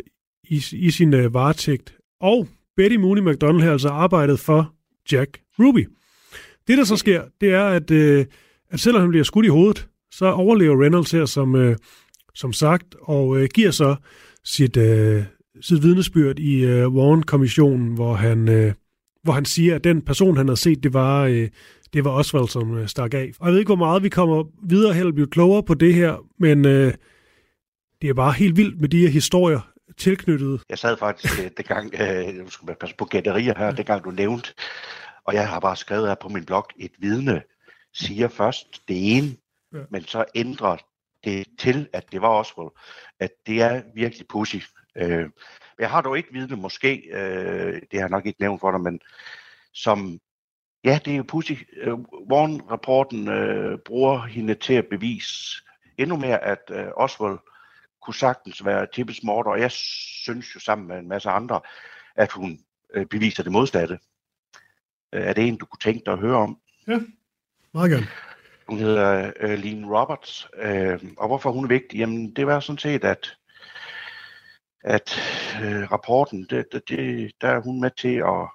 i, 0.43 0.63
i 0.73 0.91
sin 0.91 1.13
øh, 1.13 1.33
varetægt. 1.33 1.95
Og 2.21 2.47
Betty 2.77 2.95
Mooney 2.95 3.21
McDonald 3.21 3.63
har 3.63 3.71
altså 3.71 3.89
arbejdet 3.89 4.39
for 4.39 4.73
Jack 5.11 5.41
Ruby. 5.59 5.87
Det, 6.67 6.77
der 6.77 6.83
så 6.83 6.95
sker, 6.95 7.23
det 7.41 7.49
er, 7.53 7.63
at, 7.63 7.91
øh, 7.91 8.25
at 8.69 8.79
selvom 8.79 9.01
han 9.01 9.09
bliver 9.09 9.23
skudt 9.23 9.45
i 9.45 9.49
hovedet, 9.49 9.87
så 10.11 10.25
overlever 10.25 10.83
Reynolds 10.83 11.11
her 11.11 11.25
som, 11.25 11.55
øh, 11.55 11.75
som 12.33 12.53
sagt, 12.53 12.95
og 13.01 13.37
øh, 13.37 13.49
giver 13.53 13.71
så 13.71 13.95
sit, 14.43 14.77
øh, 14.77 15.23
sit 15.61 15.83
vidnesbyrd 15.83 16.39
i 16.39 16.65
øh, 16.65 16.87
Warren-kommissionen, 16.87 17.93
hvor 17.93 18.13
han, 18.13 18.49
øh, 18.49 18.73
hvor 19.23 19.33
han 19.33 19.45
siger, 19.45 19.75
at 19.75 19.83
den 19.83 20.01
person, 20.01 20.37
han 20.37 20.47
havde 20.47 20.59
set, 20.59 20.83
det 20.83 20.93
var, 20.93 21.25
øh, 21.25 21.49
det 21.93 22.03
var 22.03 22.11
Oswald, 22.11 22.47
som 22.47 22.77
øh, 22.77 22.87
stak 22.87 23.13
af. 23.13 23.31
Og 23.39 23.45
jeg 23.45 23.51
ved 23.51 23.59
ikke, 23.59 23.69
hvor 23.69 23.85
meget 23.85 24.03
vi 24.03 24.09
kommer 24.09 24.43
videre 24.69 24.93
her 24.93 25.05
og 25.05 25.13
bliver 25.13 25.27
klogere 25.27 25.63
på 25.63 25.73
det 25.73 25.93
her, 25.93 26.25
men 26.39 26.65
øh, 26.65 26.93
det 28.01 28.09
er 28.09 28.13
bare 28.13 28.33
helt 28.33 28.57
vildt 28.57 28.81
med 28.81 28.89
de 28.89 28.99
her 28.99 29.09
historier 29.09 29.74
tilknyttet. 29.97 30.63
Jeg 30.69 30.77
sad 30.77 30.97
faktisk 30.97 31.39
øh, 31.39 31.51
dengang, 31.57 31.93
øh, 32.01 32.35
nu 32.35 32.49
skal 32.49 32.65
man 32.65 32.75
passe 32.79 32.95
på 32.95 33.05
gætterier 33.05 33.53
her, 33.57 33.65
ja. 33.65 33.71
dengang 33.71 34.03
du 34.03 34.11
nævnte, 34.11 34.53
og 35.23 35.33
jeg 35.33 35.49
har 35.49 35.59
bare 35.59 35.75
skrevet 35.75 36.07
her 36.07 36.15
på 36.15 36.29
min 36.29 36.45
blog, 36.45 36.67
et 36.79 36.91
vidne 36.97 37.41
siger 37.93 38.27
først 38.27 38.87
det 38.87 39.17
ene, 39.17 39.35
ja. 39.73 39.79
men 39.89 40.03
så 40.03 40.25
ændrer 40.35 40.77
det 41.23 41.47
til, 41.59 41.89
at 41.93 42.11
det 42.11 42.21
var 42.21 42.29
Oswald. 42.29 42.69
At 43.19 43.31
det 43.47 43.61
er 43.61 43.81
virkelig 43.95 44.27
pussy. 44.27 44.57
Øh, 44.97 45.29
jeg 45.79 45.89
har 45.89 46.01
dog 46.01 46.17
ikke 46.17 46.33
vidne, 46.33 46.55
måske, 46.55 47.09
øh, 47.13 47.73
det 47.73 47.93
har 47.93 47.99
jeg 47.99 48.09
nok 48.09 48.25
ikke 48.25 48.41
nævnt 48.41 48.61
for 48.61 48.71
dig, 48.71 48.81
men 48.81 48.99
som, 49.73 50.19
ja, 50.83 50.99
det 51.05 51.13
er 51.13 51.17
jo 51.17 51.23
pussy. 51.27 51.53
Øh, 51.77 51.93
Warren-rapporten 52.31 53.27
øh, 53.27 53.77
bruger 53.85 54.21
hende 54.21 54.55
til 54.55 54.73
at 54.73 54.87
bevise 54.89 55.63
endnu 55.97 56.17
mere, 56.17 56.43
at 56.43 56.61
øh, 56.69 56.87
Oswald 56.95 57.39
kunne 58.05 58.15
sagtens 58.15 58.65
være 58.65 58.87
Tippes 58.93 59.23
morder, 59.23 59.51
og 59.51 59.59
jeg 59.59 59.71
synes 59.71 60.55
jo 60.55 60.59
sammen 60.59 60.87
med 60.87 60.99
en 60.99 61.07
masse 61.07 61.29
andre, 61.29 61.61
at 62.15 62.31
hun 62.31 62.59
øh, 62.93 63.05
beviser 63.05 63.43
det 63.43 63.51
modsatte. 63.51 63.99
Øh, 65.13 65.23
er 65.23 65.33
det 65.33 65.47
en, 65.47 65.57
du 65.57 65.65
kunne 65.65 65.79
tænke 65.79 66.01
dig 66.05 66.13
at 66.13 66.19
høre 66.19 66.37
om? 66.37 66.59
Ja, 66.87 66.99
meget 67.73 67.91
gerne. 67.91 68.07
Hun 68.67 68.79
hedder 68.79 69.31
øh, 69.39 69.59
Lene 69.59 69.99
Roberts, 69.99 70.47
øh, 70.57 71.03
og 71.17 71.27
hvorfor 71.27 71.51
hun 71.51 71.63
er 71.63 71.67
vigtig? 71.67 71.97
Jamen, 71.97 72.35
det 72.35 72.47
var 72.47 72.59
sådan 72.59 72.77
set, 72.77 73.03
at 73.03 73.37
at 74.85 75.19
øh, 75.63 75.91
rapporten, 75.91 76.47
det, 76.49 76.65
det, 76.71 76.89
det, 76.89 77.31
der 77.41 77.47
er 77.47 77.61
hun 77.61 77.81
med 77.81 77.91
til 77.91 78.15
at, 78.15 78.49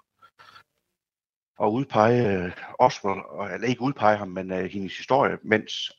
at 1.62 1.70
udpege 1.70 2.36
øh, 2.36 2.52
Oswald, 2.78 3.52
eller 3.54 3.68
ikke 3.68 3.82
udpege 3.82 4.16
ham, 4.16 4.28
men 4.28 4.52
øh, 4.52 4.64
hendes 4.64 4.96
historie, 4.96 5.38
mens 5.42 5.92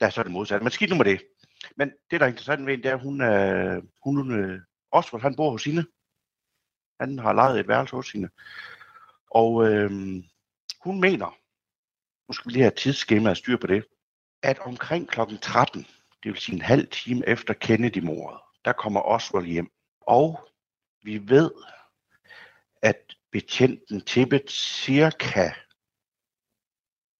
der 0.00 0.06
er 0.06 0.10
så 0.10 0.22
det 0.22 0.30
modsatte. 0.30 0.64
Men 0.64 0.70
skidt 0.70 0.90
nu 0.90 0.96
med 0.96 1.04
det. 1.04 1.20
Men 1.76 1.92
det, 2.10 2.20
der 2.20 2.26
er 2.26 2.30
interessant 2.30 2.66
ved 2.66 2.78
det 2.78 2.86
er, 2.86 2.94
at 2.94 3.02
hun, 3.02 3.20
øh, 3.20 3.82
hun 4.04 4.40
øh, 4.40 4.60
Oswald, 4.90 5.22
han 5.22 5.36
bor 5.36 5.50
hos 5.50 5.64
hende. 5.64 5.86
Han 7.00 7.18
har 7.18 7.32
lejet 7.32 7.60
et 7.60 7.68
værelse 7.68 7.96
hos 7.96 8.12
hende. 8.12 8.28
Og 9.30 9.68
øh, 9.68 9.90
hun 10.80 11.00
mener, 11.00 11.38
nu 12.28 12.32
skal 12.32 12.48
vi 12.48 12.52
lige 12.52 12.62
have 12.62 12.74
tidsskema 12.76 13.30
og 13.30 13.36
styr 13.36 13.56
på 13.56 13.66
det, 13.66 13.84
at 14.42 14.58
omkring 14.58 15.08
kl. 15.08 15.20
13, 15.42 15.86
det 16.22 16.32
vil 16.32 16.36
sige 16.36 16.56
en 16.56 16.62
halv 16.62 16.86
time 16.90 17.28
efter 17.28 17.54
Kennedy-mordet, 17.54 18.40
der 18.64 18.72
kommer 18.72 19.00
Oswald 19.00 19.46
hjem. 19.46 19.70
Og 20.00 20.48
vi 21.02 21.28
ved, 21.28 21.50
at 22.82 23.16
betjenten 23.32 24.00
Tippet 24.00 24.50
cirka 24.50 25.50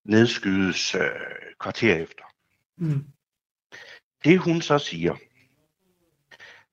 nedskydes 0.05 0.95
øh, 0.95 1.11
kvarter 1.61 1.97
efter. 1.97 2.25
Mm. 2.77 3.05
Det 4.25 4.39
hun 4.39 4.63
så 4.63 4.79
siger, 4.79 5.17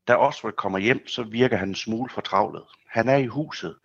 da 0.07 0.15
Oswald 0.15 0.55
kommer 0.55 0.79
hjem, 0.79 1.07
så 1.07 1.23
virker 1.23 1.57
han 1.57 1.69
en 1.69 1.75
smule 1.75 2.09
fortravlet. 2.09 2.63
Han 2.87 3.09
er 3.09 3.17
i 3.17 3.25
huset 3.25 3.77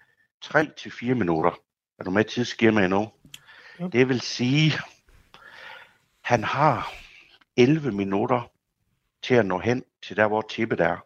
3-4 0.44 1.14
minutter. 1.14 1.50
Er 1.98 2.04
du 2.04 2.10
med 2.10 2.24
tidsskema 2.24 2.84
endnu? 2.84 3.12
Ja. 3.80 3.88
Det 3.88 4.08
vil 4.08 4.20
sige, 4.20 4.72
han 6.20 6.44
har 6.44 6.92
11 7.56 7.92
minutter 7.92 8.50
til 9.22 9.34
at 9.34 9.46
nå 9.46 9.58
hen 9.58 9.84
til 10.02 10.16
der, 10.16 10.28
hvor 10.28 10.42
tippet 10.42 10.80
er. 10.80 10.96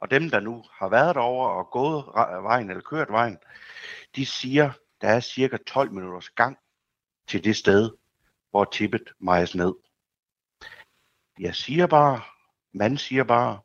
Og 0.00 0.10
dem, 0.10 0.30
der 0.30 0.40
nu 0.40 0.64
har 0.72 0.88
været 0.88 1.14
derover 1.14 1.48
og 1.48 1.70
gået 1.70 2.04
vejen 2.42 2.70
eller 2.70 2.82
kørt 2.82 3.08
vejen, 3.10 3.38
de 4.16 4.26
siger, 4.26 4.70
der 5.00 5.08
er 5.08 5.20
cirka 5.20 5.56
12 5.66 5.92
minutters 5.92 6.30
gang 6.30 6.58
til 7.28 7.44
det 7.44 7.56
sted, 7.56 7.90
hvor 8.50 8.64
tippet 8.64 9.12
mejes 9.18 9.54
ned. 9.54 9.74
Jeg 11.38 11.54
siger 11.54 11.86
bare, 11.86 12.22
man 12.72 12.98
siger 12.98 13.24
bare, 13.24 13.60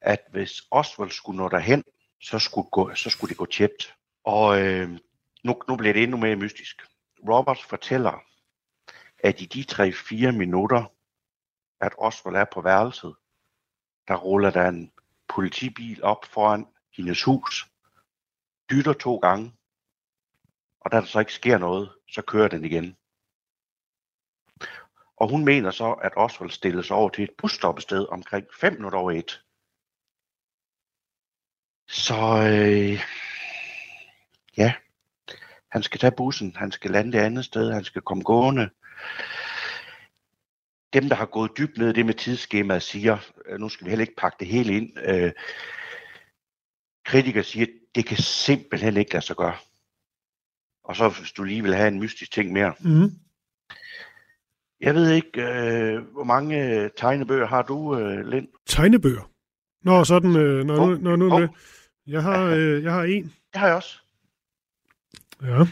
at 0.00 0.20
hvis 0.30 0.62
Oswald 0.70 1.10
skulle 1.10 1.36
nå 1.36 1.48
derhen, 1.48 1.84
så 2.20 2.38
skulle, 2.38 2.68
gå, 2.72 2.94
så 2.94 3.10
skulle 3.10 3.28
det 3.28 3.38
gå 3.38 3.46
tæt. 3.46 3.94
Og 4.24 4.62
øh, 4.62 4.90
nu, 5.44 5.62
nu 5.68 5.76
bliver 5.76 5.92
det 5.92 6.02
endnu 6.02 6.16
mere 6.16 6.36
mystisk. 6.36 6.82
Roberts 7.28 7.64
fortæller, 7.64 8.22
at 9.18 9.40
i 9.40 9.44
de 9.44 9.64
3-4 9.72 10.30
minutter, 10.30 10.84
at 11.80 11.92
Oswald 11.98 12.36
er 12.36 12.44
på 12.52 12.60
værelset, 12.60 13.14
der 14.08 14.16
ruller 14.16 14.50
der 14.50 14.68
en 14.68 14.92
politibil 15.28 16.02
op 16.02 16.24
foran 16.24 16.66
hendes 16.96 17.22
hus, 17.22 17.66
dytter 18.70 18.92
to 18.92 19.16
gange, 19.16 19.52
og 20.80 20.92
da 20.92 20.96
der 20.96 21.06
så 21.06 21.20
ikke 21.20 21.32
sker 21.32 21.58
noget, 21.58 21.92
så 22.10 22.22
kører 22.22 22.48
den 22.48 22.64
igen. 22.64 22.96
Og 25.24 25.30
hun 25.30 25.44
mener 25.44 25.70
så, 25.70 25.92
at 25.92 26.12
Oswald 26.16 26.50
stilles 26.50 26.90
over 26.90 27.08
til 27.08 27.24
et 27.24 27.30
busstoppested 27.38 28.06
omkring 28.08 28.46
5 28.60 28.72
minutter 28.72 28.98
over 28.98 29.10
1. 29.10 29.42
Så 31.88 32.14
øh, 32.14 33.00
ja, 34.56 34.74
han 35.70 35.82
skal 35.82 36.00
tage 36.00 36.16
bussen, 36.16 36.56
han 36.56 36.72
skal 36.72 36.90
lande 36.90 37.12
det 37.12 37.18
andet 37.18 37.44
sted, 37.44 37.72
han 37.72 37.84
skal 37.84 38.02
komme 38.02 38.22
gående 38.22 38.70
dem, 40.92 41.08
der 41.08 41.16
har 41.16 41.26
gået 41.26 41.58
dybt 41.58 41.78
ned 41.78 41.90
i 41.90 41.92
det 41.92 42.06
med 42.06 42.14
tidsskemaet, 42.14 42.82
siger, 42.82 43.18
øh, 43.46 43.60
nu 43.60 43.68
skal 43.68 43.84
vi 43.84 43.90
heller 43.90 44.04
ikke 44.04 44.16
pakke 44.16 44.36
det 44.40 44.48
hele 44.48 44.76
ind, 44.76 44.98
øh, 44.98 45.32
kritikere 47.04 47.44
siger, 47.44 47.66
det 47.94 48.06
kan 48.06 48.16
simpelthen 48.16 48.96
ikke 48.96 49.12
lade 49.12 49.24
sig 49.24 49.36
gøre. 49.36 49.56
Og 50.84 50.96
så 50.96 51.08
hvis 51.08 51.32
du 51.32 51.42
lige 51.42 51.62
vil 51.62 51.74
have 51.74 51.88
en 51.88 52.00
mystisk 52.00 52.32
ting 52.32 52.52
mere. 52.52 52.74
Mm. 52.80 53.10
Jeg 54.84 54.94
ved 54.94 55.10
ikke, 55.10 55.42
øh, 55.42 56.02
hvor 56.12 56.24
mange 56.24 56.88
tegnebøger 56.96 57.46
har 57.46 57.62
du, 57.62 57.98
øh, 57.98 58.26
Lind? 58.26 58.48
Tegnebøger? 58.66 59.30
Nå, 59.82 60.04
sådan, 60.04 60.36
øh, 60.36 60.64
når, 60.64 60.78
oh, 60.78 60.88
nu, 60.88 60.96
når 60.96 61.16
nu 61.16 61.34
oh. 61.34 61.48
Jeg 62.06 62.22
har, 62.22 62.44
øh, 62.44 62.82
jeg 62.82 62.92
har 62.92 63.02
en. 63.02 63.24
Det 63.24 63.56
har 63.60 63.66
jeg 63.66 63.76
også. 63.76 63.98
Ja. 65.42 65.64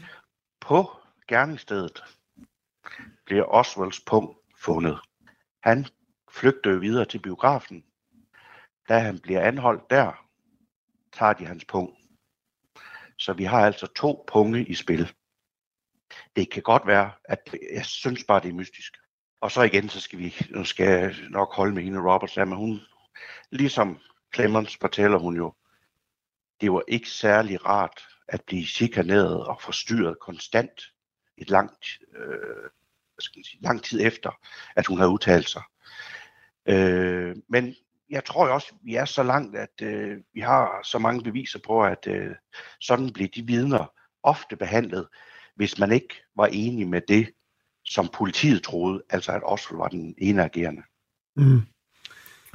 På 0.60 0.90
gerningsstedet 1.28 2.04
bliver 3.26 3.44
Oswalds 3.44 4.00
punkt 4.00 4.38
fundet. 4.56 4.98
Han 5.62 5.86
flygter 6.30 6.78
videre 6.78 7.04
til 7.04 7.18
biografen. 7.18 7.84
Da 8.88 8.98
han 8.98 9.18
bliver 9.18 9.40
anholdt 9.40 9.90
der, 9.90 10.26
tager 11.12 11.32
de 11.32 11.46
hans 11.46 11.64
punkt. 11.64 11.98
Så 13.18 13.32
vi 13.32 13.44
har 13.44 13.66
altså 13.66 13.86
to 13.86 14.24
punge 14.28 14.64
i 14.64 14.74
spil. 14.74 15.12
Det 16.36 16.50
kan 16.50 16.62
godt 16.62 16.86
være, 16.86 17.10
at 17.24 17.54
jeg 17.74 17.84
synes 17.84 18.24
bare, 18.24 18.40
det 18.40 18.48
er 18.48 18.54
mystisk. 18.54 19.01
Og 19.42 19.50
så 19.50 19.62
igen, 19.62 19.88
så 19.88 20.00
skal 20.00 20.18
vi, 20.18 20.36
nu 20.50 20.64
skal 20.64 20.86
jeg 20.86 21.14
nok 21.30 21.54
holde 21.54 21.74
med 21.74 21.82
hende 21.82 22.12
Roberts, 22.12 22.36
men 22.36 22.56
hun, 22.56 22.80
ligesom 23.50 23.98
Clemens 24.34 24.76
fortæller 24.80 25.18
hun 25.18 25.36
jo, 25.36 25.54
det 26.60 26.72
var 26.72 26.82
ikke 26.88 27.10
særlig 27.10 27.66
rart 27.66 28.08
at 28.28 28.42
blive 28.46 28.66
chikaneret 28.66 29.46
og 29.46 29.60
forstyrret 29.60 30.16
konstant 30.20 30.82
et 31.38 31.50
langt, 31.50 31.86
øh, 32.16 32.70
skal 33.18 33.38
man 33.38 33.44
sige, 33.44 33.62
lang 33.62 33.82
tid 33.82 34.00
efter, 34.06 34.30
at 34.76 34.86
hun 34.86 34.98
havde 34.98 35.10
udtalt 35.10 35.48
sig. 35.48 35.62
Øh, 36.66 37.36
men 37.48 37.74
jeg 38.10 38.24
tror 38.24 38.48
også, 38.48 38.74
vi 38.82 38.94
er 38.94 39.04
så 39.04 39.22
langt, 39.22 39.56
at 39.56 39.82
øh, 39.82 40.18
vi 40.34 40.40
har 40.40 40.80
så 40.84 40.98
mange 40.98 41.22
beviser 41.22 41.58
på, 41.66 41.82
at 41.84 42.06
øh, 42.06 42.34
sådan 42.80 43.12
blev 43.12 43.28
de 43.28 43.46
vidner 43.46 43.86
ofte 44.22 44.56
behandlet, 44.56 45.08
hvis 45.54 45.78
man 45.78 45.92
ikke 45.92 46.14
var 46.36 46.46
enig 46.46 46.88
med 46.88 47.00
det, 47.08 47.32
som 47.84 48.08
politiet 48.08 48.62
troede, 48.62 49.02
altså 49.10 49.32
at 49.32 49.42
Oswald 49.44 49.78
var 49.78 49.88
den 49.88 50.14
ene 50.18 50.44
agerende. 50.44 50.82
Mm. 51.36 51.60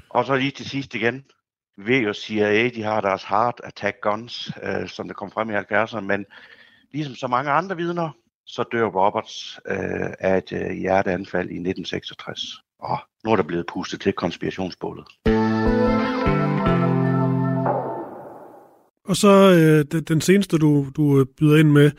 Og 0.10 0.26
så 0.26 0.36
lige 0.36 0.52
til 0.52 0.70
sidst 0.70 0.96
igen, 0.96 1.26
vi 1.78 1.94
ved 1.94 2.00
jo, 2.00 2.10
at 2.10 2.16
CIA 2.16 2.70
de 2.70 2.84
har 2.84 3.02
deres 3.02 3.24
heart 3.24 3.62
attack 3.64 4.02
guns, 4.02 4.52
øh, 4.64 4.90
som 4.90 5.08
der 5.08 5.14
kom 5.14 5.32
frem 5.32 5.50
i 5.50 5.54
70'erne, 5.54 6.00
men 6.00 6.26
ligesom 6.92 7.16
så 7.16 7.28
mange 7.28 7.52
andre 7.52 7.78
vidner, 7.78 8.10
så 8.46 8.64
dør 8.72 8.86
Roberts 8.86 9.60
øh, 9.68 10.14
af 10.20 10.38
et 10.38 10.52
øh, 10.52 10.72
hjerteanfald 10.72 11.50
i 11.50 11.60
1966. 11.60 12.40
Og 12.80 12.98
nu 13.24 13.32
er 13.32 13.36
der 13.36 13.44
blevet 13.44 13.66
pustet 13.74 14.02
til 14.02 14.14
konspirationsbålet. 14.14 15.06
Og 19.06 19.16
så 19.16 19.34
øh, 19.58 20.02
den 20.02 20.22
seneste, 20.22 20.58
du, 20.58 20.88
du 20.96 21.20
øh, 21.20 21.26
byder 21.38 21.58
ind 21.58 21.70
med, 21.70 21.92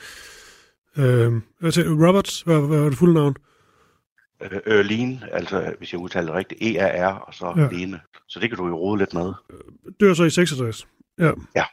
øh, 0.98 2.06
Roberts, 2.06 2.40
hvad, 2.40 2.60
hvad 2.60 2.78
var 2.78 2.88
det 2.88 2.98
fulde 2.98 3.14
navn? 3.14 3.36
Øh, 4.42 4.60
Erlene, 4.66 5.20
altså 5.32 5.74
hvis 5.78 5.92
jeg 5.92 6.00
udtaler 6.00 6.26
det 6.26 6.34
rigtigt, 6.34 6.62
E-R-R, 6.62 7.12
og 7.12 7.34
så 7.34 7.54
ja. 7.56 7.68
Lene. 7.76 8.00
Så 8.28 8.40
det 8.40 8.50
kan 8.50 8.58
du 8.58 8.66
jo 8.66 8.76
rode 8.76 8.98
lidt 8.98 9.14
med. 9.14 9.32
Dør 10.00 10.14
så 10.14 10.24
i 10.24 10.30
66. 10.30 10.86
Ja. 11.18 11.30
Ja. 11.56 11.64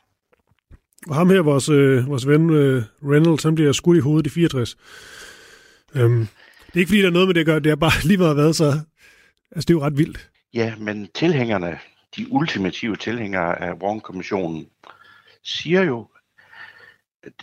Og 1.08 1.16
ham 1.16 1.30
her, 1.30 1.42
vores, 1.42 1.70
øh, 1.70 2.08
vores 2.08 2.28
ven 2.28 2.50
øh, 2.50 2.84
Reynolds, 3.04 3.44
han 3.44 3.56
bliver 3.56 3.72
skudt 3.72 3.98
i 3.98 4.02
hovedet 4.02 4.28
i 4.28 4.30
64. 4.30 4.78
Øhm, 5.96 6.20
det 6.20 6.76
er 6.76 6.80
ikke 6.80 6.90
fordi, 6.90 7.02
der 7.02 7.08
er 7.08 7.12
noget 7.12 7.28
med 7.28 7.34
det 7.34 7.40
at 7.40 7.46
gøre, 7.46 7.60
det 7.60 7.72
er 7.72 7.76
bare 7.76 7.92
lige 8.08 8.18
meget 8.18 8.38
været 8.38 8.56
så... 8.56 8.66
Altså, 9.52 9.66
det 9.68 9.70
er 9.70 9.74
jo 9.74 9.82
ret 9.82 9.98
vildt. 9.98 10.30
Ja, 10.54 10.74
men 10.80 11.08
tilhængerne, 11.16 11.80
de 12.18 12.32
ultimative 12.32 12.96
tilhængere 12.96 13.62
af 13.62 13.74
Warren-kommissionen, 13.74 14.68
siger 15.44 15.84
jo, 15.84 16.08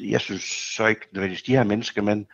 jeg 0.00 0.20
synes 0.20 0.42
så 0.76 0.86
ikke 0.86 1.06
nødvendigvis 1.12 1.42
de 1.42 1.56
her 1.56 1.64
mennesker, 1.64 2.02
men 2.02 2.26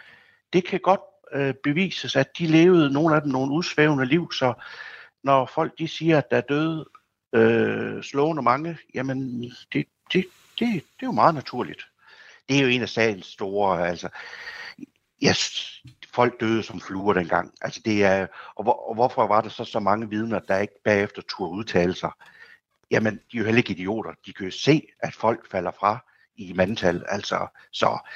det 0.52 0.64
kan 0.64 0.80
godt 0.80 1.00
øh, 1.32 1.54
bevises, 1.62 2.16
at 2.16 2.38
de 2.38 2.46
levede, 2.46 2.92
nogle 2.92 3.16
af 3.16 3.22
dem, 3.22 3.30
nogle 3.30 3.52
udsvævende 3.52 4.06
liv, 4.06 4.32
så 4.32 4.54
når 5.22 5.46
folk 5.46 5.78
de 5.78 5.88
siger, 5.88 6.18
at 6.18 6.30
der 6.30 6.36
er 6.36 6.40
døde 6.40 6.86
øh, 7.34 8.02
slående 8.02 8.42
mange, 8.42 8.78
jamen 8.94 9.42
det, 9.72 9.86
det, 10.12 10.26
det, 10.58 10.72
det 10.74 11.02
er 11.02 11.06
jo 11.06 11.12
meget 11.12 11.34
naturligt. 11.34 11.82
Det 12.48 12.58
er 12.58 12.62
jo 12.62 12.68
en 12.68 12.82
af 12.82 12.88
sagens 12.88 13.26
store, 13.26 13.88
altså, 13.88 14.08
yes, 15.24 15.82
folk 16.12 16.40
døde 16.40 16.62
som 16.62 16.80
fluer 16.80 17.12
dengang. 17.12 17.54
Altså 17.60 17.80
det 17.84 18.04
er, 18.04 18.26
og, 18.54 18.62
hvor, 18.62 18.88
og 18.88 18.94
hvorfor 18.94 19.26
var 19.26 19.40
der 19.40 19.48
så 19.48 19.64
så 19.64 19.80
mange 19.80 20.10
vidner, 20.10 20.38
der 20.38 20.58
ikke 20.58 20.82
bagefter 20.84 21.22
turde 21.22 21.52
udtale 21.52 21.94
sig? 21.94 22.10
Jamen, 22.90 23.14
de 23.14 23.36
er 23.36 23.38
jo 23.38 23.44
heller 23.44 23.58
ikke 23.58 23.72
idioter. 23.72 24.12
De 24.26 24.32
kan 24.32 24.44
jo 24.44 24.50
se, 24.50 24.82
at 24.98 25.14
folk 25.14 25.50
falder 25.50 25.70
fra 25.80 26.04
i 26.38 26.52
mandtal. 26.56 27.04
Altså, 27.08 27.58
så 27.72 28.10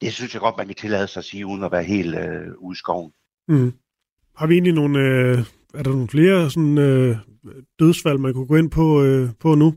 det 0.00 0.12
synes 0.12 0.34
jeg 0.34 0.40
godt, 0.40 0.56
man 0.56 0.66
kan 0.66 0.76
tillade 0.76 1.06
sig 1.06 1.20
at 1.20 1.24
sige, 1.24 1.46
uden 1.46 1.64
at 1.64 1.72
være 1.72 1.84
helt 1.84 2.14
øh, 2.14 2.46
ude 2.58 2.74
i 2.74 2.78
skoven. 2.78 3.12
Mm. 3.48 3.72
Har 4.36 4.46
vi 4.46 4.54
egentlig 4.54 4.72
nogle, 4.72 4.98
øh, 4.98 5.38
er 5.74 5.82
der 5.82 5.90
nogle 5.90 6.08
flere 6.08 6.50
sådan, 6.50 6.78
øh, 6.78 7.16
dødsfald, 7.78 8.18
man 8.18 8.34
kunne 8.34 8.46
gå 8.46 8.56
ind 8.56 8.70
på, 8.70 9.02
øh, 9.02 9.30
på 9.40 9.54
nu? 9.54 9.74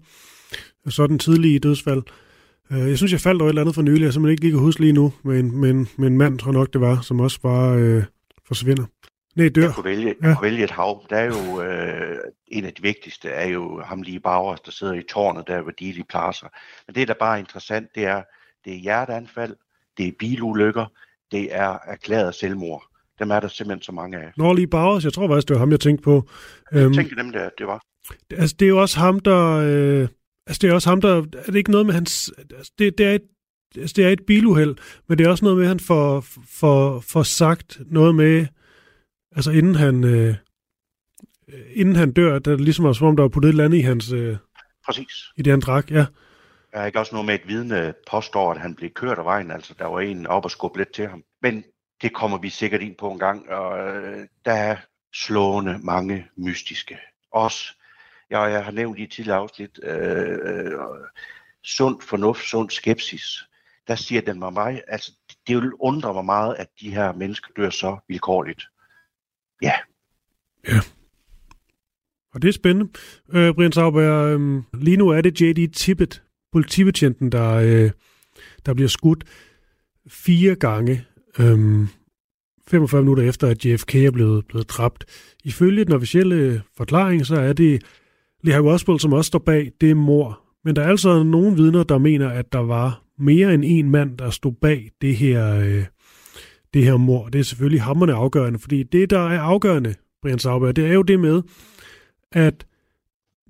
Sådan 0.89 1.19
tidlige 1.19 1.59
dødsfald. 1.59 2.03
Øh, 2.71 2.89
jeg 2.89 2.97
synes, 2.97 3.11
jeg 3.11 3.19
faldt 3.19 3.41
over 3.41 3.49
et 3.49 3.51
eller 3.51 3.61
andet 3.61 3.75
for 3.75 3.81
nylig, 3.81 4.03
jeg 4.03 4.13
simpelthen 4.13 4.31
ikke 4.31 4.43
lige 4.43 4.51
kan 4.51 4.59
huske 4.59 4.81
lige 4.81 4.93
nu, 4.93 5.13
men, 5.23 5.57
men, 5.61 5.87
men 5.97 6.17
mand, 6.17 6.39
tror 6.39 6.51
nok 6.51 6.73
det 6.73 6.81
var, 6.81 7.01
som 7.01 7.19
også 7.19 7.41
bare 7.41 7.77
øh, 7.77 8.03
forsvinder. 8.47 8.85
Nej, 9.35 9.49
dør. 9.49 9.61
Jeg 9.61 9.73
kunne 9.73 9.83
vælge, 9.83 10.15
ja. 10.21 10.27
jeg 10.27 10.37
kunne 10.37 10.45
vælge 10.45 10.63
et 10.63 10.71
hav. 10.71 11.05
Der 11.09 11.15
er 11.15 11.25
jo 11.25 11.61
øh, 11.61 12.17
en 12.47 12.65
af 12.65 12.73
de 12.73 12.81
vigtigste, 12.81 13.29
er 13.29 13.47
jo 13.47 13.81
ham 13.81 14.01
lige 14.01 14.19
Bauer, 14.19 14.55
der 14.55 14.71
sidder 14.71 14.93
i 14.93 15.03
tårnet 15.09 15.47
der 15.47 15.61
ved 15.61 15.73
Dili 15.79 16.03
Plaza. 16.03 16.45
Men 16.87 16.95
det, 16.95 17.07
der 17.07 17.13
bare 17.19 17.35
er 17.35 17.39
interessant, 17.39 17.95
det 17.95 18.05
er, 18.05 18.23
det 18.65 18.73
er 18.73 18.77
hjerteanfald, 18.77 19.55
det 19.97 20.07
er 20.07 20.11
bilulykker, 20.19 20.85
det 21.31 21.55
er 21.55 21.77
erklæret 21.87 22.35
selvmord. 22.35 22.83
Dem 23.19 23.31
er 23.31 23.39
der 23.39 23.47
simpelthen 23.47 23.81
så 23.81 23.91
mange 23.91 24.17
af. 24.17 24.31
Nå, 24.37 24.53
lige 24.53 24.67
Bauers, 24.67 25.03
jeg 25.03 25.13
tror 25.13 25.27
faktisk, 25.27 25.47
det 25.47 25.53
var 25.53 25.59
ham, 25.59 25.71
jeg 25.71 25.79
tænkte 25.79 26.03
på. 26.03 26.29
Jeg 26.71 26.83
øhm, 26.83 26.93
tænkte 26.93 27.15
dem, 27.15 27.31
der, 27.31 27.49
det 27.57 27.67
var. 27.67 27.81
Altså, 28.31 28.55
det 28.59 28.65
er 28.65 28.69
jo 28.69 28.81
også 28.81 28.99
ham, 28.99 29.19
der... 29.19 29.47
Øh, 29.47 30.07
altså, 30.47 30.59
det 30.61 30.69
er 30.69 30.73
også 30.73 30.89
ham, 30.89 31.01
der... 31.01 31.17
Er 31.17 31.45
det 31.45 31.55
ikke 31.55 31.71
noget 31.71 31.85
med 31.85 31.93
hans... 31.93 32.31
Altså, 32.57 32.71
det, 32.79 32.97
det 32.97 33.05
er 33.05 33.11
et 33.11 33.21
altså, 33.77 33.93
det 33.97 34.05
er 34.05 34.09
et 34.09 34.25
biluheld, 34.27 34.75
men 35.07 35.17
det 35.17 35.25
er 35.25 35.29
også 35.29 35.45
noget 35.45 35.57
med, 35.57 35.65
at 35.65 35.69
han 35.69 35.79
får, 35.79 36.25
får, 36.49 36.99
får 36.99 37.23
sagt 37.23 37.79
noget 37.85 38.15
med, 38.15 38.45
altså 39.35 39.51
inden 39.51 39.75
han, 39.75 40.03
øh, 40.03 40.35
inden 41.73 41.95
han 41.95 42.11
dør, 42.11 42.39
der 42.39 42.57
ligesom 42.57 42.85
var 42.85 42.93
som 42.93 43.07
om, 43.07 43.15
der 43.15 43.23
var 43.23 43.29
puttet 43.29 43.49
et 43.49 43.53
eller 43.53 43.65
andet 43.65 43.77
i 43.77 43.81
hans... 43.81 44.11
Øh, 44.11 44.37
Præcis. 44.85 45.31
I 45.37 45.41
det, 45.41 45.51
han 45.51 45.59
drak, 45.59 45.91
ja. 45.91 46.05
Der 46.71 46.79
er 46.79 46.85
ikke 46.85 46.99
også 46.99 47.15
noget 47.15 47.25
med, 47.25 47.35
et 47.35 47.47
vidne 47.47 47.93
påstår, 48.11 48.51
at 48.51 48.61
han 48.61 48.75
blev 48.75 48.89
kørt 48.89 49.17
af 49.17 49.25
vejen, 49.25 49.51
altså 49.51 49.73
der 49.79 49.85
var 49.85 49.99
en 49.99 50.27
op 50.27 50.45
og 50.45 50.51
skubbe 50.51 50.77
lidt 50.77 50.93
til 50.93 51.07
ham. 51.07 51.23
Men 51.41 51.63
det 52.01 52.13
kommer 52.13 52.37
vi 52.37 52.49
sikkert 52.49 52.81
ind 52.81 52.95
på 52.95 53.11
en 53.11 53.19
gang, 53.19 53.49
og 53.49 53.79
øh, 53.79 54.27
der 54.45 54.53
er 54.53 54.77
slående 55.13 55.79
mange 55.83 56.27
mystiske. 56.37 56.97
Også, 57.31 57.73
ja, 58.31 58.41
jeg 58.41 58.65
har 58.65 58.71
nævnt 58.71 58.99
i 58.99 59.03
et 59.03 59.11
tidligere 59.11 59.37
afsnit, 59.37 59.79
øh, 59.83 60.37
øh, 60.43 60.71
sund 61.63 62.01
fornuft, 62.01 62.41
sund 62.41 62.69
skepsis. 62.69 63.45
Der 63.87 63.95
siger 63.95 64.21
den 64.21 64.39
mig, 64.39 64.53
mig 64.53 64.81
altså 64.87 65.11
det 65.47 65.55
vil 65.55 65.71
undre 65.79 66.13
mig 66.13 66.25
meget, 66.25 66.55
at 66.55 66.67
de 66.79 66.93
her 66.93 67.13
mennesker 67.13 67.53
dør 67.57 67.69
så 67.69 67.97
vilkårligt. 68.07 68.67
Ja. 69.61 69.73
Ja. 70.67 70.79
Og 72.33 72.41
det 72.41 72.47
er 72.47 72.51
spændende. 72.51 72.91
Øh, 73.33 73.53
Brian 73.53 73.71
Sauber, 73.71 74.01
øh, 74.01 74.63
lige 74.73 74.97
nu 74.97 75.09
er 75.09 75.21
det 75.21 75.41
J.D. 75.41 75.73
Tippett, 75.73 76.23
politibetjenten, 76.51 77.31
der, 77.31 77.53
øh, 77.53 77.91
der 78.65 78.73
bliver 78.73 78.87
skudt 78.87 79.23
fire 80.07 80.55
gange, 80.55 81.05
øh, 81.39 81.87
45 82.67 83.01
minutter 83.01 83.23
efter, 83.23 83.47
at 83.47 83.65
JFK 83.65 83.95
er 83.95 84.11
blevet, 84.11 84.47
blevet 84.47 84.69
dræbt. 84.69 85.05
Ifølge 85.43 85.85
den 85.85 85.93
officielle 85.93 86.35
øh, 86.35 86.59
forklaring, 86.77 87.25
så 87.25 87.35
er 87.35 87.53
det 87.53 87.83
Lehigh 88.43 88.65
Oswald, 88.65 88.99
som 88.99 89.13
også 89.13 89.27
står 89.27 89.39
bag 89.39 89.71
det 89.81 89.97
mor. 89.97 90.39
Men 90.63 90.75
der 90.75 90.81
er 90.81 90.87
altså 90.87 91.23
nogle 91.23 91.55
vidner, 91.55 91.83
der 91.83 91.97
mener, 91.97 92.29
at 92.29 92.53
der 92.53 92.59
var 92.59 93.03
mere 93.19 93.53
end 93.53 93.63
en 93.65 93.91
mand, 93.91 94.17
der 94.17 94.29
stod 94.29 94.53
bag 94.61 94.91
det 95.01 95.15
her, 95.15 95.59
øh, 95.59 95.85
det 96.73 96.83
her 96.83 96.97
mor. 96.97 97.29
Det 97.29 97.39
er 97.39 97.43
selvfølgelig 97.43 97.81
hammerne 97.81 98.13
afgørende, 98.13 98.59
fordi 98.59 98.83
det, 98.83 99.09
der 99.09 99.19
er 99.19 99.41
afgørende, 99.41 99.95
Brian 100.21 100.39
Sauber, 100.39 100.71
det 100.71 100.85
er 100.85 100.93
jo 100.93 101.01
det 101.01 101.19
med, 101.19 101.41
at 102.31 102.67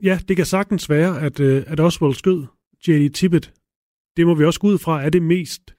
ja, 0.04 0.20
det 0.28 0.38
kan 0.38 0.46
sagtens 0.46 0.90
være, 0.90 1.22
at, 1.22 1.40
øh, 1.40 1.64
at 1.68 1.80
Oswald 1.80 2.14
skød 2.14 2.46
J.D. 2.88 3.14
Tippett. 3.14 3.54
Det 4.18 4.28
må 4.28 4.36
vi 4.36 4.46
også 4.46 4.60
gå 4.60 4.68
ud 4.68 4.78
fra, 4.78 5.04
er 5.04 5.10
det 5.10 5.24
mest 5.24 5.76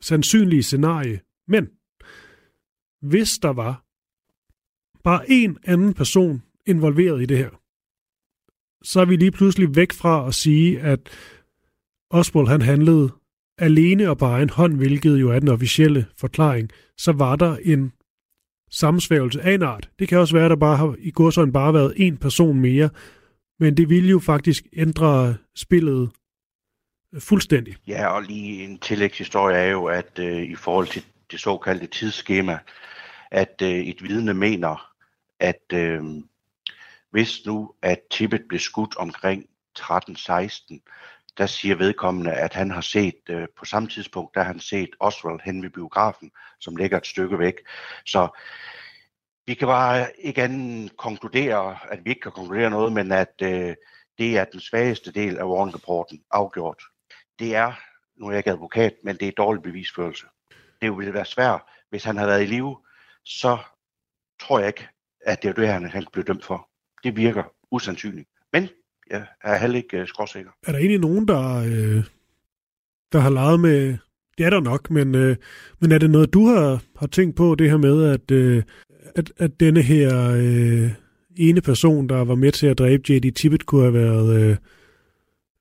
sandsynlige 0.00 0.62
scenarie. 0.62 1.20
Men 1.48 1.68
hvis 3.02 3.38
der 3.38 3.52
var 3.52 3.84
bare 5.02 5.30
en 5.30 5.58
anden 5.64 5.94
person 5.94 6.42
involveret 6.66 7.22
i 7.22 7.26
det 7.26 7.38
her, 7.38 7.50
så 8.82 9.00
er 9.00 9.04
vi 9.04 9.16
lige 9.16 9.30
pludselig 9.30 9.76
væk 9.76 9.92
fra 9.92 10.28
at 10.28 10.34
sige, 10.34 10.80
at 10.80 11.00
Oswald 12.10 12.48
han 12.48 12.62
handlede 12.62 13.10
alene 13.60 14.10
og 14.10 14.18
bare 14.18 14.32
egen 14.32 14.50
hånd, 14.50 14.76
hvilket 14.76 15.20
jo 15.20 15.30
er 15.30 15.38
den 15.38 15.48
officielle 15.48 16.06
forklaring, 16.16 16.70
så 16.96 17.12
var 17.12 17.36
der 17.36 17.56
en 17.56 17.92
sammensværgelse 18.70 19.42
af 19.42 19.54
en 19.54 19.62
art. 19.62 19.90
Det 19.98 20.08
kan 20.08 20.18
også 20.18 20.34
være, 20.34 20.44
at 20.44 20.50
der 20.50 20.56
bare 20.56 20.76
har 20.76 20.94
i 20.98 21.10
godsøjne 21.10 21.52
bare 21.52 21.74
været 21.74 21.92
en 21.96 22.16
person 22.16 22.60
mere, 22.60 22.90
men 23.58 23.76
det 23.76 23.88
ville 23.88 24.10
jo 24.10 24.18
faktisk 24.18 24.64
ændre 24.72 25.36
spillet 25.56 26.10
øh, 27.14 27.20
fuldstændig. 27.20 27.76
Ja, 27.86 28.06
og 28.06 28.22
lige 28.22 28.64
en 28.64 28.78
tillægshistorie 28.78 29.56
er 29.56 29.70
jo, 29.70 29.84
at 29.84 30.18
øh, 30.18 30.42
i 30.42 30.54
forhold 30.54 30.86
til 30.86 31.04
det 31.30 31.40
såkaldte 31.40 31.86
tidsskema, 31.86 32.58
at 33.30 33.62
øh, 33.62 33.68
et 33.68 34.02
vidne 34.02 34.34
mener, 34.34 34.92
at 35.40 35.72
øh, 35.72 36.02
hvis 37.10 37.46
nu, 37.46 37.74
at 37.82 38.00
Tippet 38.10 38.42
blev 38.48 38.60
skudt 38.60 38.96
omkring 38.96 39.46
13-16, 39.78 40.80
der 41.38 41.46
siger 41.46 41.76
vedkommende, 41.76 42.32
at 42.32 42.54
han 42.54 42.70
har 42.70 42.80
set, 42.80 43.20
øh, 43.28 43.48
på 43.58 43.64
samme 43.64 43.88
tidspunkt, 43.88 44.34
der 44.34 44.40
har 44.40 44.52
han 44.52 44.60
set 44.60 44.90
Oswald 45.00 45.40
hen 45.44 45.62
ved 45.62 45.70
biografen, 45.70 46.30
som 46.60 46.76
ligger 46.76 46.98
et 46.98 47.06
stykke 47.06 47.38
væk. 47.38 47.54
Så 48.06 48.28
vi 49.46 49.54
kan 49.54 49.68
bare 49.68 50.06
ikke 50.18 50.42
andet 50.42 50.96
konkludere, 50.96 51.78
at 51.90 52.04
vi 52.04 52.10
ikke 52.10 52.20
kan 52.20 52.32
konkludere 52.32 52.70
noget, 52.70 52.92
men 52.92 53.12
at 53.12 53.34
øh, 53.42 53.74
det 54.18 54.38
er 54.38 54.44
den 54.44 54.60
svageste 54.60 55.12
del 55.12 55.38
af 55.38 55.44
Warren-rapporten 55.44 56.22
afgjort. 56.30 56.82
Det 57.38 57.54
er, 57.54 57.72
nu 58.16 58.26
er 58.26 58.30
jeg 58.30 58.38
ikke 58.38 58.50
advokat, 58.50 58.94
men 59.04 59.16
det 59.16 59.28
er 59.28 59.32
dårlig 59.32 59.62
bevisførelse. 59.62 60.26
Det 60.82 60.96
ville 60.96 61.14
være 61.14 61.24
svært, 61.24 61.62
hvis 61.90 62.04
han 62.04 62.16
havde 62.16 62.30
været 62.30 62.42
i 62.42 62.46
live, 62.46 62.78
så 63.24 63.58
tror 64.40 64.58
jeg 64.58 64.68
ikke, 64.68 64.88
at 65.20 65.42
det 65.42 65.48
er 65.48 65.52
det, 65.52 65.68
han, 65.68 65.90
han 65.90 66.06
blev 66.12 66.24
dømt 66.24 66.44
for. 66.44 66.68
Det 67.04 67.16
virker 67.16 67.44
usandsynligt. 67.70 68.28
Men 68.52 68.68
jeg 69.10 69.26
er 69.42 69.58
heller 69.58 69.76
ikke 69.76 70.00
uh, 70.00 70.06
skråsikker. 70.06 70.50
Er 70.66 70.72
der 70.72 70.78
egentlig 70.78 71.00
nogen, 71.00 71.28
der, 71.28 71.56
øh, 71.56 72.04
der 73.12 73.18
har 73.18 73.30
leget 73.30 73.60
med... 73.60 73.96
Det 74.38 74.46
er 74.46 74.50
der 74.50 74.60
nok, 74.60 74.90
men, 74.90 75.14
øh, 75.14 75.36
men 75.80 75.92
er 75.92 75.98
det 75.98 76.10
noget, 76.10 76.34
du 76.34 76.46
har, 76.46 76.82
har 76.96 77.06
tænkt 77.06 77.36
på, 77.36 77.54
det 77.54 77.70
her 77.70 77.76
med, 77.76 78.04
at, 78.04 78.30
øh, 78.30 78.62
at, 79.14 79.32
at 79.38 79.60
denne 79.60 79.82
her 79.82 80.30
øh, 80.30 80.90
ene 81.36 81.60
person, 81.60 82.08
der 82.08 82.24
var 82.24 82.34
med 82.34 82.52
til 82.52 82.66
at 82.66 82.78
dræbe 82.78 83.12
J.D. 83.12 83.34
Tippett, 83.34 83.66
kunne 83.66 83.82
have 83.82 83.94
været 83.94 84.40
øh, 84.40 84.56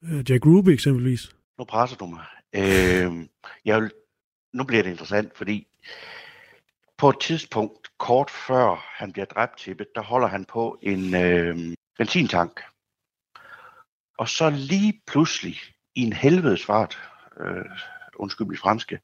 øh, 0.04 0.32
Jack 0.32 0.45
Ruby 0.45 0.70
eksempelvis? 0.70 1.32
Nu 1.58 1.64
presser 1.64 1.97
du 1.97 2.06
mig. 2.06 2.26
Øh, 2.54 3.26
jeg 3.66 3.82
vil, 3.82 3.91
nu 4.54 4.64
bliver 4.64 4.84
det 4.84 4.89
interessant, 4.89 5.38
fordi 5.38 5.68
på 6.97 7.10
et 7.10 7.20
tidspunkt, 7.22 7.88
kort 7.97 8.30
før 8.47 8.86
han 8.97 9.12
bliver 9.12 9.26
dræbt 9.26 9.60
Tippett, 9.60 9.95
der 9.95 10.02
holder 10.02 10.28
han 10.28 10.45
på 10.45 10.80
en 10.82 11.16
øh, 11.16 11.76
benzintank. 11.97 12.62
Og 14.20 14.30
så 14.30 14.49
lige 14.49 15.01
pludselig, 15.07 15.55
i 15.95 16.01
en 16.01 16.13
helvedes 16.13 16.65
fart, 16.65 16.99
øh, 17.39 17.65
undskyld 18.15 18.47
mit 18.47 18.59
franske, 18.59 18.99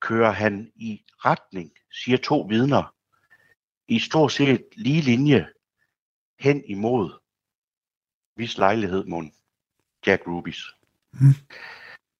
kører 0.00 0.32
han 0.32 0.72
i 0.76 1.04
retning, 1.18 1.72
siger 1.92 2.18
to 2.18 2.40
vidner, 2.40 2.94
i 3.88 3.98
stort 3.98 4.32
set 4.32 4.64
lige 4.76 5.00
linje 5.00 5.48
hen 6.40 6.64
imod 6.64 7.20
vis 8.36 8.58
lejlighed 8.58 9.04
mod 9.04 9.24
Jack 10.06 10.26
Rubis. 10.26 10.62
Mm. 11.12 11.34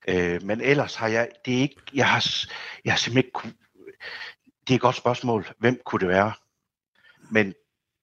Øh, 0.08 0.42
men 0.42 0.60
ellers 0.60 0.94
har 0.94 1.08
jeg, 1.08 1.30
det 1.44 1.56
er 1.56 1.60
ikke, 1.60 1.80
jeg 1.94 2.10
har, 2.10 2.24
jeg 2.84 2.92
har 2.92 2.98
simpelthen 2.98 3.26
ikke, 3.26 3.58
det 4.60 4.70
er 4.70 4.74
et 4.74 4.80
godt 4.80 4.96
spørgsmål, 4.96 5.46
hvem 5.58 5.80
kunne 5.84 6.00
det 6.00 6.08
være? 6.08 6.32
Men 7.30 7.54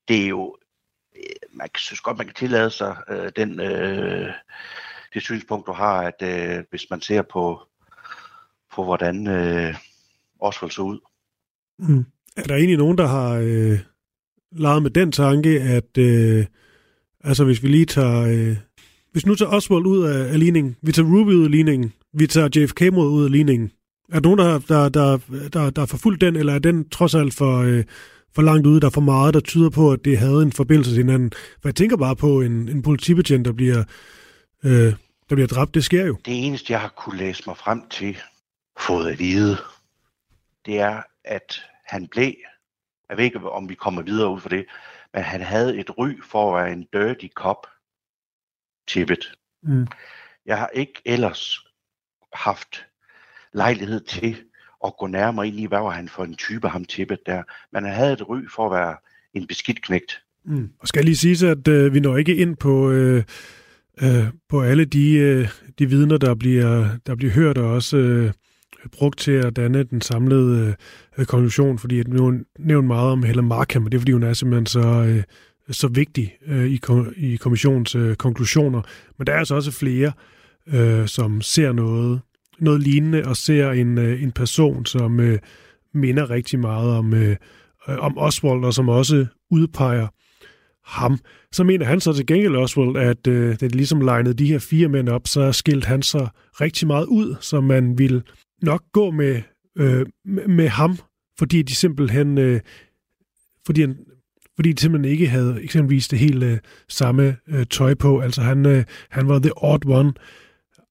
det 0.07 0.23
er 0.23 0.27
jo, 0.27 0.57
Øh, 1.15 1.57
man 1.57 1.67
synes 1.77 2.01
godt, 2.01 2.17
man 2.17 2.25
kan 2.25 2.35
tillade 2.35 2.69
sig 2.69 2.95
øh, 3.09 3.31
den, 3.35 3.59
øh, 3.59 4.29
det 5.13 5.21
synspunkt, 5.21 5.67
du 5.67 5.71
har, 5.71 6.01
at 6.01 6.21
øh, 6.23 6.63
hvis 6.69 6.89
man 6.89 7.01
ser 7.01 7.21
på, 7.21 7.61
på 8.75 8.83
hvordan 8.83 9.27
øh, 9.27 9.75
Oswald 10.39 10.71
så 10.71 10.81
ud. 10.81 10.99
Mm. 11.79 12.05
Er 12.37 12.43
der 12.43 12.55
egentlig 12.55 12.77
nogen, 12.77 12.97
der 12.97 13.07
har 13.07 13.29
øh, 13.33 13.79
leget 14.51 14.83
med 14.83 14.91
den 14.91 15.11
tanke, 15.11 15.61
at 15.61 15.97
øh, 15.97 16.45
altså 17.23 17.43
hvis 17.43 17.63
vi 17.63 17.67
lige 17.67 17.85
tager, 17.85 18.21
øh, 18.21 18.57
hvis 19.11 19.25
nu 19.25 19.35
tager 19.35 19.51
Oswald 19.51 19.85
ud 19.85 20.05
af, 20.05 20.33
af 20.33 20.39
ligningen, 20.39 20.75
vi 20.81 20.91
tager 20.91 21.07
Ruby 21.07 21.31
ud 21.31 21.45
af 21.45 21.51
ligningen, 21.51 21.93
vi 22.13 22.27
tager 22.27 22.49
JFK 22.55 22.93
mod 22.93 23.09
ud 23.09 23.25
af 23.25 23.31
ligningen, 23.31 23.71
er 24.09 24.19
der 24.19 24.29
nogen, 24.29 24.39
der, 24.39 24.59
der, 24.59 24.89
der, 24.89 25.17
der, 25.53 25.69
der 25.69 25.81
har 25.81 25.85
forfulgt 25.85 26.21
den, 26.21 26.35
eller 26.35 26.53
er 26.53 26.59
den 26.59 26.89
trods 26.89 27.15
alt 27.15 27.33
for, 27.33 27.57
øh, 27.57 27.83
for 28.35 28.41
langt 28.41 28.67
ude, 28.67 28.81
der 28.81 28.87
er 28.87 28.91
for 28.91 29.01
meget, 29.01 29.33
der 29.33 29.39
tyder 29.39 29.69
på, 29.69 29.91
at 29.91 30.05
det 30.05 30.17
havde 30.17 30.41
en 30.41 30.51
forbindelse 30.51 30.91
til 30.91 30.97
hinanden? 30.97 31.31
For 31.31 31.69
jeg 31.69 31.75
tænker 31.75 31.97
bare 31.97 32.15
på 32.15 32.41
en, 32.41 32.69
en 32.69 32.81
politibetjent, 32.81 33.45
der 33.45 33.51
bliver, 33.51 33.83
øh, 34.63 34.93
der 35.29 35.35
bliver 35.35 35.47
dræbt. 35.47 35.73
Det 35.73 35.83
sker 35.83 36.05
jo. 36.05 36.17
Det 36.25 36.45
eneste, 36.45 36.73
jeg 36.73 36.81
har 36.81 36.93
kunne 36.97 37.17
læse 37.17 37.43
mig 37.47 37.57
frem 37.57 37.89
til, 37.89 38.17
fået 38.79 39.11
at 39.11 39.19
vide, 39.19 39.57
det 40.65 40.79
er, 40.79 41.01
at 41.23 41.61
han 41.85 42.07
blev, 42.07 42.33
jeg 43.09 43.17
ved 43.17 43.25
ikke, 43.25 43.51
om 43.51 43.69
vi 43.69 43.75
kommer 43.75 44.01
videre 44.01 44.29
ud 44.29 44.39
for 44.39 44.49
det, 44.49 44.65
men 45.13 45.23
han 45.23 45.41
havde 45.41 45.77
et 45.77 45.97
ry 45.97 46.09
for 46.31 46.57
at 46.57 46.63
være 46.63 46.73
en 46.73 46.87
dirty 46.93 47.27
cop, 47.35 47.67
Tippet. 48.87 49.31
Mm. 49.63 49.87
Jeg 50.45 50.57
har 50.57 50.67
ikke 50.67 51.01
ellers 51.05 51.59
haft 52.33 52.85
lejlighed 53.53 54.01
til 54.01 54.43
at 54.85 54.97
gå 54.97 55.07
nærmere 55.07 55.47
ind 55.47 55.59
i, 55.59 55.65
hvad 55.65 55.79
var 55.79 55.89
han 55.89 56.09
for 56.09 56.23
en 56.23 56.35
type, 56.35 56.67
ham 56.67 56.85
Tippet 56.85 57.19
der. 57.25 57.43
Men 57.73 57.83
han 57.83 57.93
havde 57.93 58.13
et 58.13 58.29
ry 58.29 58.39
for 58.55 58.65
at 58.65 58.71
være 58.71 58.95
en 59.33 59.47
beskidt 59.47 59.81
knægt. 59.81 60.19
Mm. 60.45 60.69
Og 60.79 60.87
skal 60.87 61.05
lige 61.05 61.17
sige, 61.17 61.49
at 61.49 61.67
øh, 61.67 61.93
vi 61.93 61.99
når 61.99 62.17
ikke 62.17 62.35
ind 62.35 62.55
på, 62.55 62.91
øh, 62.91 63.23
øh, 64.01 64.25
på 64.49 64.61
alle 64.61 64.85
de, 64.85 65.13
øh, 65.13 65.49
de 65.79 65.89
vidner, 65.89 66.17
der 66.17 66.35
bliver, 66.35 66.87
der 67.07 67.15
bliver 67.15 67.33
hørt 67.33 67.57
og 67.57 67.71
også 67.71 67.97
øh, 67.97 68.31
brugt 68.91 69.19
til 69.19 69.31
at 69.31 69.55
danne 69.55 69.83
den 69.83 70.01
samlede 70.01 70.75
øh, 71.17 71.25
konklusion, 71.25 71.79
fordi 71.79 71.99
at 71.99 72.07
nu 72.07 72.39
nævnt 72.59 72.87
meget 72.87 73.11
om 73.11 73.23
Helen 73.23 73.47
Markham, 73.47 73.85
og 73.85 73.91
det 73.91 73.97
er 73.97 73.99
fordi, 73.99 74.11
hun 74.11 74.23
er 74.23 74.33
simpelthen 74.33 74.65
så, 74.65 75.03
øh, 75.07 75.23
så 75.69 75.87
vigtig 75.87 76.35
øh, 76.47 76.65
i, 76.65 76.79
i 77.17 77.35
kommissionens 77.35 77.95
øh, 77.95 78.15
konklusioner. 78.15 78.81
Men 79.17 79.27
der 79.27 79.33
er 79.33 79.37
altså 79.37 79.55
også 79.55 79.71
flere, 79.71 80.11
øh, 80.67 81.07
som 81.07 81.41
ser 81.41 81.71
noget, 81.71 82.21
noget 82.63 82.81
lignende 82.81 83.25
og 83.25 83.37
ser 83.37 83.71
en, 83.71 83.97
øh, 83.97 84.23
en 84.23 84.31
person, 84.31 84.85
som 84.85 85.19
øh, 85.19 85.39
minder 85.93 86.29
rigtig 86.29 86.59
meget 86.59 86.91
om, 86.91 87.13
øh, 87.13 87.35
øh, 87.89 87.97
om 87.99 88.17
Oswald, 88.17 88.65
og 88.65 88.73
som 88.73 88.89
også 88.89 89.25
udpeger 89.51 90.07
ham. 90.85 91.19
Så 91.51 91.63
mener 91.63 91.85
han 91.85 91.99
så 91.99 92.13
til 92.13 92.25
gengæld 92.25 92.55
Oswald, 92.55 92.97
at 92.97 93.27
øh, 93.27 93.59
det 93.59 93.75
ligesom 93.75 94.01
legnede 94.01 94.33
de 94.33 94.47
her 94.47 94.59
fire 94.59 94.87
mænd 94.87 95.09
op, 95.09 95.27
så 95.27 95.51
skilte 95.51 95.87
han 95.87 96.01
sig 96.01 96.29
rigtig 96.61 96.87
meget 96.87 97.05
ud, 97.05 97.35
så 97.41 97.61
man 97.61 97.97
ville 97.97 98.23
nok 98.61 98.83
gå 98.93 99.11
med, 99.11 99.41
øh, 99.77 100.05
med 100.47 100.67
ham, 100.67 100.97
fordi 101.39 101.61
de 101.61 101.75
simpelthen 101.75 102.37
øh, 102.37 102.61
fordi, 103.65 103.81
han, 103.81 103.97
fordi 104.55 104.73
de 104.73 104.81
simpelthen 104.81 105.11
ikke 105.11 105.27
havde 105.27 105.59
eksempelvis 105.63 106.07
det 106.07 106.19
helt 106.19 106.43
øh, 106.43 106.57
samme 106.89 107.37
øh, 107.47 107.65
tøj 107.65 107.93
på. 107.93 108.19
Altså 108.19 108.41
han, 108.41 108.65
øh, 108.65 108.83
han 109.09 109.27
var 109.27 109.39
the 109.39 109.51
odd 109.63 109.85
one 109.85 110.13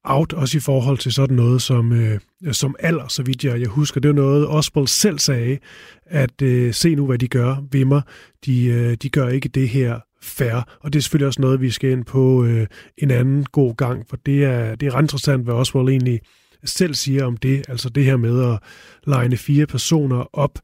out, 0.04 0.32
også 0.32 0.58
i 0.58 0.60
forhold 0.60 0.98
til 0.98 1.12
sådan 1.12 1.36
noget 1.36 1.62
som, 1.62 1.92
øh, 1.92 2.20
som 2.52 2.76
alder, 2.78 3.08
så 3.08 3.22
vidt 3.22 3.44
jeg, 3.44 3.60
jeg 3.60 3.68
husker. 3.68 4.00
Det 4.00 4.08
var 4.08 4.14
noget, 4.14 4.48
Oswald 4.48 4.86
selv 4.86 5.18
sagde, 5.18 5.58
at 6.06 6.42
øh, 6.42 6.74
se 6.74 6.94
nu, 6.94 7.06
hvad 7.06 7.18
de 7.18 7.28
gør 7.28 7.56
ved 7.72 7.84
mig. 7.84 8.02
De, 8.46 8.64
øh, 8.64 8.94
de 8.94 9.08
gør 9.08 9.28
ikke 9.28 9.48
det 9.48 9.68
her 9.68 10.00
færre, 10.22 10.62
og 10.80 10.92
det 10.92 10.98
er 10.98 11.02
selvfølgelig 11.02 11.26
også 11.26 11.40
noget, 11.40 11.60
vi 11.60 11.70
skal 11.70 11.90
ind 11.90 12.04
på 12.04 12.44
øh, 12.44 12.66
en 12.98 13.10
anden 13.10 13.44
god 13.52 13.76
gang, 13.76 14.04
for 14.08 14.16
det 14.16 14.44
er, 14.44 14.74
det 14.74 14.86
er 14.86 14.94
ret 14.94 15.02
interessant, 15.02 15.44
hvad 15.44 15.54
Oswald 15.54 15.88
egentlig 15.88 16.20
selv 16.64 16.94
siger 16.94 17.24
om 17.24 17.36
det, 17.36 17.62
altså 17.68 17.88
det 17.88 18.04
her 18.04 18.16
med 18.16 18.52
at 18.52 18.58
legne 19.06 19.36
fire 19.36 19.66
personer 19.66 20.36
op, 20.36 20.58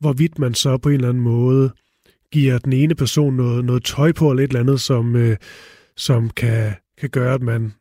hvorvidt 0.00 0.38
man 0.38 0.54
så 0.54 0.78
på 0.78 0.88
en 0.88 0.94
eller 0.94 1.08
anden 1.08 1.22
måde 1.22 1.70
giver 2.32 2.58
den 2.58 2.72
ene 2.72 2.94
person 2.94 3.34
noget, 3.34 3.64
noget 3.64 3.84
tøj 3.84 4.12
på 4.12 4.30
eller 4.30 4.44
et 4.44 4.48
eller 4.48 4.60
andet, 4.60 4.80
som, 4.80 5.16
øh, 5.16 5.36
som 5.96 6.30
kan, 6.30 6.72
kan 6.98 7.10
gøre, 7.10 7.34
at 7.34 7.42
man 7.42 7.72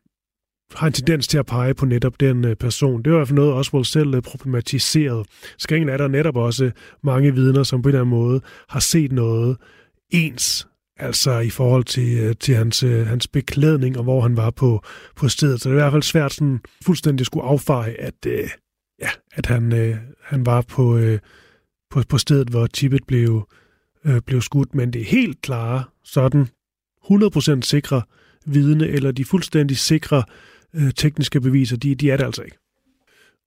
har 0.75 0.87
en 0.87 0.93
tendens 0.93 1.27
til 1.27 1.37
at 1.37 1.45
pege 1.45 1.73
på 1.73 1.85
netop 1.85 2.19
den 2.19 2.45
øh, 2.45 2.55
person. 2.55 3.03
Det 3.03 3.11
var 3.11 3.17
i 3.17 3.19
hvert 3.19 3.27
fald 3.27 3.35
noget, 3.35 3.53
Oswald 3.53 3.85
selv 3.85 4.13
øh, 4.15 4.21
problematiseret. 4.21 5.27
Skringen 5.57 5.89
er 5.89 5.97
der 5.97 6.07
netop 6.07 6.37
også 6.37 6.71
mange 7.03 7.33
vidner, 7.33 7.63
som 7.63 7.81
på 7.81 7.89
en 7.89 7.95
eller 7.95 8.01
anden 8.01 8.15
måde 8.19 8.41
har 8.69 8.79
set 8.79 9.11
noget 9.11 9.57
ens, 10.09 10.67
altså 10.97 11.39
i 11.39 11.49
forhold 11.49 11.83
til, 11.83 12.19
øh, 12.19 12.35
til 12.39 12.55
hans, 12.55 12.79
hans 12.81 13.27
beklædning 13.27 13.97
og 13.97 14.03
hvor 14.03 14.21
han 14.21 14.37
var 14.37 14.49
på, 14.49 14.83
på 15.15 15.27
stedet. 15.29 15.61
Så 15.61 15.69
det 15.69 15.75
er 15.75 15.79
i 15.79 15.81
hvert 15.81 15.93
fald 15.93 16.03
svært 16.03 16.33
sådan 16.33 16.59
fuldstændig 16.85 17.25
skulle 17.25 17.45
affeje, 17.45 17.95
at, 17.99 18.25
ja, 19.01 19.09
at 19.33 19.45
han, 19.45 19.95
han 20.21 20.45
var 20.45 20.61
på, 20.61 20.99
på, 21.91 22.03
på 22.09 22.17
stedet, 22.17 22.49
hvor 22.49 22.67
Tippet 22.67 23.01
blev, 23.07 23.47
blev 24.25 24.41
skudt. 24.41 24.75
Men 24.75 24.93
det 24.93 25.01
er 25.01 25.05
helt 25.05 25.41
klare, 25.41 25.83
sådan 26.03 26.47
100% 27.11 27.61
sikre 27.61 28.01
vidne, 28.45 28.87
eller 28.87 29.11
de 29.11 29.25
fuldstændig 29.25 29.77
sikre 29.77 30.23
øh, 30.75 30.91
tekniske 30.95 31.41
beviser, 31.41 31.77
de, 31.77 31.95
de 31.95 32.11
er 32.11 32.17
det 32.17 32.23
altså 32.23 32.41
ikke. 32.41 32.57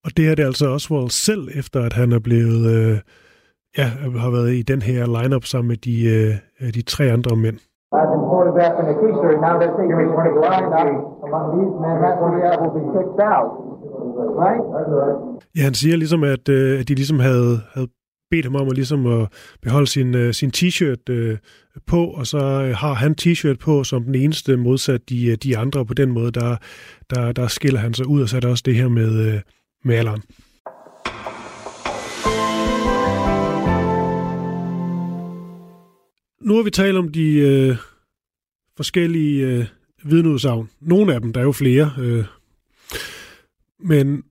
Og 0.05 0.17
det 0.17 0.29
er 0.31 0.35
det 0.35 0.43
altså 0.43 0.67
Oswald 0.67 1.09
selv, 1.09 1.47
efter 1.55 1.79
at 1.81 1.93
han 1.93 2.11
er 2.11 2.19
blevet, 2.19 2.61
øh, 2.75 2.99
ja, 3.77 3.87
har 4.25 4.31
været 4.31 4.53
i 4.53 4.61
den 4.61 4.81
her 4.81 5.21
lineup 5.21 5.45
sammen 5.45 5.67
med 5.67 5.77
de, 5.77 5.95
øh, 6.61 6.73
de 6.73 6.81
tre 6.81 7.03
andre 7.11 7.35
mænd. 7.35 7.59
I've 7.95 8.09
been 8.13 8.25
photographing 8.33 8.85
the 8.91 8.95
history. 9.05 9.35
Now 9.45 9.55
they're 9.59 9.75
taking 9.79 9.97
me 9.99 10.05
to 10.11 10.19
the 10.27 10.33
lineup 10.45 10.89
among 11.27 11.45
these 11.55 11.73
men. 11.83 11.95
That 12.03 12.15
will 12.21 12.33
be, 12.35 12.41
will 12.61 12.73
be 12.79 12.83
kicked 12.95 13.21
out. 13.35 13.49
Right? 14.43 14.63
Ja, 15.57 15.61
han 15.69 15.73
siger 15.73 15.95
ligesom, 15.97 16.23
at, 16.23 16.49
øh, 16.49 16.79
at 16.79 16.87
de 16.87 16.95
ligesom 16.95 17.19
havde, 17.19 17.53
havde 17.73 17.87
bedt 18.31 18.45
ham 18.45 18.55
om 18.55 18.67
at, 18.67 18.75
ligesom 18.75 19.05
at 19.05 19.27
beholde 19.61 19.87
sin, 19.87 20.15
uh, 20.15 20.31
sin 20.31 20.51
t-shirt 20.57 21.09
uh, 21.09 21.37
på, 21.87 22.05
og 22.05 22.27
så 22.27 22.37
uh, 22.37 22.69
har 22.69 22.93
han 22.93 23.15
t-shirt 23.21 23.57
på 23.57 23.83
som 23.83 24.03
den 24.03 24.15
eneste 24.15 24.57
modsat 24.57 25.09
de, 25.09 25.35
de 25.35 25.57
andre. 25.57 25.85
På 25.85 25.93
den 25.93 26.11
måde, 26.11 26.31
der, 26.31 26.57
der, 27.09 27.31
der 27.31 27.47
skiller 27.47 27.79
han 27.79 27.93
sig 27.93 28.07
ud, 28.07 28.21
og 28.21 28.29
så 28.29 28.35
er 28.35 28.39
der 28.39 28.49
også 28.49 28.63
det 28.65 28.75
her 28.75 28.87
med, 28.87 29.35
uh, 29.35 29.41
med 29.83 29.95
alderen. 29.95 30.21
Nu 36.41 36.55
har 36.55 36.63
vi 36.63 36.71
talt 36.71 36.97
om 36.97 37.11
de 37.11 37.69
uh, 37.69 37.77
forskellige 38.77 39.59
uh, 39.59 39.65
vidneudsagn. 40.11 40.69
Nogle 40.81 41.13
af 41.13 41.21
dem, 41.21 41.33
der 41.33 41.39
er 41.39 41.45
jo 41.45 41.51
flere. 41.51 41.91
Uh, 41.99 42.25
men 43.79 44.23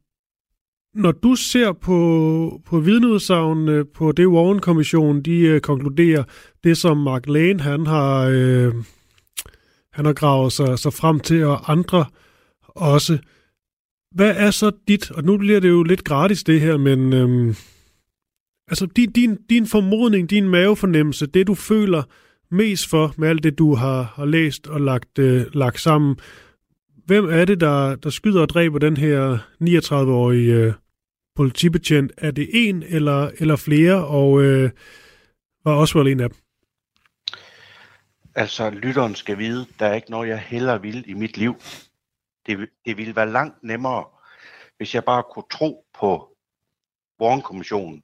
når 0.97 1.13
du 1.13 1.35
ser 1.35 1.73
på, 1.73 2.61
på 2.67 2.81
vidneudsagene 2.81 3.73
øh, 3.73 3.85
på 3.95 4.13
det 4.13 4.27
Warren-kommissionen, 4.27 5.23
de 5.23 5.39
øh, 5.41 5.61
konkluderer, 5.61 6.25
det 6.65 6.79
som 6.79 6.97
Mark 6.97 7.27
Lane, 7.27 7.61
han 7.61 7.87
har, 7.87 8.29
øh, 8.33 8.75
han 9.93 10.05
har 10.05 10.13
gravet 10.13 10.53
sig, 10.53 10.79
sig 10.79 10.93
frem 10.93 11.21
til, 11.21 11.45
og 11.45 11.73
andre 11.73 12.05
også. 12.69 13.19
Hvad 14.15 14.35
er 14.37 14.51
så 14.51 14.73
dit, 14.89 15.11
og 15.11 15.25
nu 15.25 15.39
bliver 15.39 15.61
det 15.61 15.69
jo 15.69 15.83
lidt 15.83 16.05
gratis 16.05 16.45
det 16.45 16.61
her, 16.61 16.77
men 16.77 17.13
øh, 17.13 17.55
altså 18.69 18.87
din, 18.87 19.13
din, 19.13 19.39
din 19.51 19.67
formodning, 19.67 20.31
din 20.31 20.49
mavefornemmelse, 20.49 21.27
det 21.27 21.47
du 21.47 21.55
føler, 21.55 22.03
mest 22.51 22.89
for 22.89 23.15
med 23.17 23.29
alt 23.29 23.43
det, 23.43 23.59
du 23.59 23.75
har, 23.75 24.03
har 24.03 24.25
læst 24.25 24.67
og 24.67 24.81
lagt, 24.81 25.19
øh, 25.19 25.43
lagt 25.55 25.81
sammen? 25.81 26.17
Hvem 27.07 27.29
er 27.31 27.45
det, 27.45 27.61
der, 27.61 27.97
der 27.97 28.11
skyder 28.11 28.41
og 28.41 28.49
dræber 28.49 28.79
den 28.79 28.97
her 28.97 29.39
39-årige 29.63 30.55
øh, 30.55 30.73
politibetjent? 31.37 32.13
Er 32.17 32.31
det 32.31 32.49
en 32.53 32.83
eller, 32.83 33.31
eller 33.39 33.57
flere, 33.57 34.07
og 34.07 34.43
øh, 34.43 34.71
var 35.65 35.77
Oswald 35.77 36.09
en 36.09 36.21
af 36.21 36.31
dem? 36.31 36.39
Altså, 38.35 38.71
lytteren 38.71 39.15
skal 39.15 39.39
vide, 39.39 39.67
der 39.79 39.87
er 39.87 39.95
ikke 39.95 40.11
noget, 40.11 40.29
jeg 40.29 40.41
heller 40.41 40.79
vil 40.79 41.11
i 41.11 41.15
mit 41.15 41.37
liv. 41.37 41.55
Det, 42.47 42.69
det 42.85 42.97
ville 42.97 43.17
være 43.17 43.31
langt 43.31 43.63
nemmere, 43.63 44.05
hvis 44.77 44.95
jeg 44.95 45.05
bare 45.05 45.23
kunne 45.23 45.51
tro 45.51 45.87
på 45.95 46.37
Warren-kommissionen. 47.21 48.03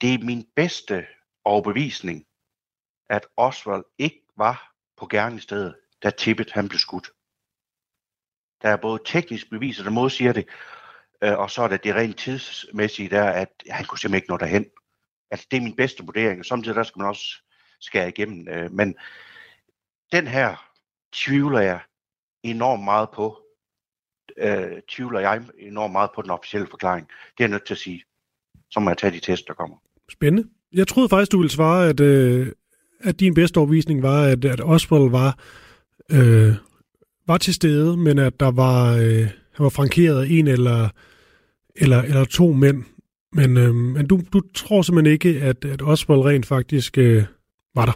Det 0.00 0.14
er 0.14 0.24
min 0.24 0.46
bedste 0.56 1.06
overbevisning, 1.44 2.26
at 3.10 3.26
Oswald 3.36 3.84
ikke 3.98 4.22
var 4.36 4.74
på 4.96 5.06
gerningsstedet, 5.06 5.74
da 6.02 6.10
Tippet 6.10 6.50
han 6.50 6.68
blev 6.68 6.78
skudt. 6.78 7.10
Der 8.62 8.68
er 8.68 8.76
både 8.76 9.02
teknisk 9.04 9.50
bevis, 9.50 9.76
der 9.76 9.90
modsiger 9.90 10.32
det, 10.32 10.48
øh, 11.24 11.38
og 11.38 11.50
så 11.50 11.62
er 11.62 11.68
det 11.68 11.84
det 11.84 11.94
rent 11.94 12.18
tidsmæssige 12.18 13.08
der, 13.08 13.24
at 13.24 13.48
han 13.70 13.84
kunne 13.84 13.98
simpelthen 13.98 14.22
ikke 14.22 14.30
nå 14.30 14.36
derhen. 14.36 14.66
Altså, 15.30 15.46
det 15.50 15.56
er 15.56 15.62
min 15.62 15.76
bedste 15.76 16.04
vurdering, 16.04 16.38
og 16.40 16.44
samtidig 16.44 16.76
der 16.76 16.82
skal 16.82 17.00
man 17.00 17.08
også 17.08 17.42
skære 17.80 18.08
igennem. 18.08 18.48
Øh, 18.48 18.72
men 18.72 18.94
den 20.12 20.26
her 20.26 20.70
tvivler 21.12 21.60
jeg 21.60 21.80
enormt 22.42 22.84
meget 22.84 23.08
på. 23.14 23.38
Øh, 24.38 24.80
tvivler 24.88 25.20
jeg 25.20 25.42
enormt 25.58 25.92
meget 25.92 26.10
på 26.14 26.22
den 26.22 26.30
officielle 26.30 26.66
forklaring. 26.70 27.06
Det 27.06 27.44
er 27.44 27.44
jeg 27.44 27.48
nødt 27.48 27.66
til 27.66 27.74
at 27.74 27.78
sige. 27.78 28.02
Så 28.70 28.80
må 28.80 28.90
jeg 28.90 28.98
tage 28.98 29.12
de 29.12 29.20
test, 29.20 29.48
der 29.48 29.54
kommer. 29.54 29.76
Spændende. 30.12 30.48
Jeg 30.72 30.88
troede 30.88 31.08
faktisk, 31.08 31.32
du 31.32 31.38
ville 31.38 31.50
svare, 31.50 31.88
at, 31.88 32.00
øh, 32.00 32.52
at 33.00 33.20
din 33.20 33.34
bedste 33.34 33.58
overvisning 33.58 34.02
var, 34.02 34.22
at, 34.22 34.44
at 34.44 34.60
Oswald 34.60 35.10
var, 35.10 35.38
øh, 36.10 36.54
var 37.26 37.38
til 37.38 37.54
stede, 37.54 37.96
men 37.96 38.18
at 38.18 38.40
der 38.40 38.50
var, 38.50 38.94
øh, 38.94 39.28
han 39.52 39.64
var 39.64 39.68
frankeret 39.68 40.22
af 40.22 40.26
en 40.30 40.48
eller, 40.48 40.88
eller, 41.76 42.02
eller 42.02 42.24
to 42.24 42.52
mænd. 42.52 42.84
Men, 43.32 43.56
øh, 43.56 43.74
men 43.74 44.06
du, 44.06 44.20
du 44.32 44.40
tror 44.54 44.82
simpelthen 44.82 45.12
ikke, 45.12 45.42
at, 45.42 45.64
at 45.64 45.82
Oswald 45.82 46.20
rent 46.20 46.46
faktisk 46.46 46.98
øh, 46.98 47.24
var 47.74 47.84
der? 47.84 47.92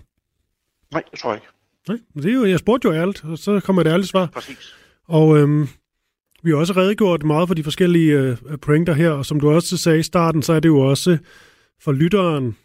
Nej, 0.92 1.02
det 1.10 1.18
tror 1.18 1.30
jeg 1.30 1.36
ikke. 1.36 1.48
Nej, 1.88 2.22
det 2.22 2.30
er 2.30 2.34
jo, 2.34 2.44
jeg 2.44 2.58
spurgte 2.58 2.88
jo 2.88 2.94
ærligt, 2.94 3.24
og 3.24 3.38
så 3.38 3.60
kommer 3.60 3.82
et 3.82 3.88
ærligt 3.88 4.08
svar. 4.08 4.26
Præcis. 4.26 4.74
Og 5.04 5.38
øhm, 5.38 5.68
vi 6.42 6.50
har 6.50 6.56
også 6.56 6.72
redegjort 6.72 7.24
meget 7.24 7.48
for 7.48 7.54
de 7.54 7.64
forskellige 7.64 8.18
øh, 8.18 8.36
pointer 8.62 8.92
her, 8.92 9.10
og 9.10 9.26
som 9.26 9.40
du 9.40 9.50
også 9.50 9.76
sagde 9.76 9.98
i 9.98 10.02
starten, 10.02 10.42
så 10.42 10.52
er 10.52 10.60
det 10.60 10.68
jo 10.68 10.78
også 10.78 11.18
for 11.80 11.92
lytteren, 11.92 12.56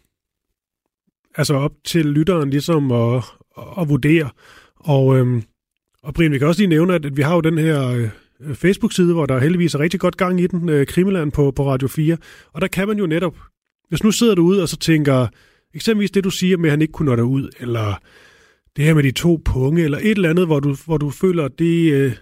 altså 1.36 1.54
op 1.54 1.72
til 1.84 2.06
lytteren 2.06 2.50
ligesom 2.50 2.92
at, 2.92 3.24
at 3.78 3.88
vurdere. 3.88 4.30
Og, 4.76 5.16
øhm, 5.16 5.42
og 6.02 6.14
Brian, 6.14 6.32
vi 6.32 6.38
kan 6.38 6.48
også 6.48 6.60
lige 6.60 6.68
nævne, 6.68 6.94
at, 6.94 7.04
at 7.04 7.16
vi 7.16 7.22
har 7.22 7.34
jo 7.34 7.40
den 7.40 7.58
her 7.58 7.88
øh, 7.88 8.08
Facebook-side, 8.54 9.12
hvor 9.12 9.26
der 9.26 9.38
heldigvis 9.38 9.74
er 9.74 9.78
rigtig 9.78 10.00
godt 10.00 10.16
gang 10.16 10.40
i 10.40 10.46
den, 10.46 10.68
øh, 10.68 10.86
Krimiland 10.86 11.32
på, 11.32 11.50
på 11.50 11.70
Radio 11.70 11.88
4. 11.88 12.16
Og 12.52 12.60
der 12.60 12.66
kan 12.66 12.88
man 12.88 12.98
jo 12.98 13.06
netop, 13.06 13.36
hvis 13.88 14.02
nu 14.02 14.10
sidder 14.10 14.34
du 14.34 14.42
ude 14.42 14.62
og 14.62 14.68
så 14.68 14.76
tænker, 14.76 15.26
eksempelvis 15.74 16.10
det 16.10 16.24
du 16.24 16.30
siger 16.30 16.56
med, 16.56 16.68
at 16.68 16.70
han 16.70 16.82
ikke 16.82 16.92
kunne 16.92 17.10
nå 17.10 17.16
derud, 17.16 17.50
eller 17.60 18.00
det 18.76 18.84
her 18.84 18.94
med 18.94 19.02
de 19.02 19.10
to 19.10 19.40
punge, 19.44 19.82
eller 19.82 19.98
et 19.98 20.10
eller 20.10 20.30
andet, 20.30 20.46
hvor 20.46 20.60
du, 20.60 20.76
hvor 20.86 20.96
du 20.96 21.10
føler, 21.10 21.44
at 21.44 21.58
det, 21.58 21.92
øh, 21.92 22.12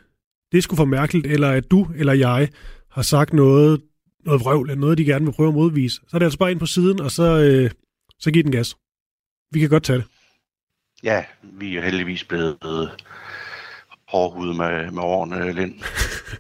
det 0.53 0.59
er 0.59 0.63
sgu 0.63 0.77
for 0.77 0.85
mærkeligt, 0.85 1.27
eller 1.27 1.51
at 1.51 1.71
du 1.71 1.89
eller 1.97 2.13
jeg 2.13 2.49
har 2.91 3.03
sagt 3.03 3.33
noget, 3.33 3.81
noget 4.25 4.41
vrøvl, 4.41 4.71
eller 4.71 4.81
noget, 4.81 4.99
de 4.99 5.05
gerne 5.05 5.25
vil 5.25 5.33
prøve 5.33 5.49
at 5.49 5.55
modvise, 5.55 6.01
så 6.09 6.17
er 6.17 6.19
det 6.19 6.27
altså 6.27 6.39
bare 6.39 6.51
ind 6.51 6.61
på 6.61 6.67
siden, 6.67 7.01
og 7.01 7.11
så, 7.11 7.39
øh, 7.39 7.71
så 8.19 8.31
giv 8.31 8.43
den 8.43 8.53
gas. 8.53 8.77
Vi 9.53 9.61
kan 9.61 9.69
godt 9.69 9.85
tage 9.85 9.99
det. 9.99 10.07
Ja, 11.03 11.25
vi 11.43 11.77
er 11.77 11.83
heldigvis 11.83 12.25
blevet 12.25 12.91
hårdhud 14.13 14.55
med, 14.55 14.91
med 14.91 15.03
årene, 15.03 15.53
Lind. 15.53 15.75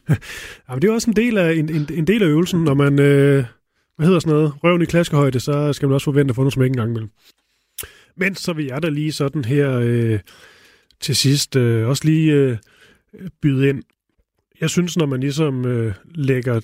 Jamen, 0.68 0.82
det 0.82 0.88
er 0.88 0.92
også 0.92 1.10
en 1.10 1.16
del 1.16 1.38
af, 1.38 1.52
en, 1.52 1.68
en, 1.74 1.86
en 1.94 2.06
del 2.06 2.22
af 2.22 2.26
øvelsen, 2.26 2.64
når 2.64 2.74
man, 2.74 2.98
øh, 2.98 3.44
hvad 3.96 4.06
hedder 4.06 4.20
sådan 4.20 4.36
noget, 4.36 4.52
røven 4.64 4.82
i 4.82 4.84
klaskehøjde, 4.84 5.40
så 5.40 5.72
skal 5.72 5.88
man 5.88 5.94
også 5.94 6.04
forvente 6.04 6.32
at 6.32 6.36
få 6.36 6.42
noget 6.42 6.52
smæk 6.52 6.70
en 6.70 6.76
gang 6.76 6.90
imellem. 6.90 7.10
Men 8.16 8.34
så 8.34 8.52
vil 8.52 8.64
jeg 8.66 8.82
da 8.82 8.88
lige 8.88 9.12
sådan 9.12 9.44
her 9.44 9.78
øh, 9.78 10.20
til 11.00 11.16
sidst 11.16 11.56
øh, 11.56 11.88
også 11.88 12.04
lige 12.04 12.32
øh, 12.32 12.56
byde 13.42 13.68
ind. 13.68 13.82
Jeg 14.60 14.70
synes, 14.70 14.96
når 14.96 15.06
man 15.06 15.20
ligesom 15.20 15.66
øh, 15.66 15.94
lægger 16.04 16.60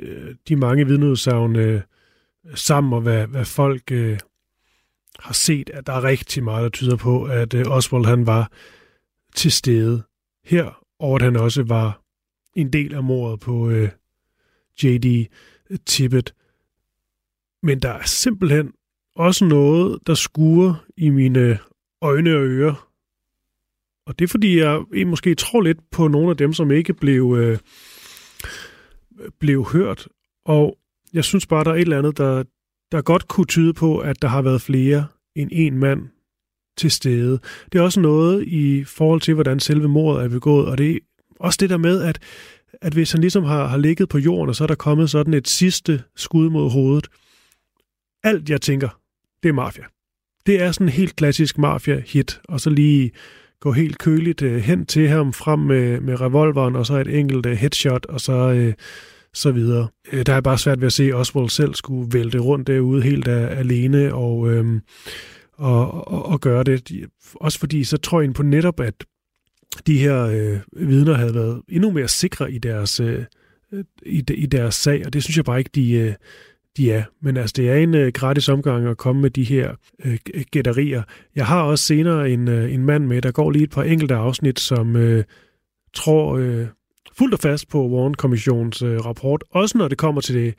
øh, 0.00 0.34
de 0.48 0.56
mange 0.56 0.86
vidneudsagn 0.86 1.56
øh, 1.56 1.80
sammen, 2.54 2.92
og 2.92 3.00
hvad, 3.00 3.26
hvad 3.26 3.44
folk 3.44 3.92
øh, 3.92 4.18
har 5.18 5.34
set, 5.34 5.70
at 5.70 5.86
der 5.86 5.92
er 5.92 6.04
rigtig 6.04 6.44
meget, 6.44 6.62
der 6.62 6.68
tyder 6.68 6.96
på, 6.96 7.24
at 7.24 7.54
øh, 7.54 7.64
Oswald 7.66 8.04
han 8.04 8.26
var 8.26 8.52
til 9.34 9.52
stede 9.52 10.02
her, 10.44 10.84
og 10.98 11.14
at 11.14 11.22
han 11.22 11.36
også 11.36 11.62
var 11.62 12.02
en 12.54 12.72
del 12.72 12.94
af 12.94 13.04
mordet 13.04 13.40
på 13.40 13.70
øh, 13.70 13.88
J.D. 14.82 15.26
Tippett. 15.86 16.34
Men 17.62 17.78
der 17.78 17.90
er 17.90 18.06
simpelthen 18.06 18.72
også 19.14 19.44
noget, 19.44 19.98
der 20.06 20.14
skuer 20.14 20.84
i 20.96 21.10
mine 21.10 21.58
øjne 22.02 22.36
og 22.36 22.42
ører. 22.42 22.88
Og 24.06 24.18
det 24.18 24.24
er 24.24 24.28
fordi, 24.28 24.58
jeg 24.58 24.84
måske 25.06 25.34
tror 25.34 25.60
lidt 25.60 25.90
på 25.90 26.08
nogle 26.08 26.30
af 26.30 26.36
dem, 26.36 26.52
som 26.52 26.70
ikke 26.70 26.94
blev, 26.94 27.36
øh, 27.38 27.58
blev 29.38 29.64
hørt. 29.64 30.08
Og 30.44 30.78
jeg 31.12 31.24
synes 31.24 31.46
bare, 31.46 31.64
der 31.64 31.70
er 31.70 31.74
et 31.74 31.80
eller 31.80 31.98
andet, 31.98 32.18
der, 32.18 32.44
der 32.92 33.02
godt 33.02 33.28
kunne 33.28 33.46
tyde 33.46 33.74
på, 33.74 33.98
at 33.98 34.22
der 34.22 34.28
har 34.28 34.42
været 34.42 34.62
flere 34.62 35.06
end 35.36 35.50
en 35.52 35.78
mand 35.78 36.08
til 36.78 36.90
stede. 36.90 37.38
Det 37.72 37.78
er 37.78 37.82
også 37.82 38.00
noget 38.00 38.44
i 38.46 38.84
forhold 38.84 39.20
til, 39.20 39.34
hvordan 39.34 39.60
selve 39.60 39.88
mordet 39.88 40.24
er 40.24 40.28
begået, 40.28 40.66
og 40.66 40.78
det 40.78 40.90
er 40.90 40.98
også 41.40 41.56
det 41.60 41.70
der 41.70 41.76
med, 41.76 42.02
at, 42.02 42.18
at 42.82 42.92
hvis 42.92 43.12
han 43.12 43.20
ligesom 43.20 43.44
har, 43.44 43.66
har 43.66 43.78
ligget 43.78 44.08
på 44.08 44.18
jorden, 44.18 44.48
og 44.48 44.56
så 44.56 44.64
er 44.64 44.68
der 44.68 44.74
kommet 44.74 45.10
sådan 45.10 45.34
et 45.34 45.48
sidste 45.48 46.02
skud 46.16 46.50
mod 46.50 46.70
hovedet, 46.70 47.08
alt 48.24 48.50
jeg 48.50 48.60
tænker, 48.60 48.88
det 49.42 49.48
er 49.48 49.52
mafia. 49.52 49.84
Det 50.46 50.62
er 50.62 50.72
sådan 50.72 50.86
en 50.86 50.92
helt 50.92 51.16
klassisk 51.16 51.58
mafia-hit, 51.58 52.40
og 52.44 52.60
så 52.60 52.70
lige 52.70 53.10
gå 53.60 53.72
helt 53.72 53.98
køligt 53.98 54.42
øh, 54.42 54.56
hen 54.56 54.86
til 54.86 55.08
ham 55.08 55.32
frem 55.32 55.58
med, 55.58 56.00
med 56.00 56.20
revolveren, 56.20 56.76
og 56.76 56.86
så 56.86 56.94
et 56.94 57.18
enkelt 57.18 57.46
øh, 57.46 57.52
headshot, 57.52 58.06
og 58.06 58.20
så, 58.20 58.32
øh, 58.32 58.74
så 59.34 59.52
videre. 59.52 59.88
Øh, 60.12 60.26
der 60.26 60.34
er 60.34 60.40
bare 60.40 60.58
svært 60.58 60.80
ved 60.80 60.86
at 60.86 60.92
se, 60.92 61.12
Oswald 61.12 61.48
selv 61.48 61.74
skulle 61.74 62.12
vælte 62.12 62.38
rundt 62.38 62.66
derude 62.66 63.02
helt 63.02 63.28
af, 63.28 63.58
alene 63.58 64.14
og, 64.14 64.50
øh, 64.50 64.80
og, 65.58 66.08
og, 66.08 66.26
og 66.26 66.40
gøre 66.40 66.64
det. 66.64 66.92
Også 67.34 67.58
fordi, 67.58 67.84
så 67.84 67.96
tror 67.96 68.20
jeg 68.20 68.32
på 68.32 68.42
netop, 68.42 68.80
at 68.80 68.94
de 69.86 69.98
her 69.98 70.24
øh, 70.24 70.88
vidner 70.88 71.14
havde 71.14 71.34
været 71.34 71.62
endnu 71.68 71.90
mere 71.90 72.08
sikre 72.08 72.52
i 72.52 72.58
deres, 72.58 73.00
øh, 73.00 73.24
øh, 73.72 73.84
i, 74.06 74.24
i 74.34 74.46
deres 74.46 74.74
sag, 74.74 75.02
og 75.06 75.12
det 75.12 75.22
synes 75.22 75.36
jeg 75.36 75.44
bare 75.44 75.58
ikke, 75.58 75.70
de, 75.74 75.92
øh, 75.92 76.14
de 76.76 76.92
er. 76.92 77.04
Men 77.22 77.36
altså, 77.36 77.54
det 77.56 77.70
er 77.70 77.74
en 77.74 77.94
øh, 77.94 78.12
gratis 78.12 78.48
omgang 78.48 78.86
at 78.86 78.96
komme 78.96 79.22
med 79.22 79.30
de 79.30 79.44
her 79.44 79.74
øh, 80.04 80.18
gætterier. 80.50 81.02
Jeg 81.36 81.46
har 81.46 81.62
også 81.62 81.84
senere 81.84 82.30
en, 82.30 82.48
øh, 82.48 82.74
en 82.74 82.84
mand 82.84 83.06
med, 83.06 83.22
der 83.22 83.30
går 83.30 83.50
lige 83.50 83.64
et 83.64 83.70
par 83.70 83.82
enkelte 83.82 84.14
afsnit, 84.14 84.60
som 84.60 84.96
øh, 84.96 85.24
tror 85.94 86.36
øh, 86.36 86.66
fuldt 87.18 87.34
og 87.34 87.40
fast 87.40 87.68
på 87.68 87.88
Warren-kommissionens 87.88 88.82
øh, 88.82 88.98
rapport, 88.98 89.44
også 89.50 89.78
når 89.78 89.88
det 89.88 89.98
kommer 89.98 90.20
til, 90.20 90.34
det, 90.34 90.54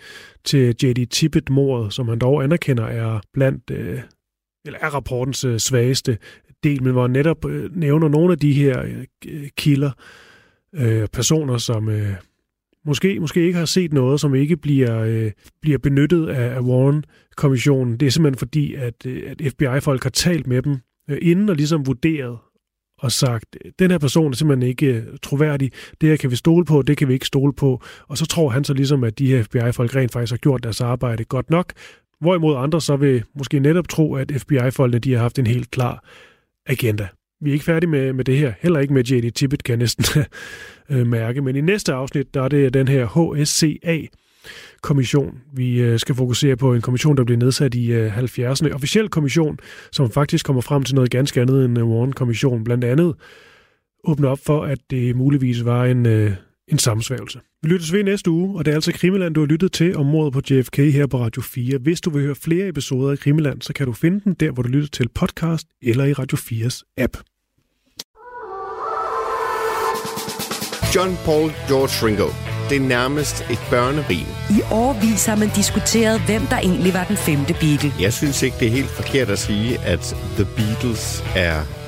til 0.45 0.76
J.D. 0.84 1.06
Tippett-mordet, 1.10 1.93
som 1.93 2.08
han 2.08 2.20
dog 2.20 2.43
anerkender 2.43 2.86
er 2.86 3.20
blandt, 3.34 3.72
øh, 3.72 4.00
eller 4.66 4.80
er 4.82 4.89
rapportens 4.89 5.43
øh, 5.43 5.60
svageste 5.60 6.18
del, 6.64 6.84
men 6.84 6.91
hvor 6.91 7.01
han 7.01 7.12
netop 7.12 7.45
øh, 7.45 7.76
nævner 7.76 8.07
nogle 8.07 8.32
af 8.32 8.39
de 8.39 8.53
her 8.53 9.05
øh, 9.28 9.49
kilder, 9.57 9.91
øh, 10.74 11.07
personer, 11.07 11.57
som 11.57 11.89
øh, 11.89 12.14
måske, 12.86 13.20
måske 13.20 13.45
ikke 13.45 13.60
har 13.60 13.66
set 13.66 13.93
noget, 13.93 14.20
som 14.20 14.36
ikke 14.36 14.57
bliver, 14.57 14.99
øh, 14.99 15.32
bliver 15.62 15.78
benyttet 15.78 16.28
af, 16.28 16.55
af 16.55 16.62
Warren-kommissionen. 16.62 17.97
Det 17.97 18.05
er 18.05 18.12
simpelthen 18.12 18.39
fordi, 18.39 18.74
at, 18.74 19.05
at 19.05 19.41
FBI-folk 19.51 20.03
har 20.03 20.10
talt 20.10 20.47
med 20.47 20.62
dem 20.62 20.78
øh, 21.10 21.18
inden 21.22 21.49
og 21.49 21.55
ligesom 21.55 21.88
vurderet 21.88 22.38
og 22.99 23.12
sagt, 23.12 23.57
den 23.80 23.91
her 23.91 23.97
person 23.97 24.32
er 24.32 24.36
simpelthen 24.36 24.70
ikke 24.70 24.86
øh, 24.86 25.03
troværdig, 25.22 25.72
det 26.01 26.10
her 26.10 26.18
kan 26.18 26.32
vi 26.32 26.36
stole 26.36 26.66
på, 26.66 26.82
det 26.82 26.97
kan 26.97 27.07
vi 27.07 27.14
ikke 27.14 27.26
stole 27.26 27.53
på. 27.53 27.82
Og 28.07 28.18
så 28.18 28.26
tror 28.26 28.49
han 28.49 28.64
så 28.64 28.74
ligesom, 28.74 29.03
at 29.03 29.20
de 29.20 29.28
her 29.28 29.43
FBI-folk 29.43 29.95
rent 29.95 30.12
faktisk 30.12 30.32
har 30.32 30.38
gjort 30.38 30.64
deres 30.64 30.82
arbejde 30.82 31.24
godt 31.24 31.49
nok, 31.49 31.74
hvorimod 32.22 32.55
andre 32.57 32.82
så 32.82 32.95
vil 32.95 33.24
måske 33.36 33.59
netop 33.59 33.89
tro, 33.89 34.15
at 34.15 34.32
FBI-folkene 34.38 34.99
de 34.99 35.13
har 35.13 35.20
haft 35.20 35.39
en 35.39 35.47
helt 35.47 35.72
klar 35.72 36.03
agenda. 36.65 37.07
Vi 37.41 37.49
er 37.49 37.53
ikke 37.53 37.65
færdige 37.65 37.89
med, 37.89 38.13
med 38.13 38.26
det 38.26 38.38
her. 38.38 38.53
Heller 38.59 38.80
ikke 38.80 38.93
med 38.93 39.03
J.D. 39.03 39.32
Tippett, 39.32 39.63
kan 39.63 39.72
jeg 39.72 39.80
næsten 39.80 40.05
øh, 40.91 41.07
mærke. 41.07 41.41
Men 41.41 41.55
i 41.55 41.61
næste 41.61 41.93
afsnit, 41.93 42.34
der 42.34 42.41
er 42.41 42.47
det 42.47 42.74
den 42.74 42.88
her 42.88 43.05
HSCA, 43.05 44.01
kommission. 44.82 45.41
Vi 45.53 45.82
øh, 45.82 45.99
skal 45.99 46.15
fokusere 46.15 46.55
på 46.55 46.74
en 46.74 46.82
kommission, 46.82 47.17
der 47.17 47.24
blev 47.24 47.38
nedsat 47.38 47.76
i 47.76 47.91
øh, 47.91 48.17
70'erne. 48.17 48.74
Officiel 48.74 49.09
kommission, 49.09 49.59
som 49.91 50.11
faktisk 50.11 50.45
kommer 50.45 50.61
frem 50.61 50.84
til 50.84 50.95
noget 50.95 51.11
ganske 51.11 51.41
andet 51.41 51.65
end 51.65 51.78
Warren-kommission. 51.78 52.63
Blandt 52.63 52.84
andet 52.84 53.15
åbne 54.03 54.28
op 54.28 54.39
for, 54.45 54.63
at 54.63 54.80
det 54.89 55.15
muligvis 55.15 55.65
var 55.65 55.86
en, 55.86 56.05
en 56.72 56.80
sammensværgelse. 56.80 57.39
Vi 57.63 57.70
lyttes 57.70 57.93
ved 57.93 58.03
næste 58.03 58.32
uge, 58.32 58.57
og 58.57 58.65
det 58.65 58.72
er 58.72 58.76
altså 58.76 58.93
Krimiland, 58.93 59.34
du 59.34 59.39
har 59.39 59.47
lyttet 59.47 59.72
til 59.72 59.97
om 59.97 60.05
mordet 60.05 60.34
på 60.34 60.41
JFK 60.49 60.78
her 60.78 61.07
på 61.07 61.20
Radio 61.20 61.41
4. 61.41 61.78
Hvis 61.78 62.01
du 62.01 62.09
vil 62.09 62.22
høre 62.22 62.36
flere 62.36 62.67
episoder 62.67 63.11
af 63.11 63.20
Krimiland, 63.20 63.61
så 63.61 63.74
kan 63.74 63.86
du 63.86 63.93
finde 63.93 64.20
den 64.20 64.34
der, 64.34 64.51
hvor 64.51 64.63
du 64.63 64.70
lytter 64.70 64.89
til 64.89 65.09
podcast 65.09 65.67
eller 65.82 66.05
i 66.05 66.13
Radio 66.13 66.38
4's 66.38 66.93
app. 66.97 67.17
John 70.95 71.17
Paul 71.26 71.51
George 71.67 72.07
Ringo. 72.07 72.30
Det 72.70 72.78
er 72.78 72.88
nærmest 72.88 73.36
et 73.53 73.59
børnerim. 73.70 74.28
I 74.57 74.61
årvis 74.72 75.26
har 75.26 75.36
man 75.36 75.49
diskuteret, 75.55 76.22
hvem 76.26 76.41
der 76.41 76.57
egentlig 76.57 76.93
var 76.93 77.03
den 77.03 77.17
femte 77.17 77.53
Beatle. 77.53 77.91
Jeg 77.99 78.13
synes 78.13 78.43
ikke, 78.43 78.57
det 78.59 78.67
er 78.67 78.72
helt 78.72 78.89
forkert 78.89 79.30
at 79.30 79.39
sige, 79.39 79.80
at 79.80 80.15
The 80.38 80.47
Beatles 80.57 81.24
er 81.36 81.78